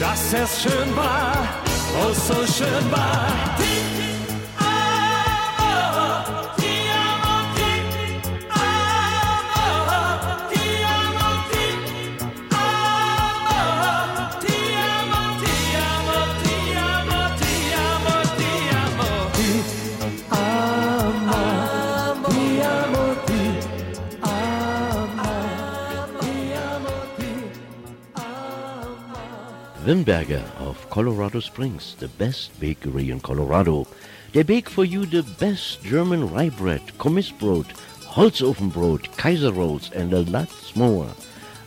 dass 0.00 0.32
es 0.32 0.62
schön 0.62 0.96
war, 0.96 1.36
oh 2.02 2.12
so 2.12 2.34
schön 2.52 2.90
war. 2.90 3.28
Wimberger 29.90 30.44
of 30.60 30.88
Colorado 30.88 31.40
Springs, 31.40 31.96
the 31.98 32.06
best 32.06 32.60
bakery 32.60 33.10
in 33.10 33.18
Colorado. 33.18 33.88
They 34.32 34.44
bake 34.44 34.68
for 34.68 34.84
you 34.84 35.04
the 35.04 35.24
best 35.40 35.82
German 35.82 36.30
rye 36.32 36.50
bread, 36.50 36.80
Kommissbrot, 36.98 37.66
Holzofenbrot, 38.14 39.16
Kaiser 39.16 39.50
rolls, 39.50 39.90
and 39.90 40.12
a 40.12 40.20
lot 40.30 40.48
more. 40.76 41.08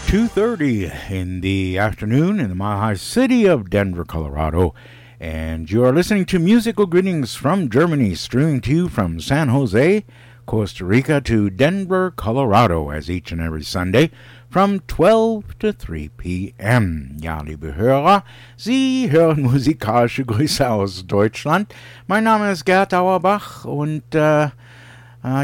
2.30 0.08 1.12
in 1.12 1.42
the 1.42 1.78
afternoon 1.78 2.40
in 2.40 2.48
the 2.48 2.56
Mile 2.56 2.80
High 2.80 2.94
City 2.94 3.46
of 3.46 3.70
Denver, 3.70 4.06
Colorado. 4.06 4.74
And 5.20 5.70
you 5.70 5.84
are 5.84 5.92
listening 5.92 6.24
to 6.28 6.40
Musical 6.40 6.86
Greetings 6.86 7.36
from 7.36 7.70
Germany, 7.70 8.16
streaming 8.16 8.62
to 8.62 8.72
you 8.72 8.88
from 8.88 9.20
San 9.20 9.50
Jose, 9.50 10.06
Costa 10.46 10.86
Rica 10.86 11.20
to 11.20 11.50
Denver, 11.50 12.12
Colorado, 12.12 12.90
as 12.90 13.12
each 13.12 13.34
and 13.34 13.42
every 13.42 13.64
Sunday 13.64 14.12
from 14.58 14.82
12 14.88 15.60
to 15.60 15.72
3 15.72 16.10
p.m. 16.18 17.16
Ja, 17.22 17.44
liebe 17.44 17.76
Hörer, 17.76 18.24
Sie 18.56 19.08
hören 19.12 19.44
musikalische 19.44 20.26
Grüße 20.26 20.68
aus 20.68 21.06
Deutschland. 21.06 21.72
Mein 22.08 22.24
Name 22.24 22.52
ist 22.52 22.66
Gerd 22.66 22.92
Auerbach 22.92 23.66
und 23.66 24.16
äh, 24.16 24.46
äh, 24.46 24.50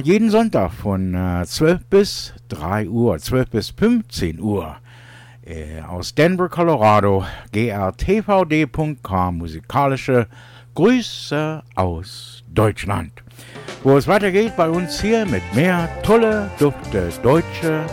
jeden 0.02 0.32
Sonntag 0.32 0.72
von 0.74 1.14
äh, 1.14 1.46
12 1.46 1.86
bis 1.92 2.34
3 2.50 2.90
Uhr, 2.90 3.20
12 3.20 3.50
bis 3.52 3.70
15 3.70 4.40
Uhr 4.40 4.78
äh, 5.46 5.82
aus 5.82 6.16
Denver, 6.16 6.50
Colorado, 6.50 7.24
grtvd.com, 7.52 9.38
musikalische 9.38 10.26
Grüße 10.74 11.62
aus 11.76 12.44
Deutschland. 12.48 13.12
Wo 13.84 13.96
es 13.96 14.08
weitergeht 14.08 14.56
bei 14.58 14.68
uns 14.68 15.00
hier 15.00 15.28
mit 15.28 15.44
mehr 15.54 15.88
tolle, 16.02 16.50
dufte 16.58 17.10
deutsche 17.22 17.86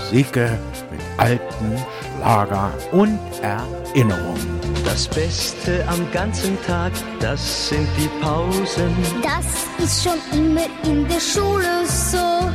Musik 0.00 0.36
mit 0.36 1.00
alten 1.18 1.76
Schlager 2.16 2.72
und 2.92 3.18
Erinnerungen. 3.42 4.60
Das 4.84 5.08
Beste 5.08 5.84
am 5.88 6.10
ganzen 6.12 6.58
Tag, 6.66 6.92
das 7.20 7.68
sind 7.68 7.88
die 7.96 8.08
Pausen. 8.20 8.94
Das 9.22 9.46
ist 9.84 10.02
schon 10.02 10.18
immer 10.32 10.66
in 10.84 11.06
der 11.08 11.20
Schule 11.20 11.86
so. 11.86 12.50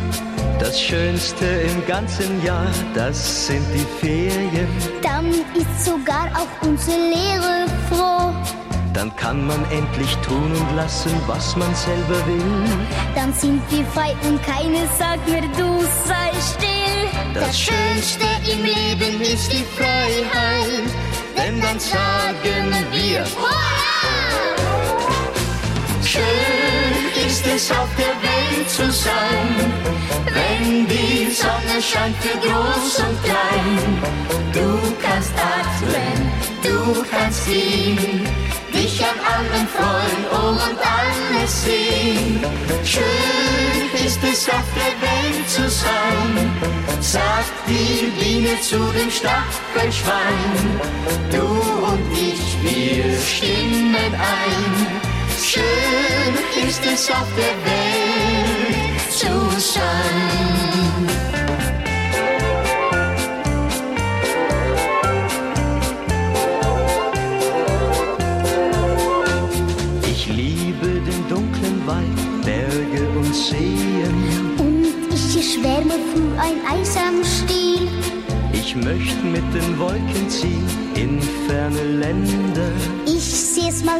Das 0.60 0.80
Schönste 0.80 1.46
im 1.46 1.86
ganzen 1.86 2.44
Jahr, 2.44 2.68
das 2.94 3.48
sind 3.48 3.66
die 3.74 4.06
Ferien. 4.06 4.68
Dann 5.02 5.28
ist 5.54 5.86
sogar 5.86 6.30
auch 6.34 6.68
unsere 6.68 6.98
Lehre 6.98 7.66
froh. 7.90 8.34
Dann 8.96 9.14
kann 9.18 9.46
man 9.46 9.62
endlich 9.72 10.16
tun 10.26 10.54
und 10.54 10.76
lassen, 10.78 11.12
was 11.28 11.54
man 11.58 11.76
selber 11.76 12.26
will. 12.28 12.78
Dann 13.14 13.34
sind 13.34 13.62
wir 13.70 13.86
frei 13.88 14.16
und 14.26 14.42
keine 14.42 14.88
sagt 14.98 15.28
mir, 15.28 15.42
du 15.42 15.84
sei 16.08 16.32
still. 16.40 16.76
Das 17.34 17.60
Schönste 17.60 18.26
im 18.50 18.64
Leben 18.64 19.22
ist 19.22 19.52
die 19.52 19.66
Freiheit, 19.76 20.88
denn 21.36 21.60
dann 21.60 21.78
sagen 21.78 22.72
wir 22.94 23.26
Hurra! 23.36 23.76
Schön 26.02 27.28
ist 27.28 27.46
es 27.46 27.72
auf 27.72 27.90
der 27.98 28.16
Welt 28.24 28.70
zu 28.70 28.90
sein, 28.90 29.74
wenn 30.34 30.88
die 30.88 31.30
Sonne 31.32 31.82
scheint 31.82 32.16
für 32.24 32.38
groß 32.38 33.00
und 33.00 33.24
klein. 33.26 34.02
Du 34.54 34.80
kannst 35.06 35.34
atmen, 35.34 36.32
du 36.64 37.04
kannst 37.12 37.46
gehen, 37.46 38.26
dich 38.76 39.02
an 39.02 39.20
allem 39.34 39.68
freuen 39.68 40.24
und 40.44 40.78
alles 41.00 41.64
sehen. 41.64 42.40
Schön 42.84 44.06
ist 44.06 44.20
es 44.24 44.50
auf 44.50 44.68
der 44.76 44.94
Welt 45.06 45.50
zu 45.50 45.70
sein, 45.70 46.52
sagt 47.00 47.54
die 47.68 48.12
Biene 48.20 48.60
zu 48.62 48.80
dem 48.98 49.10
Stachelschwein. 49.10 50.80
Du 51.32 51.46
und 51.92 52.12
ich, 52.14 52.46
wir 52.64 53.18
stimmen 53.20 54.14
ein. 54.14 55.02
Schön 55.42 56.68
ist 56.68 56.82
es 56.86 57.10
auf 57.10 57.28
der 57.38 57.56
Welt 57.72 59.12
zu 59.12 59.60
sein. 59.60 60.65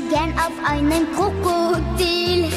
Gern 0.10 0.34
auf 0.38 0.54
einen 0.68 1.06
Krokodil. 1.16 2.50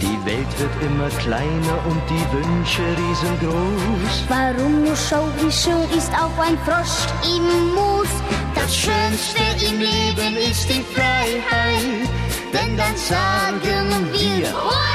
Die 0.00 0.18
Welt 0.26 0.58
wird 0.58 0.74
immer 0.82 1.08
kleiner 1.20 1.76
und 1.88 2.02
die 2.08 2.24
Wünsche 2.32 2.82
riesengroß. 2.82 4.24
Warum 4.28 4.84
nur 4.84 4.96
schau, 4.96 5.26
wie 5.38 5.52
schön 5.52 5.88
ist 5.96 6.12
auch 6.12 6.36
ein 6.42 6.58
Frosch 6.64 7.06
im 7.24 7.74
Moos. 7.74 8.08
Das 8.54 8.74
Schönste 8.74 9.42
im 9.66 9.78
Leben 9.80 10.36
ist 10.50 10.68
die 10.68 10.84
Freiheit, 10.94 12.08
denn 12.52 12.76
dann 12.76 12.96
sagen 12.96 14.08
wir 14.12 14.52
Hurra! 14.52 14.94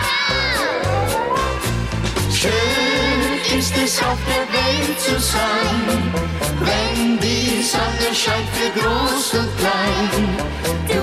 Schön 2.32 3.60
ist 3.60 3.74
es 3.78 4.02
auf 4.02 4.18
der 4.28 4.46
Welt 4.58 5.00
zu 5.00 5.20
sein, 5.20 6.14
wenn 6.62 7.20
die 7.20 7.62
Sonne 7.62 8.14
scheint 8.14 8.50
für 8.54 8.80
groß 8.80 9.34
und 9.34 9.58
klein. 9.58 10.99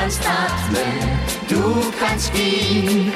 Du 0.00 0.06
kannst 0.06 0.22
atmen, 0.26 1.20
du 1.46 1.92
kannst 2.00 2.32
gehen, 2.32 3.12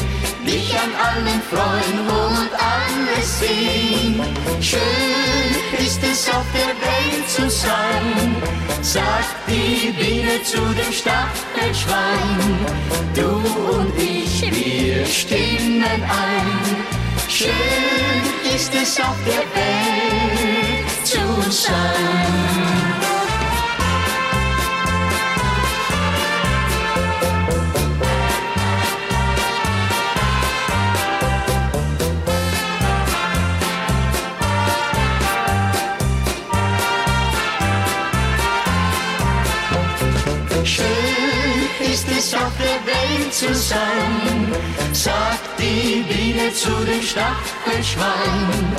dich 0.47 0.75
an 0.75 0.93
allem 0.95 1.41
freuen 1.51 2.01
und 2.07 2.51
alles 2.53 3.39
sehen. 3.39 4.21
Schön 4.61 5.83
ist 5.83 6.03
es 6.05 6.29
auf 6.29 6.45
der 6.53 6.75
Welt 6.85 7.27
zu 7.27 7.49
sein, 7.49 8.37
sagt 8.83 9.35
die 9.49 9.93
Biene 9.93 10.43
zu 10.43 10.59
dem 10.59 10.93
Stachelschwein. 10.93 12.59
Du 13.15 13.31
und 13.79 13.99
ich, 13.99 14.43
wir 14.43 15.07
stimmen 15.07 15.85
ein. 15.87 16.77
Schön 17.31 18.55
ist 18.55 18.75
es 18.75 19.01
auf 19.01 19.17
der 19.25 19.41
Welt 19.57 21.07
zu 21.07 21.51
sein. 21.51 23.03
Schön 42.25 42.31
ist 42.31 42.33
es 42.33 42.43
auf 42.43 42.53
der 42.59 42.81
Welt 42.86 43.35
zu 43.35 43.55
sein, 43.55 44.53
sagt 44.93 45.59
die 45.59 46.05
Biene 46.09 46.53
zu 46.55 46.70
dem 46.85 47.03
Stachelschwein. 47.03 48.73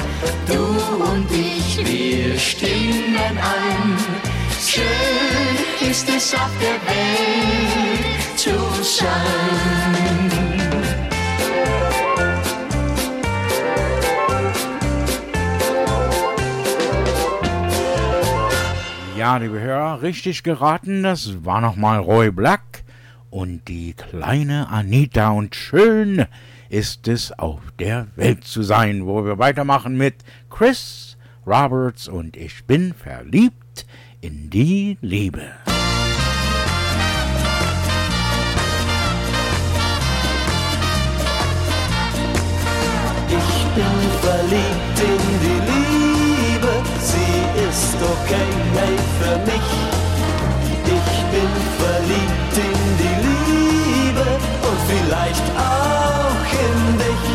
Du 0.48 1.04
und 1.04 1.30
ich, 1.32 1.78
wir 1.86 2.40
stimmen 2.40 3.16
ein. 3.16 3.98
Schön 4.60 5.88
ist 5.88 6.10
es 6.10 6.34
auf 6.34 6.50
der 6.60 6.80
Welt 6.90 8.40
zu 8.40 8.58
sein. 8.82 10.32
Ja, 19.16 19.38
liebe 19.38 19.60
Hörer, 19.60 20.02
richtig 20.02 20.42
geraten, 20.42 21.04
das 21.04 21.46
war 21.46 21.62
nochmal 21.62 22.00
Roy 22.00 22.32
Black 22.32 22.75
und 23.36 23.68
die 23.68 23.92
kleine 23.92 24.70
Anita 24.70 25.32
und 25.32 25.56
schön 25.56 26.26
ist 26.70 27.10
es 27.10 27.38
auf 27.38 27.60
der 27.78 28.08
Welt 28.16 28.46
zu 28.46 28.64
sein, 28.64 29.06
wo 29.06 29.26
wir 29.26 29.38
weitermachen 29.38 29.98
mit 29.98 30.16
Chris 30.50 31.18
Roberts 31.46 32.08
und 32.08 32.38
ich 32.38 32.64
bin 32.64 32.94
verliebt 32.94 33.86
in 34.22 34.50
die 34.50 34.98
Liebe. 35.02 35.42
Ich 43.28 43.66
bin 43.76 43.96
verliebt 44.22 45.00
in 45.02 45.20
die 45.44 45.60
Liebe, 45.74 46.72
sie 47.02 47.68
ist 47.68 47.96
okay 47.96 48.48
hey, 48.76 48.98
für 49.20 49.38
mich. 49.46 49.95
Vielleicht 54.96 55.48
auch 55.58 56.46
in 56.66 56.98
dich. 56.98 57.26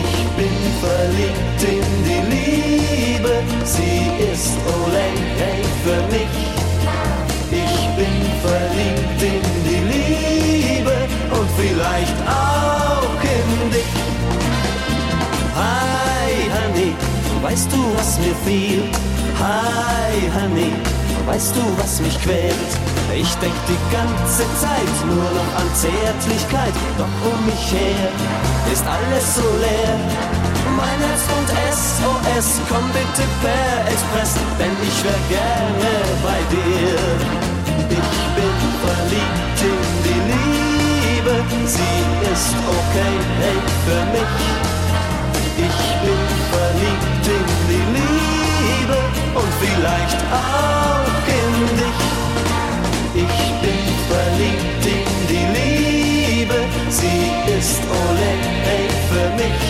Ich 0.00 0.12
bin 0.36 0.56
verliebt 0.84 1.60
in 1.62 1.86
die 2.08 2.22
Liebe, 2.34 3.32
sie 3.64 4.32
ist 4.32 4.52
ole 4.66 5.06
hey, 5.40 5.62
für 5.84 6.00
mich. 6.14 6.36
Ich 7.50 7.76
bin 7.96 8.16
verliebt 8.46 9.22
in 9.22 9.42
die 9.66 9.82
Liebe 9.92 10.96
und 11.30 11.48
vielleicht 11.56 12.18
auch 12.26 13.20
in 13.22 13.70
dich. 13.70 13.94
Hi, 15.56 16.32
Honey, 16.54 16.94
weißt 17.42 17.72
du, 17.72 17.96
was 17.96 18.18
mir 18.20 18.34
fehlt? 18.44 18.94
Hi, 19.40 20.30
Honey, 20.34 20.72
weißt 21.26 21.56
du, 21.56 21.60
was 21.82 22.00
mich 22.00 22.20
quält? 22.20 22.97
Ich 23.14 23.34
denk 23.36 23.54
die 23.66 23.82
ganze 23.90 24.44
Zeit 24.60 24.94
nur 25.06 25.30
noch 25.38 25.52
an 25.60 25.68
Zärtlichkeit, 25.74 26.74
doch 26.98 27.32
um 27.32 27.46
mich 27.46 27.72
her 27.72 28.10
ist 28.72 28.84
alles 28.86 29.34
so 29.34 29.42
leer. 29.60 29.96
Mein 30.76 30.98
Herz 31.00 31.24
und 31.36 31.48
SOS, 31.72 32.60
komm 32.68 32.86
bitte 32.92 33.24
per 33.42 33.92
Express, 33.92 34.34
denn 34.58 34.74
ich 34.82 34.98
wär 35.04 35.20
gerne 35.28 35.92
bei 36.22 36.38
dir. 36.52 36.98
Ich 37.90 38.14
bin 38.36 38.56
verliebt 38.84 39.58
in 39.70 39.80
die 40.04 40.20
Liebe, 40.30 41.34
sie 41.66 41.98
ist 42.32 42.54
okay, 42.78 43.14
hey, 43.40 43.58
für 43.84 44.02
mich. 44.14 44.36
Ich 45.66 45.80
bin 46.04 46.22
verliebt 46.52 47.26
in 47.36 47.46
die 47.70 47.84
Liebe 47.96 48.98
und 49.34 49.50
vielleicht 49.60 50.20
auch 50.30 51.08
in 51.26 51.76
dich. 51.76 52.07
Sie 56.90 57.30
ist 57.58 57.80
ole 57.90 58.32
hey 58.64 58.88
für 59.10 59.28
mich. 59.36 59.62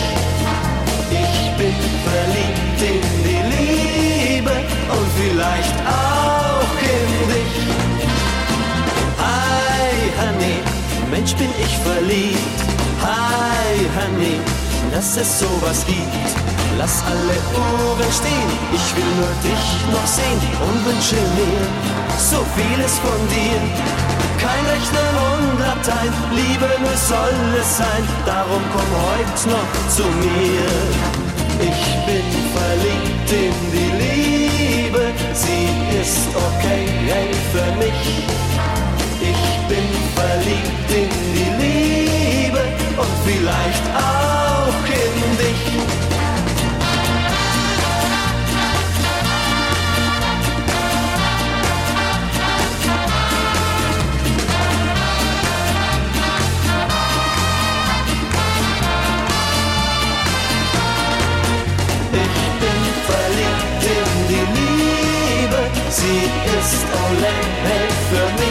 Ich 1.11 1.57
bin 1.57 1.75
verliebt 2.07 2.79
in 2.91 3.01
die 3.25 3.43
Liebe 3.53 4.51
und 4.95 5.07
vielleicht 5.19 5.77
auch 5.85 6.73
in 6.81 7.29
dich. 7.29 7.55
Hi, 9.19 9.91
Honey, 10.19 10.57
Mensch 11.11 11.33
bin 11.35 11.49
ich 11.59 11.77
verliebt. 11.79 12.59
Hi, 13.01 13.75
Honey, 13.97 14.39
dass 14.91 15.17
es 15.17 15.39
sowas 15.39 15.85
gibt. 15.85 16.29
Lass 16.77 17.03
alle 17.03 17.37
Uhren 17.53 18.11
stehen, 18.13 18.49
ich 18.71 18.95
will 18.95 19.11
nur 19.19 19.33
dich 19.43 19.65
noch 19.91 20.07
sehen 20.07 20.39
und 20.61 20.85
wünsche 20.85 21.15
mir 21.15 21.61
so 22.17 22.45
vieles 22.55 22.99
von 22.99 23.19
dir. 23.27 24.18
Kein 24.43 24.65
Rechnen 24.73 25.13
und 25.29 25.59
Latein, 25.59 26.11
Liebe 26.31 26.69
nur 26.81 26.97
soll 26.97 27.39
es 27.59 27.77
sein, 27.77 28.03
darum 28.25 28.63
komm 28.73 28.89
heute 29.07 29.49
noch 29.49 29.71
zu 29.95 30.03
mir. 30.03 30.69
Ich 31.59 31.81
bin 32.05 32.25
verliebt 32.55 33.09
verliebt 33.29 33.31
in 33.31 33.71
die 33.71 33.91
Liebe. 34.03 35.13
Sie 35.33 35.67
ist 36.01 36.27
okay 36.35 36.85
hey, 37.07 37.29
für 37.51 37.71
mich. 37.77 38.25
Ich 39.21 39.67
bin 39.67 39.87
verliebt 40.15 40.89
in 40.89 41.09
die 41.33 41.51
Liebe 41.63 42.61
und 42.97 43.13
vielleicht 43.25 43.85
auch 43.95 44.85
in 44.85 45.37
dich. 45.37 45.88
Sie 66.09 66.23
ist 66.57 66.85
Ole 67.05 67.33
für 68.09 68.41
mich. 68.41 68.48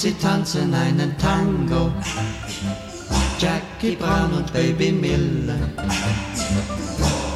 Sie 0.00 0.14
tanzen 0.14 0.72
einen 0.72 1.14
Tango. 1.18 1.92
Jackie 3.38 3.96
Brown 3.96 4.32
und 4.32 4.50
Baby 4.50 4.92
Miller. 4.92 5.58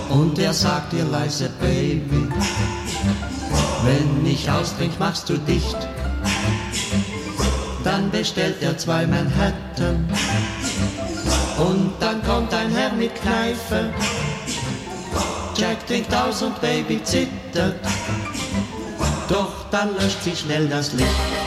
Und 0.09 0.39
er 0.39 0.55
sagt 0.55 0.95
ihr 0.95 1.05
leise 1.05 1.51
Baby, 1.61 2.27
wenn 3.85 4.25
ich 4.25 4.51
austrink, 4.51 4.99
machst 4.99 5.29
du 5.29 5.37
dicht. 5.37 5.77
Dann 7.85 8.11
bestellt 8.11 8.57
er 8.63 8.79
zwei 8.79 9.07
Manhattan. 9.07 10.09
Und 11.59 11.93
dann 12.01 12.23
kommt 12.23 12.55
ein 12.55 12.71
Herr 12.71 12.95
mit 12.95 13.15
Kneife. 13.17 13.93
Jack 15.55 15.87
trinkt 15.87 16.15
aus 16.15 16.41
und 16.41 16.59
Baby 16.63 16.99
zittert. 17.05 17.77
Doch 19.29 19.67
dann 19.71 19.95
löscht 19.97 20.23
sich 20.23 20.39
schnell 20.39 20.67
das 20.67 20.95
Licht. 20.95 21.44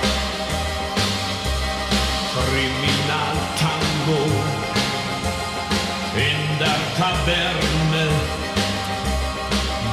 Kriminaltango 2.45 4.21
in 6.15 6.59
der 6.59 6.79
Taverne. 6.97 8.05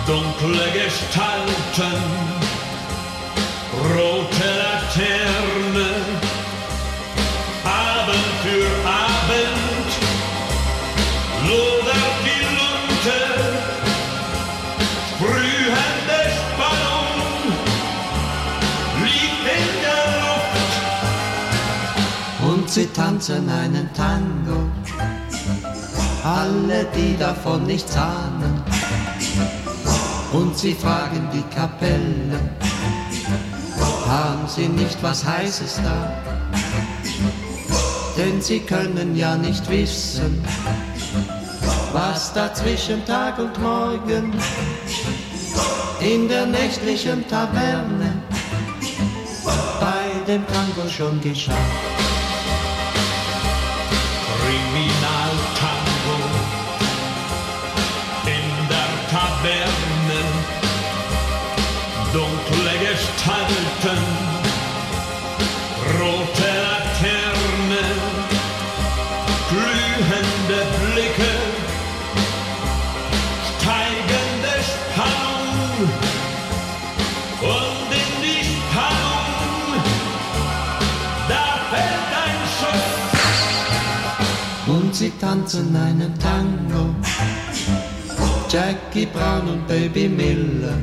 Dunkle 0.07 0.67
Gestalten, 0.73 2.03
rote 3.95 4.49
Laterne. 4.61 5.94
Tanzen 22.95 23.49
einen 23.51 23.93
Tango. 23.93 24.71
Alle, 26.23 26.87
die 26.97 27.17
davon 27.19 27.67
nichts 27.67 27.97
ahnen. 27.97 28.63
Und 30.33 30.57
sie 30.57 30.75
fragen 30.75 31.29
die 31.33 31.43
Kapelle, 31.55 32.41
haben 34.09 34.49
sie 34.49 34.69
nicht 34.69 35.03
was 35.03 35.25
Heißes 35.25 35.81
da? 35.85 36.23
Denn 38.17 38.41
sie 38.41 38.61
können 38.61 39.17
ja 39.17 39.37
nicht 39.37 39.69
wissen, 39.69 40.43
was 41.93 42.33
da 42.33 42.53
zwischen 42.55 43.05
Tag 43.05 43.39
und 43.39 43.61
Morgen 43.61 44.33
in 46.01 46.29
der 46.29 46.47
nächtlichen 46.47 47.27
Taverne 47.29 48.23
bei 49.81 50.27
dem 50.27 50.45
Tango 50.47 50.89
schon 50.89 51.21
geschah. 51.21 51.53
Tanzen 85.25 85.75
einen 85.75 86.13
Tango. 86.19 86.95
Jackie 88.51 89.07
Brown 89.07 89.49
und 89.49 89.67
Baby 89.67 90.07
Miller. 90.09 90.77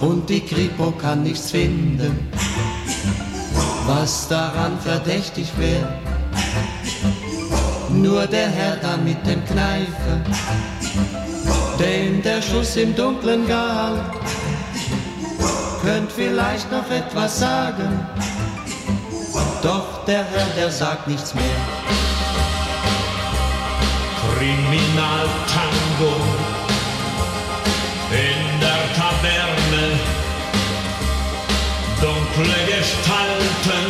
Und 0.00 0.28
die 0.28 0.40
Kripo 0.40 0.92
kann 0.92 1.24
nichts 1.24 1.50
finden, 1.50 2.28
was 3.86 4.28
daran 4.28 4.78
verdächtig 4.80 5.48
wäre. 5.58 5.92
Nur 7.90 8.26
der 8.26 8.48
Herr 8.48 8.76
da 8.76 8.96
mit 8.96 9.26
dem 9.26 9.44
Kneifer, 9.44 10.16
dem 11.78 12.22
der 12.22 12.40
Schuss 12.42 12.76
im 12.76 12.94
Dunklen 12.94 13.46
galt, 13.46 14.02
könnt 15.82 16.10
vielleicht 16.12 16.70
noch 16.70 16.88
etwas 16.90 17.40
sagen. 17.40 18.06
Doch 19.62 20.04
der 20.06 20.24
Herr, 20.24 20.48
der 20.56 20.70
sagt 20.70 21.08
nichts 21.08 21.34
mehr. 21.34 22.11
Kriminaltango 24.42 26.14
in 28.10 28.60
der 28.60 28.82
Taverne. 28.98 29.84
Dunkle 32.00 32.58
Gestalten, 32.66 33.86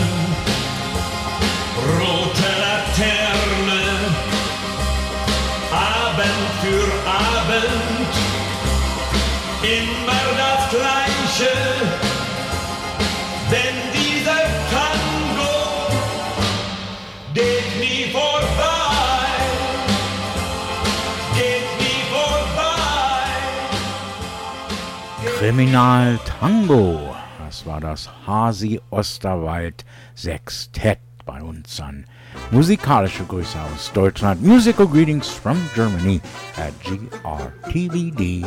rote 1.97 2.51
Laterne. 2.65 3.83
Abend 5.73 6.51
für 6.61 6.91
Abend, 7.09 8.13
immer 9.63 10.23
das 10.37 10.69
Gleiche. 10.69 11.82
Kriminal 25.43 26.21
Tango. 26.25 27.17
Das 27.45 27.67
war 27.67 27.81
das 27.81 28.09
Hasi 28.29 28.81
Osterwald 28.91 29.85
Sextett 30.15 31.01
bei 31.25 31.43
uns 31.43 31.81
an. 31.81 32.07
Musikalische 32.53 33.25
Grüße 33.25 33.59
aus 33.75 33.91
Deutschland. 33.93 34.41
Musical 34.41 34.87
greetings 34.87 35.27
from 35.27 35.57
Germany 35.75 36.21
at 36.57 36.73
grtvd.com. 36.85 38.47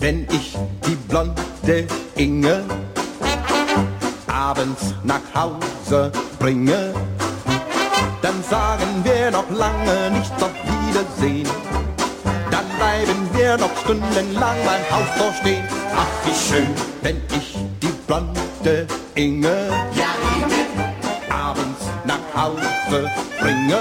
Wenn 0.00 0.26
ich 0.32 0.58
die 0.84 0.96
blonde 1.08 1.86
Inge 2.16 2.64
abends 4.26 4.96
nach 5.04 5.22
Hause 5.32 6.10
bringe, 6.40 6.92
dann 8.20 8.42
sagen 8.42 9.04
wir 9.04 9.30
noch 9.30 9.48
lange 9.48 10.10
nicht 10.10 10.32
auf 10.42 10.50
Wiedersehen. 10.88 11.46
Dann 12.50 12.66
bleiben 12.78 13.19
wir 13.40 13.56
noch 13.56 13.74
stundenlang 13.82 14.56
beim 14.64 14.84
Haustor 14.90 15.32
stehen. 15.40 15.64
Ach, 15.96 16.06
wie 16.24 16.34
schön, 16.34 16.68
wenn 17.02 17.16
ich 17.38 17.56
die 17.82 17.92
blonde 18.06 18.86
Inge, 19.14 19.68
ja, 19.94 20.12
Inge. 20.36 20.66
abends 21.30 21.82
nach 22.04 22.26
Hause 22.36 23.10
bringe. 23.40 23.80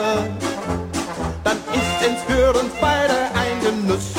Dann 1.43 1.57
ist 1.79 1.99
es 2.07 2.33
für 2.33 2.49
uns 2.51 2.73
beide 2.79 3.17
ein 3.41 3.55
Genuss. 3.61 4.13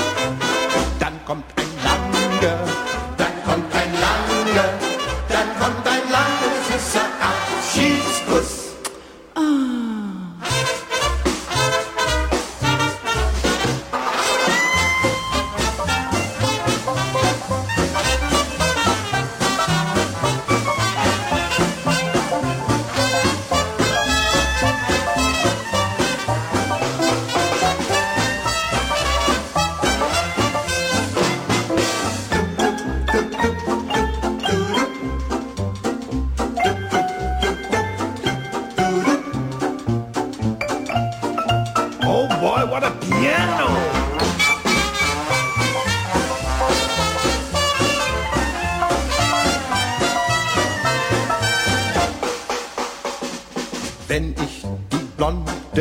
Dann 0.99 1.15
kommt 1.25 1.45
ein 1.57 1.71
langer 1.85 2.80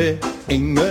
blonde 0.00 0.18
Inge 0.48 0.89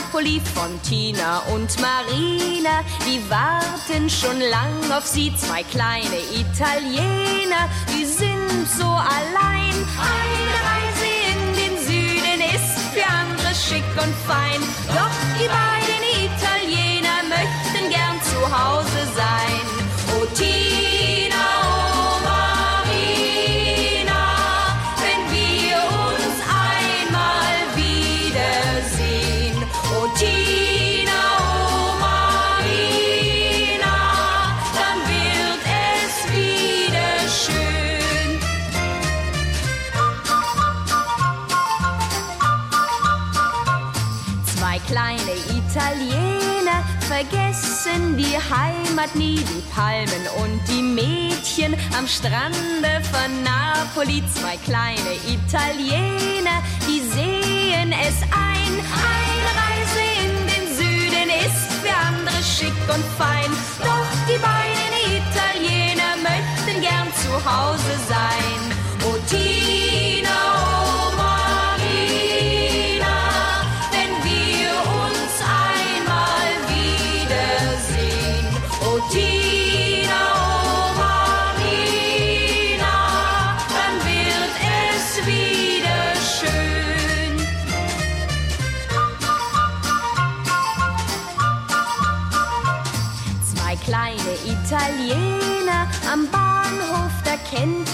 Napoli, 0.00 0.40
von 0.54 0.80
Tina 0.82 1.40
und 1.52 1.78
Marina. 1.80 2.82
Die 3.06 3.20
warten 3.28 4.08
schon 4.08 4.40
lang 4.40 4.90
auf 4.96 5.06
sie, 5.06 5.34
zwei 5.36 5.62
kleine 5.64 6.18
Italiener, 6.34 7.68
die 7.88 8.04
sind 8.04 8.68
so 8.78 8.84
allein. 8.84 9.74
Eine 10.00 10.56
Reise 10.70 11.08
in 11.32 11.40
den 11.54 11.78
Süden 11.84 12.40
ist 12.54 12.78
für 12.92 13.06
andere 13.06 13.54
schick 13.54 13.84
und 14.02 14.14
fein. 14.26 14.60
Doch 14.88 15.10
die 15.38 15.48
beiden 15.48 15.79
Heimat 48.48 49.14
nie, 49.14 49.36
die 49.36 49.62
Palmen 49.74 50.24
und 50.42 50.60
die 50.68 50.82
Mädchen 50.82 51.74
am 51.96 52.06
Strande 52.06 53.02
von 53.10 53.42
Napoli. 53.42 54.22
Zwei 54.34 54.56
kleine 54.58 55.14
Italiener, 55.26 56.62
die 56.86 57.00
sehen 57.00 57.92
es 57.92 58.22
ein. 58.32 58.72
Eine 59.12 59.50
Reise 59.62 60.02
in 60.24 60.32
den 60.46 60.66
Süden 60.76 61.28
ist 61.46 61.72
für 61.82 61.94
andere 61.94 62.42
schick 62.42 62.78
und 62.88 63.04
fein. 63.18 63.50
Doch 63.80 64.10
die 64.28 64.38
beiden 64.38 64.94
Italiener 65.20 66.16
möchten 66.22 66.80
gern 66.80 67.08
zu 67.14 67.32
Hause 67.44 67.94
sein. 68.08 68.79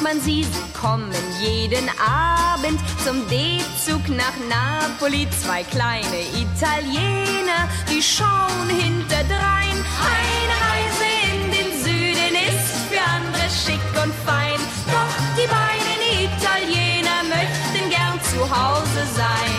Man 0.06 0.20
sie. 0.20 0.44
Sie 0.44 0.72
kommen 0.80 1.10
jeden 1.40 1.88
Abend 1.98 2.78
zum 3.04 3.28
D-Zug 3.28 4.08
nach 4.08 4.36
Napoli. 4.48 5.26
Zwei 5.42 5.64
kleine 5.64 6.20
Italiener, 6.44 7.62
die 7.90 8.00
schauen 8.00 8.68
hinterdrein. 8.68 9.76
Eine 10.14 10.54
Reise 10.66 11.08
in 11.32 11.50
den 11.56 11.70
Süden 11.82 12.34
ist 12.50 12.70
für 12.88 13.02
andere 13.16 13.48
schick 13.50 13.86
und 14.02 14.14
fein. 14.24 14.60
Doch 14.94 15.14
die 15.38 15.48
beiden 15.58 16.00
Italiener 16.28 17.18
möchten 17.34 17.90
gern 17.90 18.20
zu 18.30 18.40
Hause 18.42 19.02
sein. 19.16 19.55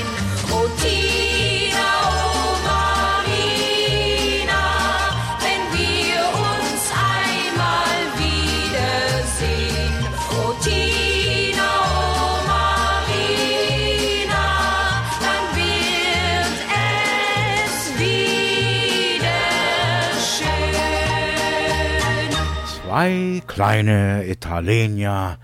Zwei 23.08 23.42
kleine 23.48 24.28
Italiener. 24.28 25.38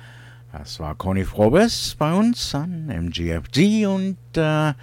Das 0.51 0.81
war 0.81 0.95
Conny 0.95 1.23
Frobes 1.23 1.95
bei 1.97 2.11
uns 2.11 2.53
an 2.53 2.89
MGFG 2.89 3.85
und 3.85 4.17
äh, 4.35 4.73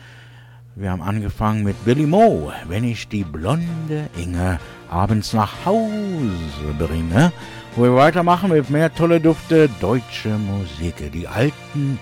wir 0.76 0.90
haben 0.90 1.02
angefangen 1.02 1.62
mit 1.62 1.84
Billy 1.84 2.06
Moe, 2.06 2.54
wenn 2.68 2.84
ich 2.84 3.06
die 3.06 3.24
blonde 3.24 4.08
Inge 4.16 4.58
abends 4.88 5.34
nach 5.34 5.66
Hause 5.66 6.74
bringe. 6.78 7.32
Wo 7.76 7.82
wir 7.82 7.94
weitermachen 7.96 8.50
mit 8.50 8.70
mehr 8.70 8.94
tolle 8.94 9.20
Dufte 9.20 9.68
deutsche 9.82 10.30
Musik, 10.30 11.12
die 11.12 11.28
alten 11.28 11.98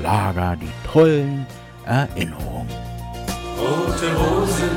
Schlager, 0.00 0.56
die 0.56 0.90
tollen 0.90 1.44
Erinnerungen. 1.84 2.70
Rote 3.58 4.16
Rosen, 4.16 4.76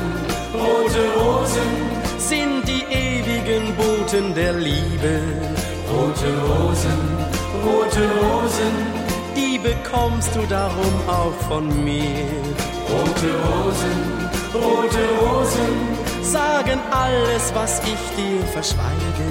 rote 0.52 1.00
Rosen 1.18 2.18
sind 2.18 2.68
die 2.68 2.99
Boten 4.20 4.34
der 4.34 4.52
Liebe. 4.52 5.22
Rote 5.90 6.30
Rosen, 6.48 7.00
rote 7.64 8.04
Rosen, 8.20 8.74
die 9.36 9.58
bekommst 9.58 10.34
du 10.34 10.40
darum 10.46 10.94
auch 11.06 11.34
von 11.48 11.66
mir. 11.84 12.26
Rote 12.88 13.30
Rosen, 13.48 13.98
rote 14.54 15.04
Rosen 15.20 15.74
sagen 16.22 16.78
alles, 16.90 17.52
was 17.54 17.80
ich 17.80 18.02
dir 18.16 18.44
verschweige. 18.52 19.26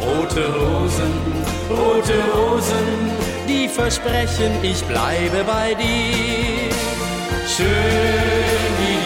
Rote 0.00 0.44
Rosen, 0.54 1.14
rote 1.70 2.18
Rosen, 2.34 2.88
die 3.48 3.68
versprechen, 3.68 4.52
ich 4.62 4.84
bleibe 4.84 5.44
bei 5.44 5.74
dir. 5.74 6.70
Schön 7.48 8.70
wie 8.78 8.98
die 9.02 9.05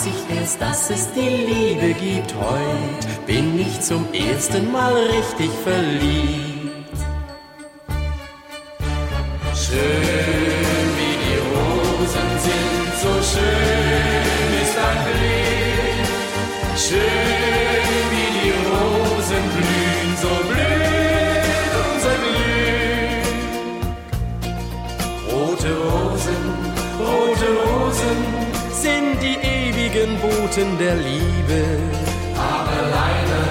weiß 0.00 0.06
ich 0.06 0.36
erst, 0.36 0.60
dass 0.60 0.90
es 0.90 1.12
die 1.12 1.28
Liebe 1.28 1.94
gibt. 1.94 2.34
Heut 2.34 3.26
bin 3.26 3.58
ich 3.58 3.80
zum 3.80 4.06
ersten 4.12 4.70
Mal 4.72 4.92
richtig 4.92 5.50
verliebt. 5.64 6.96
Schön 9.54 10.86
wie 10.98 11.16
die 11.24 11.38
Rosen 11.52 12.30
sind, 12.46 12.90
so 13.02 13.12
schön 13.32 14.62
ist 14.62 14.76
dein 14.76 14.98
Blick. 15.06 16.08
Schön 16.76 17.39
Boten 30.60 30.78
der 30.78 30.94
Liebe. 30.96 31.62
Aber 32.36 32.80
leider, 32.98 33.44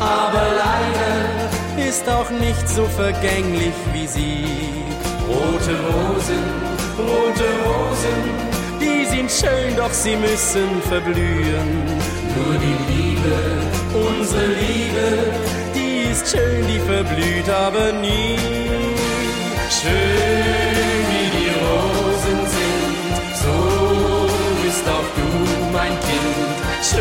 aber 0.00 0.46
leider 0.64 1.88
ist 1.88 2.08
auch 2.08 2.30
nicht 2.30 2.68
so 2.68 2.84
vergänglich 2.84 3.74
wie 3.92 4.06
sie. 4.06 4.46
Rote 5.28 5.74
Rosen, 5.88 6.44
rote 6.98 7.48
Rosen, 7.64 8.20
die 8.80 9.04
sind 9.06 9.30
schön, 9.30 9.76
doch 9.76 9.92
sie 9.92 10.16
müssen 10.16 10.82
verblühen. 10.88 11.70
Nur 12.36 12.54
die 12.64 12.92
Liebe, 12.92 13.36
unsere 14.08 14.46
Liebe, 14.46 15.06
die 15.74 16.10
ist 16.10 16.30
schön, 16.30 16.66
die 16.68 16.80
verblüht 16.80 17.48
aber 17.48 17.92
nie. 17.92 18.38
Schön 19.70 21.02
wie 21.10 21.28
die 21.36 21.50
Rosen 21.64 22.40
sind, 22.56 23.36
so 23.42 23.84
bist 24.64 24.88
auch 24.88 25.08
du 25.16 25.72
mein 25.72 25.90
Kind. 26.00 26.33
Schön 26.90 27.00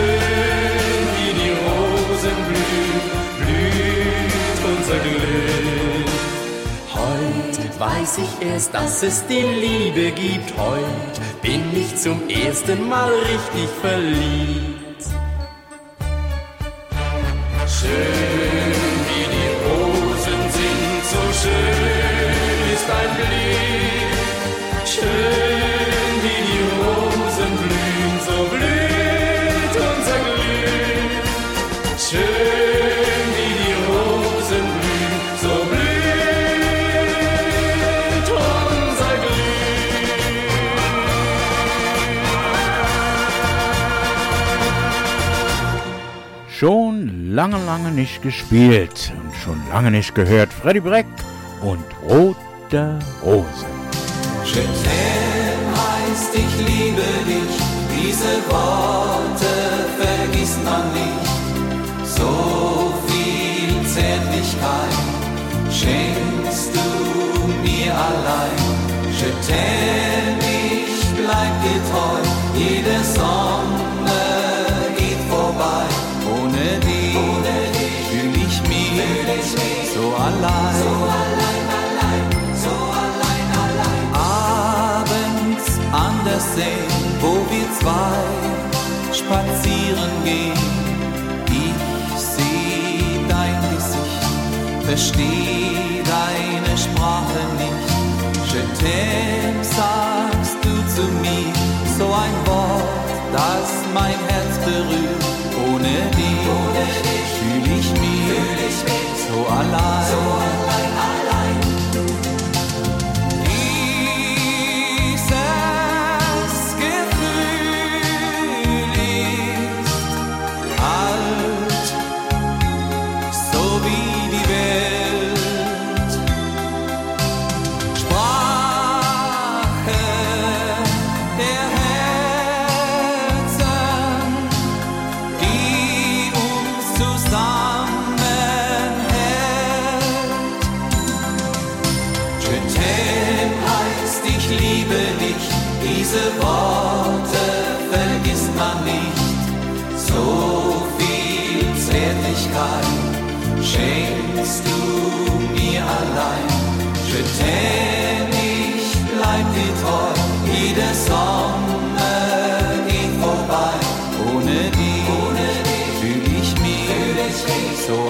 wie 1.18 1.34
die 1.34 1.52
Rosen 1.62 2.38
blühen, 2.48 3.02
blüht 3.38 4.60
unser 4.72 5.00
Glück. 5.00 6.08
Heut 6.96 7.80
weiß 7.80 8.18
ich 8.20 8.48
erst, 8.48 8.74
dass 8.74 9.04
es 9.04 9.28
die 9.28 9.42
Liebe 9.42 10.12
gibt. 10.12 10.58
Heut 10.58 11.16
bin 11.42 11.64
ich 11.76 11.98
zum 11.98 12.30
ersten 12.30 12.88
Mal 12.88 13.12
richtig 13.12 13.68
verliebt. 13.82 15.04
Schön 17.68 18.74
wie 19.10 19.26
die 19.36 19.50
Rosen 19.66 20.42
sind, 20.58 21.04
so 21.12 21.24
schön 21.42 22.74
ist 22.74 22.88
dein 22.88 23.12
Blick. 23.18 24.14
Schön 24.86 25.53
Schon 46.64 47.36
lange, 47.36 47.58
lange 47.66 47.92
nicht 47.92 48.22
gespielt 48.22 49.12
und 49.22 49.36
schon 49.36 49.62
lange 49.70 49.92
nicht 49.92 50.16
gehört. 50.16 50.54
Freddy 50.54 50.80
Breck 50.80 51.06
und 51.60 51.84
Rote. 52.10 53.00
Je 54.46 54.62
t'aime 54.86 55.74
heißt 55.84 56.34
ich 56.34 56.54
liebe 56.70 57.08
dich, 57.28 57.54
diese 57.98 58.34
Worte 58.48 59.54
vergisst 60.00 60.64
man 60.64 60.86
nicht. 60.94 62.08
So 62.18 62.94
viel 63.08 63.86
Zärtlichkeit 63.86 65.04
schenkst 65.70 66.72
du 66.74 67.48
mir 67.62 67.94
allein. 67.94 68.58
Je 69.20 70.13
gehen. 90.24 90.54
Ich 91.48 92.20
seh 92.20 93.20
dein 93.28 93.56
Gesicht, 93.76 94.86
versteh 94.86 95.83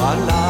so 0.03 0.09
allein. 0.09 0.42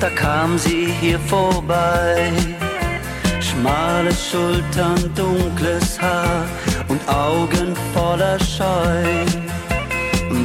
Da 0.00 0.10
kam 0.10 0.58
sie 0.58 0.92
hier 1.00 1.18
vorbei. 1.18 2.32
Schmale 3.40 4.12
Schultern, 4.12 5.12
dunkles 5.14 6.00
Haar 6.00 6.44
und 6.88 7.00
Augen 7.08 7.74
voller 7.94 8.38
Scheu. 8.38 9.04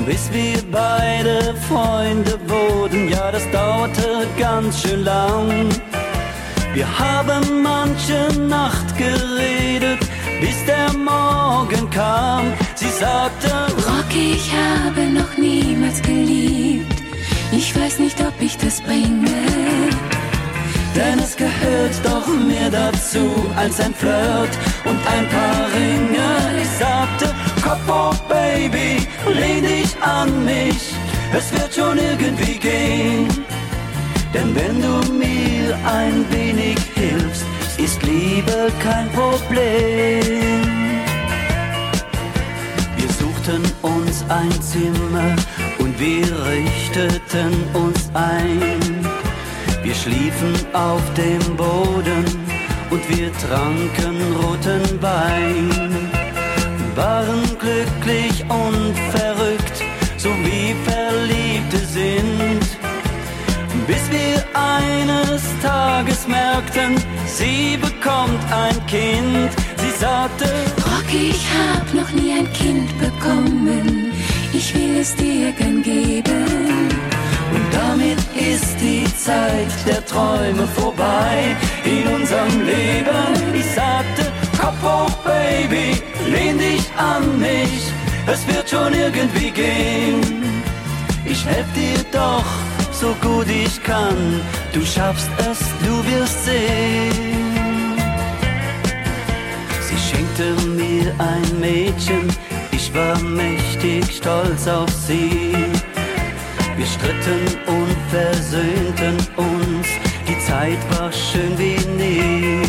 Bis 0.06 0.32
wir 0.34 0.60
beide 0.72 1.56
Freunde 1.70 2.38
wurden, 2.48 3.08
ja, 3.10 3.32
das 3.32 3.50
dauerte 3.52 4.28
ganz 4.38 4.82
schön 4.82 5.04
lang. 5.04 5.70
Wir 6.74 6.88
haben 7.00 7.62
manche 7.62 8.28
Nacht 8.40 8.98
geredet, 8.98 10.00
bis 10.42 10.66
der 10.66 10.92
Morgen 10.98 11.90
kam. 11.90 12.52
Sie 12.76 12.90
sagte, 12.90 13.50
Rocky, 13.88 14.34
ich 14.34 14.52
habe 14.52 15.02
noch 15.08 15.38
niemals 15.38 16.02
geliebt. 16.02 16.93
Ich 17.76 17.82
weiß 17.82 18.00
nicht, 18.00 18.22
ob 18.22 18.34
ich 18.40 18.56
das 18.56 18.82
bringe. 18.82 19.32
Denn 20.96 21.18
es 21.18 21.36
gehört 21.36 21.96
doch 22.04 22.28
mehr 22.28 22.70
dazu 22.70 23.50
als 23.56 23.80
ein 23.80 23.96
Flirt 23.96 24.52
und 24.86 25.00
ein 25.08 25.28
paar 25.28 25.66
Ringe. 25.74 26.62
Ich 26.62 26.70
sagte, 26.70 27.34
Kopf 27.64 27.88
hoch, 27.88 28.16
Baby, 28.30 29.08
lehn 29.34 29.64
dich 29.64 29.96
an 30.02 30.46
mich. 30.46 30.94
Es 31.36 31.52
wird 31.52 31.74
schon 31.74 31.98
irgendwie 31.98 32.60
gehen. 32.60 33.28
Denn 34.36 34.56
wenn 34.56 34.80
du 34.80 35.12
mir 35.12 35.76
ein 35.84 36.26
wenig 36.30 36.78
hilfst, 36.94 37.44
ist 37.78 38.04
Liebe 38.04 38.72
kein 38.84 39.10
Problem. 39.10 40.62
Wir 42.98 43.10
suchten 43.10 43.64
uns 43.82 44.24
ein 44.30 44.62
Zimmer 44.62 45.36
wir 45.98 46.26
richteten 46.46 47.54
uns 47.74 48.10
ein. 48.14 48.82
Wir 49.84 49.96
schliefen 49.96 50.54
auf 50.74 51.02
dem 51.14 51.56
Boden 51.56 52.26
und 52.90 53.10
wir 53.10 53.32
tranken 53.34 54.18
roten 54.42 55.02
Wein. 55.02 56.10
Waren 56.96 57.44
glücklich 57.60 58.44
und 58.50 58.96
verrückt, 59.12 59.84
so 60.18 60.30
wie 60.30 60.76
Verliebte 60.86 61.78
sind. 61.86 62.62
Bis 63.88 64.10
wir 64.10 64.44
eines 64.54 65.44
Tages 65.62 66.28
merkten, 66.28 66.96
sie 67.26 67.78
bekommt 67.78 68.40
ein 68.52 68.86
Kind. 68.88 69.52
Sie 69.78 69.92
sagte, 70.00 70.46
Rocky, 70.86 71.32
ich 71.32 71.46
hab 71.52 71.94
noch 71.94 72.12
nie 72.12 72.32
ein 72.34 72.52
Kind 72.54 72.90
bekommen. 73.00 74.14
Ich 74.54 74.74
will 74.76 74.98
es 74.98 75.16
dir 75.16 75.52
gern 75.52 75.82
geben. 75.82 76.46
Und 77.54 77.68
damit 77.72 78.20
ist 78.36 78.76
die 78.80 79.04
Zeit 79.16 79.74
der 79.88 80.06
Träume 80.06 80.68
vorbei 80.68 81.56
in 81.84 82.08
unserem 82.14 82.62
Leben. 82.62 83.54
Ich 83.54 83.66
sagte, 83.66 84.32
Kopf 84.60 84.82
hoch, 84.82 85.16
Baby, 85.24 86.02
lehn 86.30 86.58
dich 86.58 86.86
an 86.98 87.40
mich. 87.40 87.92
Es 88.28 88.48
wird 88.48 88.70
schon 88.70 88.94
irgendwie 88.94 89.52
gehen. 89.52 90.44
Ich 91.26 91.46
helf 91.46 91.66
dir 91.74 92.04
doch 92.12 92.46
so 92.92 93.16
gut 93.22 93.48
ich 93.50 93.82
kann. 93.84 94.42
Du 94.72 94.82
schaffst 94.86 95.30
es, 95.40 95.60
du 95.86 95.94
wirst 96.10 96.46
sehen. 96.46 97.44
Sie 99.82 99.98
schenkte 99.98 100.46
mir 100.70 101.14
ein 101.18 101.60
Mädchen, 101.60 102.28
ich 102.94 103.00
war 103.00 103.20
mächtig 103.22 104.18
stolz 104.18 104.68
auf 104.68 104.90
sie. 104.90 105.54
Wir 106.76 106.86
stritten 106.86 107.58
und 107.68 107.96
versöhnten 108.10 109.18
uns, 109.36 109.88
die 110.28 110.40
Zeit 110.40 110.78
war 110.98 111.12
schön 111.12 111.58
wie 111.58 111.78
nie. 111.98 112.62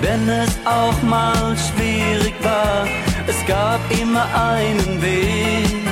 Wenn 0.00 0.28
es 0.28 0.58
auch 0.64 1.00
mal 1.02 1.56
schwierig 1.56 2.34
war, 2.42 2.86
es 3.26 3.46
gab 3.46 3.80
immer 3.90 4.26
einen 4.34 5.02
Weg 5.02 5.86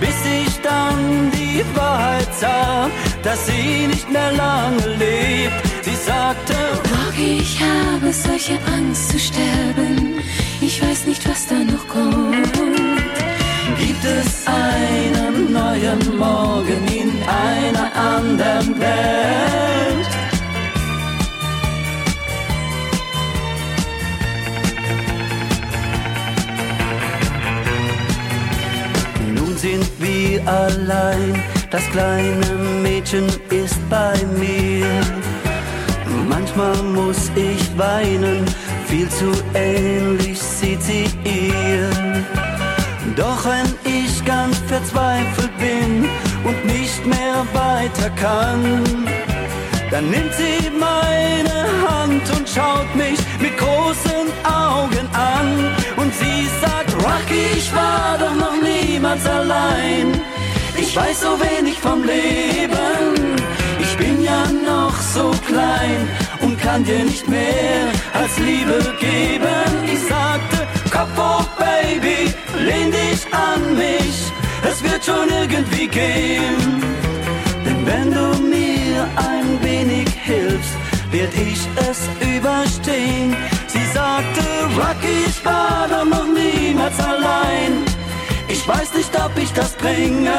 bis 0.00 0.26
ich 0.26 0.60
dann 0.60 1.30
die 1.30 1.64
Wahrheit 1.74 2.28
sah, 2.38 2.90
dass 3.22 3.46
sie 3.46 3.86
nicht 3.86 4.10
mehr 4.10 4.32
lange 4.32 4.86
lebt. 4.96 5.54
Sie 5.82 5.94
sagte, 5.94 6.54
Rocky, 6.92 7.38
ich 7.40 7.58
habe 7.60 8.12
solche 8.12 8.58
Angst 8.74 9.10
zu 9.10 9.18
sterben. 9.18 10.20
Ich 10.68 10.82
weiß 10.82 11.06
nicht, 11.06 11.28
was 11.28 11.46
da 11.46 11.54
noch 11.54 11.86
kommt. 11.86 12.52
Gibt 13.78 14.04
es 14.04 14.44
einen 14.48 15.52
neuen 15.52 16.18
Morgen 16.18 16.84
in 16.88 17.12
einer 17.22 17.94
anderen 17.94 18.80
Welt? 18.80 20.06
sind 29.58 29.88
wir 29.98 30.46
allein, 30.46 31.42
das 31.70 31.82
kleine 31.90 32.46
Mädchen 32.82 33.26
ist 33.50 33.78
bei 33.88 34.14
mir. 34.38 34.86
Manchmal 36.28 36.76
muss 36.82 37.30
ich 37.34 37.78
weinen, 37.78 38.44
viel 38.88 39.08
zu 39.08 39.32
ähnlich 39.54 40.38
sieht 40.38 40.82
sie 40.82 41.06
ihr. 41.24 41.90
Doch 43.16 43.44
wenn 43.44 43.68
ich 43.84 44.24
ganz 44.24 44.58
verzweifelt 44.66 45.56
bin 45.58 46.08
und 46.44 46.64
nicht 46.66 47.04
mehr 47.06 47.46
weiter 47.52 48.10
kann, 48.10 49.04
dann 49.90 50.10
nimmt 50.10 50.34
sie 50.34 50.70
meine 50.70 51.66
Hand 51.88 52.22
und 52.36 52.48
schaut 52.48 52.94
mich 52.94 53.18
mit 53.40 53.56
großen 53.56 54.26
Augen 54.44 55.06
an. 55.12 55.48
Und 55.96 56.12
sie 56.14 56.48
sagt, 56.60 56.92
Rocky, 56.94 57.44
ich 57.56 57.74
war 57.74 58.18
doch 58.18 58.34
noch 58.34 58.56
niemals 58.62 59.26
allein. 59.26 60.20
Ich 60.78 60.94
weiß 60.94 61.20
so 61.20 61.38
wenig 61.40 61.78
vom 61.78 62.02
Leben. 62.02 63.36
Ich 63.80 63.96
bin 63.96 64.22
ja 64.22 64.44
noch 64.66 64.94
so 65.00 65.30
klein 65.46 66.08
kann 66.66 66.82
dir 66.82 67.04
nicht 67.04 67.28
mehr 67.28 67.86
als 68.12 68.38
Liebe 68.38 68.78
geben. 68.98 69.70
Ich 69.84 70.00
sagte, 70.14 70.58
Kopf 70.90 71.16
hoch, 71.16 71.48
Baby, 71.64 72.34
lehn 72.58 72.90
dich 72.90 73.22
an 73.32 73.60
mich. 73.76 74.16
Es 74.68 74.82
wird 74.82 75.04
schon 75.04 75.28
irgendwie 75.42 75.86
gehen. 75.86 76.82
Denn 77.64 77.80
wenn 77.90 78.08
du 78.10 78.26
mir 78.54 78.98
ein 79.32 79.48
wenig 79.62 80.08
hilfst, 80.30 80.74
werd 81.12 81.32
ich 81.34 81.60
es 81.88 82.00
überstehen. 82.34 83.36
Sie 83.68 83.86
sagte, 83.94 84.42
Rocky, 84.76 85.16
ich 85.28 85.44
war 85.44 85.86
doch 85.88 86.04
noch 86.04 86.26
niemals 86.26 86.98
allein. 86.98 87.72
Ich 88.48 88.66
weiß 88.66 88.92
nicht, 88.94 89.12
ob 89.24 89.32
ich 89.40 89.52
das 89.52 89.72
bringe. 89.74 90.38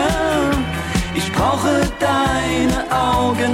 Ich 1.16 1.32
brauche 1.32 1.74
deine 2.00 2.80
Augen 2.92 3.54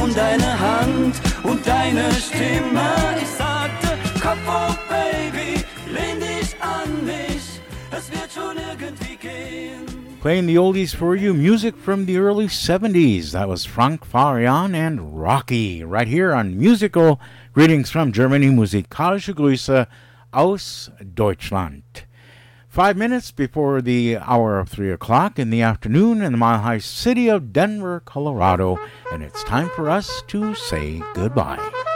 und 0.00 0.16
deine 0.16 0.50
Hand 0.58 1.14
und 1.44 1.66
deine 1.66 2.10
Stimme. 2.12 2.90
Ich 3.20 3.28
sagte, 3.28 3.88
Kopf 4.20 4.46
hoch, 4.46 4.76
Baby, 4.88 5.62
lehn 5.92 6.18
dich 6.18 6.56
an 6.60 7.04
mich. 7.04 7.60
Es 7.90 8.10
wird 8.10 8.32
schon 8.32 8.56
irgendwie 8.56 9.16
gehen. 9.16 9.86
Playing 10.20 10.46
the 10.46 10.58
oldies 10.58 10.94
for 10.94 11.14
you, 11.14 11.34
music 11.34 11.76
from 11.76 12.06
the 12.06 12.16
early 12.16 12.46
70s. 12.46 13.32
That 13.32 13.48
was 13.48 13.66
Frank 13.66 14.04
Farian 14.06 14.74
and 14.74 14.98
Rocky, 15.14 15.84
right 15.84 16.08
here 16.08 16.32
on 16.32 16.56
Musical 16.56 17.20
Greetings 17.52 17.90
from 17.90 18.10
Germany, 18.10 18.50
Musikalische 18.50 19.34
Grüße 19.34 19.86
aus 20.32 20.90
Deutschland. 21.14 21.83
Five 22.74 22.96
minutes 22.96 23.30
before 23.30 23.80
the 23.80 24.16
hour 24.16 24.58
of 24.58 24.68
three 24.68 24.90
o'clock 24.90 25.38
in 25.38 25.50
the 25.50 25.62
afternoon 25.62 26.22
in 26.22 26.32
the 26.32 26.38
mile 26.38 26.58
high 26.58 26.78
city 26.78 27.28
of 27.28 27.52
Denver, 27.52 28.00
Colorado, 28.00 28.80
and 29.12 29.22
it's 29.22 29.44
time 29.44 29.70
for 29.76 29.88
us 29.88 30.24
to 30.26 30.56
say 30.56 31.00
goodbye. 31.14 31.93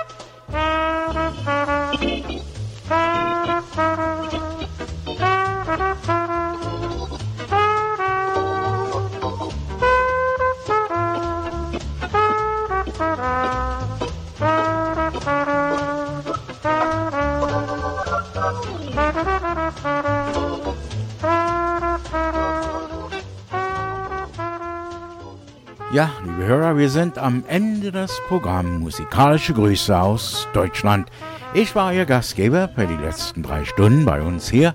Ja, 25.90 26.10
liebe 26.22 26.44
Hörer, 26.44 26.76
wir 26.76 26.90
sind 26.90 27.16
am 27.16 27.44
Ende 27.48 27.90
des 27.90 28.20
Programms 28.28 28.78
Musikalische 28.78 29.54
Grüße 29.54 29.98
aus 29.98 30.46
Deutschland. 30.52 31.08
Ich 31.54 31.74
war 31.74 31.94
Ihr 31.94 32.04
Gastgeber 32.04 32.68
für 32.68 32.86
die 32.86 33.02
letzten 33.02 33.42
drei 33.42 33.64
Stunden 33.64 34.04
bei 34.04 34.20
uns 34.20 34.50
hier 34.50 34.74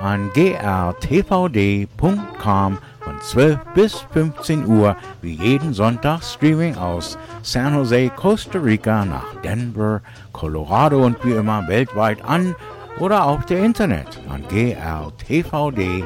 an 0.00 0.30
grtvd.com 0.32 1.88
von 3.00 3.20
12 3.20 3.58
bis 3.74 4.06
15 4.14 4.64
Uhr 4.66 4.96
wie 5.20 5.34
jeden 5.34 5.74
Sonntag 5.74 6.24
Streaming 6.24 6.76
aus 6.76 7.18
San 7.42 7.74
Jose, 7.74 8.10
Costa 8.16 8.58
Rica 8.58 9.04
nach 9.04 9.34
Denver, 9.42 10.00
Colorado 10.32 11.04
und 11.04 11.22
wie 11.26 11.32
immer 11.32 11.68
weltweit 11.68 12.24
an 12.24 12.56
oder 13.00 13.26
auf 13.26 13.44
der 13.44 13.62
Internet 13.62 14.18
an 14.30 14.42
grtvd.com. 14.48 16.04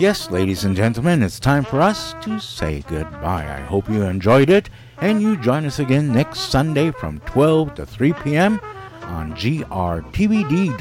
Yes, 0.00 0.30
ladies 0.30 0.64
and 0.64 0.74
gentlemen, 0.74 1.22
it's 1.22 1.38
time 1.38 1.62
for 1.62 1.78
us 1.82 2.14
to 2.22 2.40
say 2.40 2.82
goodbye. 2.88 3.44
I 3.44 3.60
hope 3.60 3.86
you 3.86 4.00
enjoyed 4.04 4.48
it 4.48 4.70
and 5.02 5.20
you 5.20 5.36
join 5.36 5.66
us 5.66 5.78
again 5.78 6.10
next 6.10 6.48
Sunday 6.48 6.90
from 6.90 7.20
12 7.26 7.74
to 7.74 7.84
3 7.84 8.14
p.m. 8.14 8.62
on 9.02 9.34
grtvd.com 9.34 10.78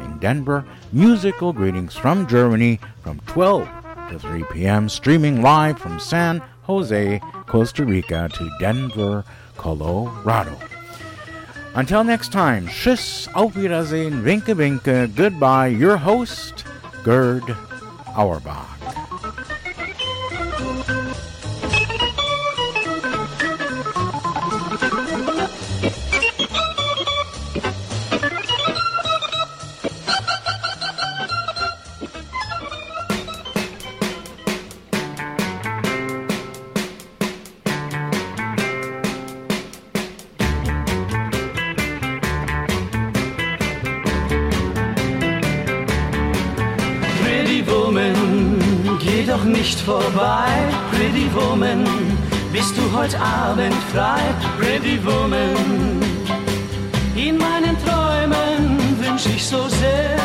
in 0.00 0.18
Denver. 0.18 0.64
Musical 0.90 1.52
greetings 1.52 1.94
from 1.94 2.26
Germany 2.26 2.80
from 3.04 3.20
12 3.28 3.68
to 4.10 4.18
3 4.18 4.42
p.m. 4.50 4.88
Streaming 4.88 5.40
live 5.40 5.78
from 5.78 6.00
San 6.00 6.42
Jose, 6.62 7.20
Costa 7.46 7.84
Rica 7.84 8.28
to 8.34 8.50
Denver, 8.58 9.24
Colorado. 9.56 10.58
Until 11.76 12.02
next 12.02 12.32
time, 12.32 12.66
Tschüss, 12.66 13.32
auf 13.36 13.54
Wiedersehen, 13.54 14.24
Winke 14.24 14.56
Winke, 14.56 15.14
goodbye, 15.14 15.68
your 15.68 15.96
host, 15.96 16.64
Gerd 17.04 17.44
Auerbach. 18.14 19.11
Vorbei. 49.84 50.48
Pretty 50.90 51.28
Woman, 51.34 51.84
bist 52.52 52.76
du 52.76 52.82
heute 52.96 53.18
Abend 53.20 53.74
frei? 53.92 54.20
Pretty 54.58 54.98
Woman, 55.04 56.00
in 57.16 57.38
meinen 57.38 57.76
Träumen 57.84 58.78
wünsch 59.00 59.26
ich 59.26 59.44
so 59.44 59.68
sehr, 59.68 60.16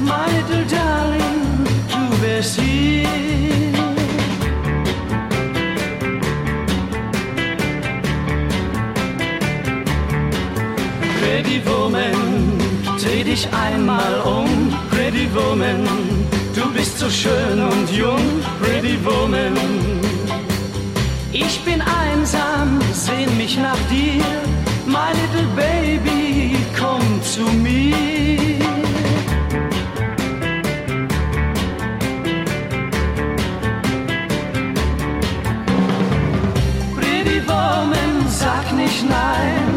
my 0.00 0.26
little 0.36 0.64
darling, 0.66 1.66
du 1.88 2.22
wärst 2.22 2.60
hier. 2.60 3.08
Pretty 11.20 11.62
Woman, 11.64 12.58
dreh 13.00 13.24
dich 13.24 13.48
einmal 13.52 14.20
um, 14.24 14.74
Pretty 14.90 15.28
Woman, 15.34 15.86
du 16.54 16.72
bist 16.72 16.98
so 16.98 17.08
schön 17.10 17.60
und 17.60 17.90
jung, 17.90 18.42
Pretty 18.60 18.98
Woman. 19.04 19.56
Ich 21.32 21.60
bin 21.64 21.80
einsam, 21.80 22.80
sehn 22.92 23.36
mich 23.36 23.56
nach 23.56 23.78
dir, 23.90 24.24
my 24.86 25.10
little 25.20 25.48
baby, 25.54 26.56
komm 26.78 27.02
zu 27.22 27.42
mir. 27.42 27.94
Pretty 36.96 37.40
Woman, 37.46 38.12
sag 38.28 38.72
nicht 38.72 39.04
nein, 39.08 39.68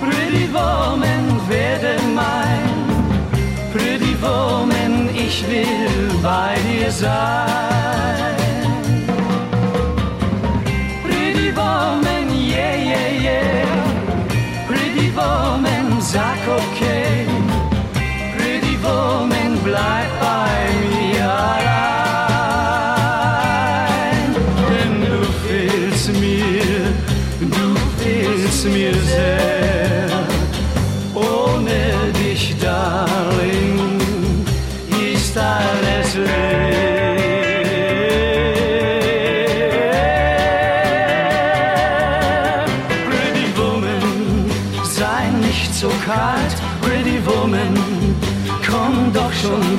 Pretty 0.00 0.48
Woman, 0.52 1.40
werde 1.48 1.96
mein. 2.14 2.62
Pretty 3.72 4.14
Woman, 4.20 5.08
ich 5.14 5.44
will 5.48 5.71
bei 6.22 6.54
dir 6.70 6.90
sein. 6.90 7.10
Pretty 11.02 11.50
Woman, 11.54 12.28
yeah, 12.32 12.76
yeah, 12.76 13.08
yeah. 13.26 13.66
Pretty 14.68 15.10
Woman, 15.16 16.00
sag 16.00 16.38
okay. 16.46 17.01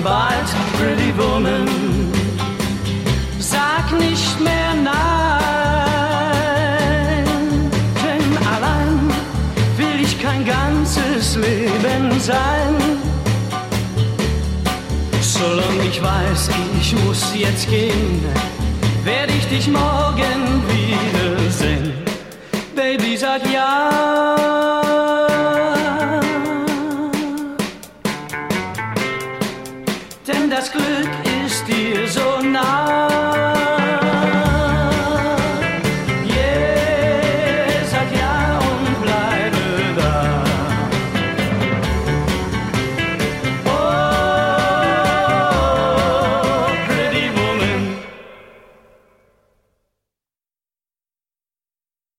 Bald. 0.03 0.49
Pretty 0.77 1.13
Woman, 1.17 1.67
sag 3.39 3.91
nicht 3.97 4.39
mehr 4.39 4.73
nein. 4.83 4.93
Denn 8.03 8.37
allein 8.47 8.99
will 9.77 10.01
ich 10.01 10.21
kein 10.21 10.45
ganzes 10.45 11.35
Leben 11.35 12.19
sein. 12.19 12.75
Solange 15.21 15.85
ich 15.89 16.01
weiß, 16.01 16.49
ich 16.79 16.95
muss 17.05 17.33
jetzt 17.35 17.69
gehen, 17.69 18.23
werde 19.03 19.33
ich 19.33 19.47
dich 19.47 19.67
morgen 19.67 20.63
wiedersehen. 20.69 21.93
Baby, 22.75 23.17
sag 23.17 23.41
ja. 23.51 24.82